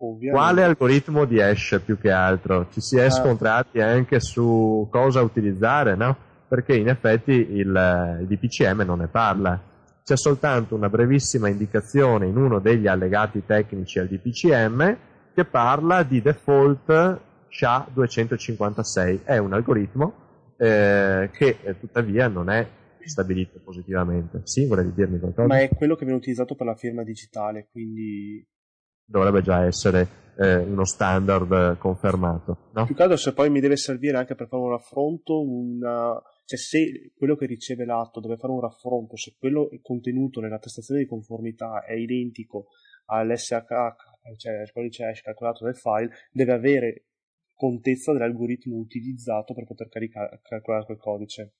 [0.00, 0.30] Ovviamente.
[0.30, 2.68] Quale algoritmo di hash più che altro?
[2.70, 3.10] Ci si è ah.
[3.10, 6.16] scontrati anche su cosa utilizzare, no?
[6.46, 9.60] Perché in effetti il, il DPCM non ne parla.
[10.04, 14.96] C'è soltanto una brevissima indicazione in uno degli allegati tecnici al DPCM
[15.34, 17.18] che parla di default
[17.50, 19.24] SHA-256.
[19.24, 20.14] È un algoritmo
[20.56, 22.66] eh, che eh, tuttavia non è
[23.02, 24.42] stabilito positivamente.
[24.44, 25.48] Sì, volevi dirmi qualcosa?
[25.48, 28.46] Ma è quello che viene utilizzato per la firma digitale, quindi
[29.08, 30.06] dovrebbe già essere
[30.36, 32.70] eh, uno standard confermato.
[32.74, 32.84] No?
[32.84, 36.20] Più che altro se poi mi deve servire anche per fare un raffronto, una...
[36.44, 41.06] cioè se quello che riceve l'atto deve fare un raffronto, se quello contenuto nell'attestazione di
[41.06, 42.66] conformità è identico
[43.06, 43.56] all'SH,
[44.36, 47.04] cioè al codice hash calcolato del file, deve avere
[47.54, 51.54] contezza dell'algoritmo utilizzato per poter caricare, calcolare quel codice.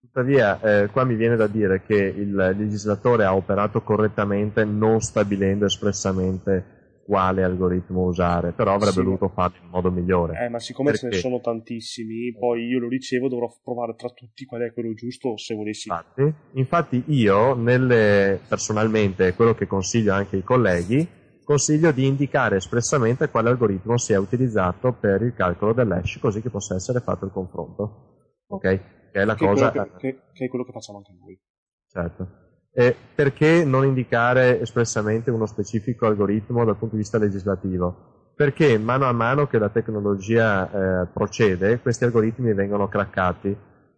[0.00, 5.64] Tuttavia, eh, qua mi viene da dire che il legislatore ha operato correttamente non stabilendo
[5.64, 6.77] espressamente
[7.08, 10.44] quale algoritmo usare, però avrebbe sì, dovuto farlo in modo migliore.
[10.44, 11.08] Eh, ma siccome perché...
[11.08, 14.92] ce ne sono tantissimi, poi io lo ricevo, dovrò provare tra tutti qual è quello
[14.92, 15.88] giusto se volessi.
[15.88, 21.08] Infatti, infatti io, nelle, personalmente, quello che consiglio anche ai colleghi,
[21.42, 26.74] consiglio di indicare espressamente quale algoritmo sia utilizzato per il calcolo dell'hash, così che possa
[26.74, 28.42] essere fatto il confronto.
[28.48, 28.60] Ok?
[28.60, 28.82] Che
[29.12, 29.72] è la che cosa...
[29.72, 31.40] Che, che, che è quello che facciamo anche noi.
[31.86, 32.47] Certo.
[32.78, 38.30] E perché non indicare espressamente uno specifico algoritmo dal punto di vista legislativo?
[38.36, 43.56] Perché mano a mano che la tecnologia eh, procede, questi algoritmi vengono craccati,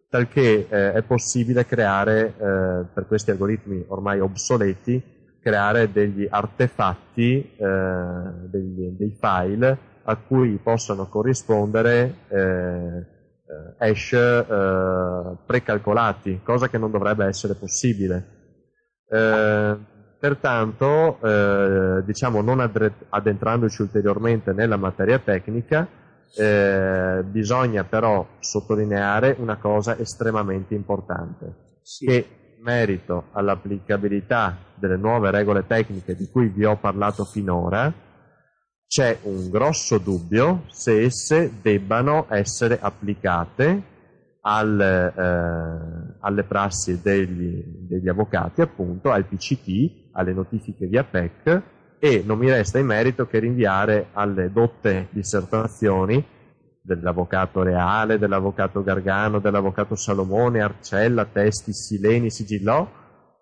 [0.08, 2.32] talché eh, è possibile creare eh,
[2.94, 5.02] per questi algoritmi ormai obsoleti,
[5.42, 7.66] creare degli artefatti, eh,
[8.46, 14.16] degli, dei file a cui possano corrispondere eh, eh, hash
[15.44, 18.38] precalcolati, cosa che non dovrebbe essere possibile.
[19.10, 19.76] Eh,
[20.18, 22.60] pertanto, eh, diciamo, non
[23.08, 25.88] addentrandoci ulteriormente nella materia tecnica,
[26.36, 32.06] eh, bisogna però sottolineare una cosa estremamente importante, sì.
[32.06, 32.26] che
[32.56, 37.92] in merito all'applicabilità delle nuove regole tecniche di cui vi ho parlato finora,
[38.86, 43.82] c'è un grosso dubbio se esse debbano essere applicate
[44.42, 51.62] al, eh, alle prassi degli, degli, avvocati, appunto, al PCT, alle notifiche via PEC
[51.98, 56.24] e non mi resta in merito che rinviare alle dotte dissertazioni
[56.82, 62.88] dell'avvocato Reale, dell'avvocato Gargano, dell'avvocato Salomone, Arcella, Testi, Sileni, Sigillò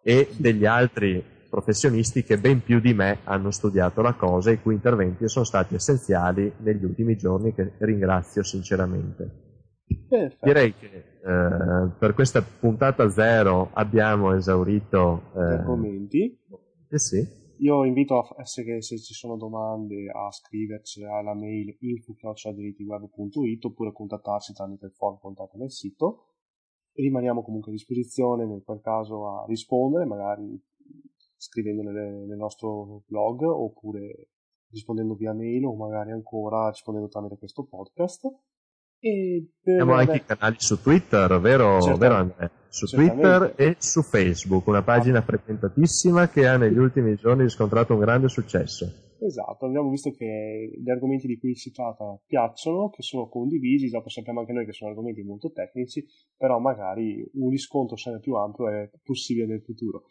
[0.02, 4.60] e degli altri professionisti che ben più di me hanno studiato la cosa e i
[4.60, 9.46] cui interventi sono stati essenziali negli ultimi giorni che ringrazio sinceramente.
[10.08, 10.44] Perfetto.
[10.44, 16.38] Direi che eh, per questa puntata zero abbiamo esaurito eh, gli argomenti.
[16.88, 17.22] Eh sì.
[17.58, 23.92] Io invito a se, se ci sono domande a scriverci alla mail info.dirittiguerra.it oppure a
[23.92, 26.28] contattarci tramite il form contatto nel sito
[26.92, 30.58] e rimaniamo comunque a disposizione nel qual caso a rispondere, magari
[31.36, 34.30] scrivendo nel, nel nostro blog oppure
[34.70, 38.24] rispondendo via mail o magari ancora rispondendo tramite questo podcast
[39.00, 42.50] Abbiamo anche i canali su Twitter, vero, vero Andrea?
[42.68, 48.00] Su Twitter e su Facebook, una pagina frequentatissima che ha negli ultimi giorni riscontrato un
[48.00, 49.06] grande successo.
[49.20, 54.08] Esatto, abbiamo visto che gli argomenti di cui si tratta piacciono, che sono condivisi, dopo
[54.08, 56.04] sappiamo anche noi che sono argomenti molto tecnici,
[56.36, 60.04] però magari un riscontro sempre più ampio è possibile nel futuro.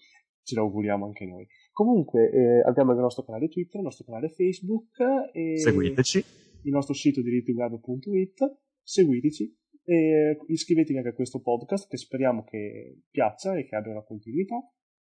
[0.43, 1.45] Ce lo auguriamo anche noi.
[1.71, 4.97] Comunque eh, abbiamo il nostro canale Twitter, il nostro canale Facebook
[5.33, 6.23] e seguiteci.
[6.63, 9.53] Il nostro sito dirittoingrado.it seguiteci
[9.83, 14.55] e iscrivetevi anche a questo podcast che speriamo che piaccia e che abbia una continuità.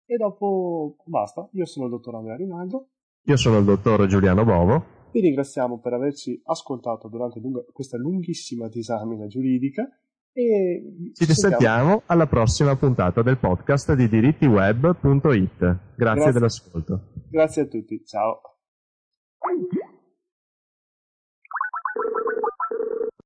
[0.05, 1.48] E dopo basta.
[1.52, 2.90] Io sono il dottor Andrea Rinaldo.
[3.24, 4.98] Io sono il dottor Giuliano Bovo.
[5.12, 9.89] Vi ringraziamo per averci ascoltato durante lunga, questa lunghissima disamina giuridica.
[10.32, 15.59] E ci sentiamo alla prossima puntata del podcast di dirittiweb.it.
[15.59, 17.12] Grazie, Grazie dell'ascolto.
[17.28, 18.40] Grazie a tutti, ciao.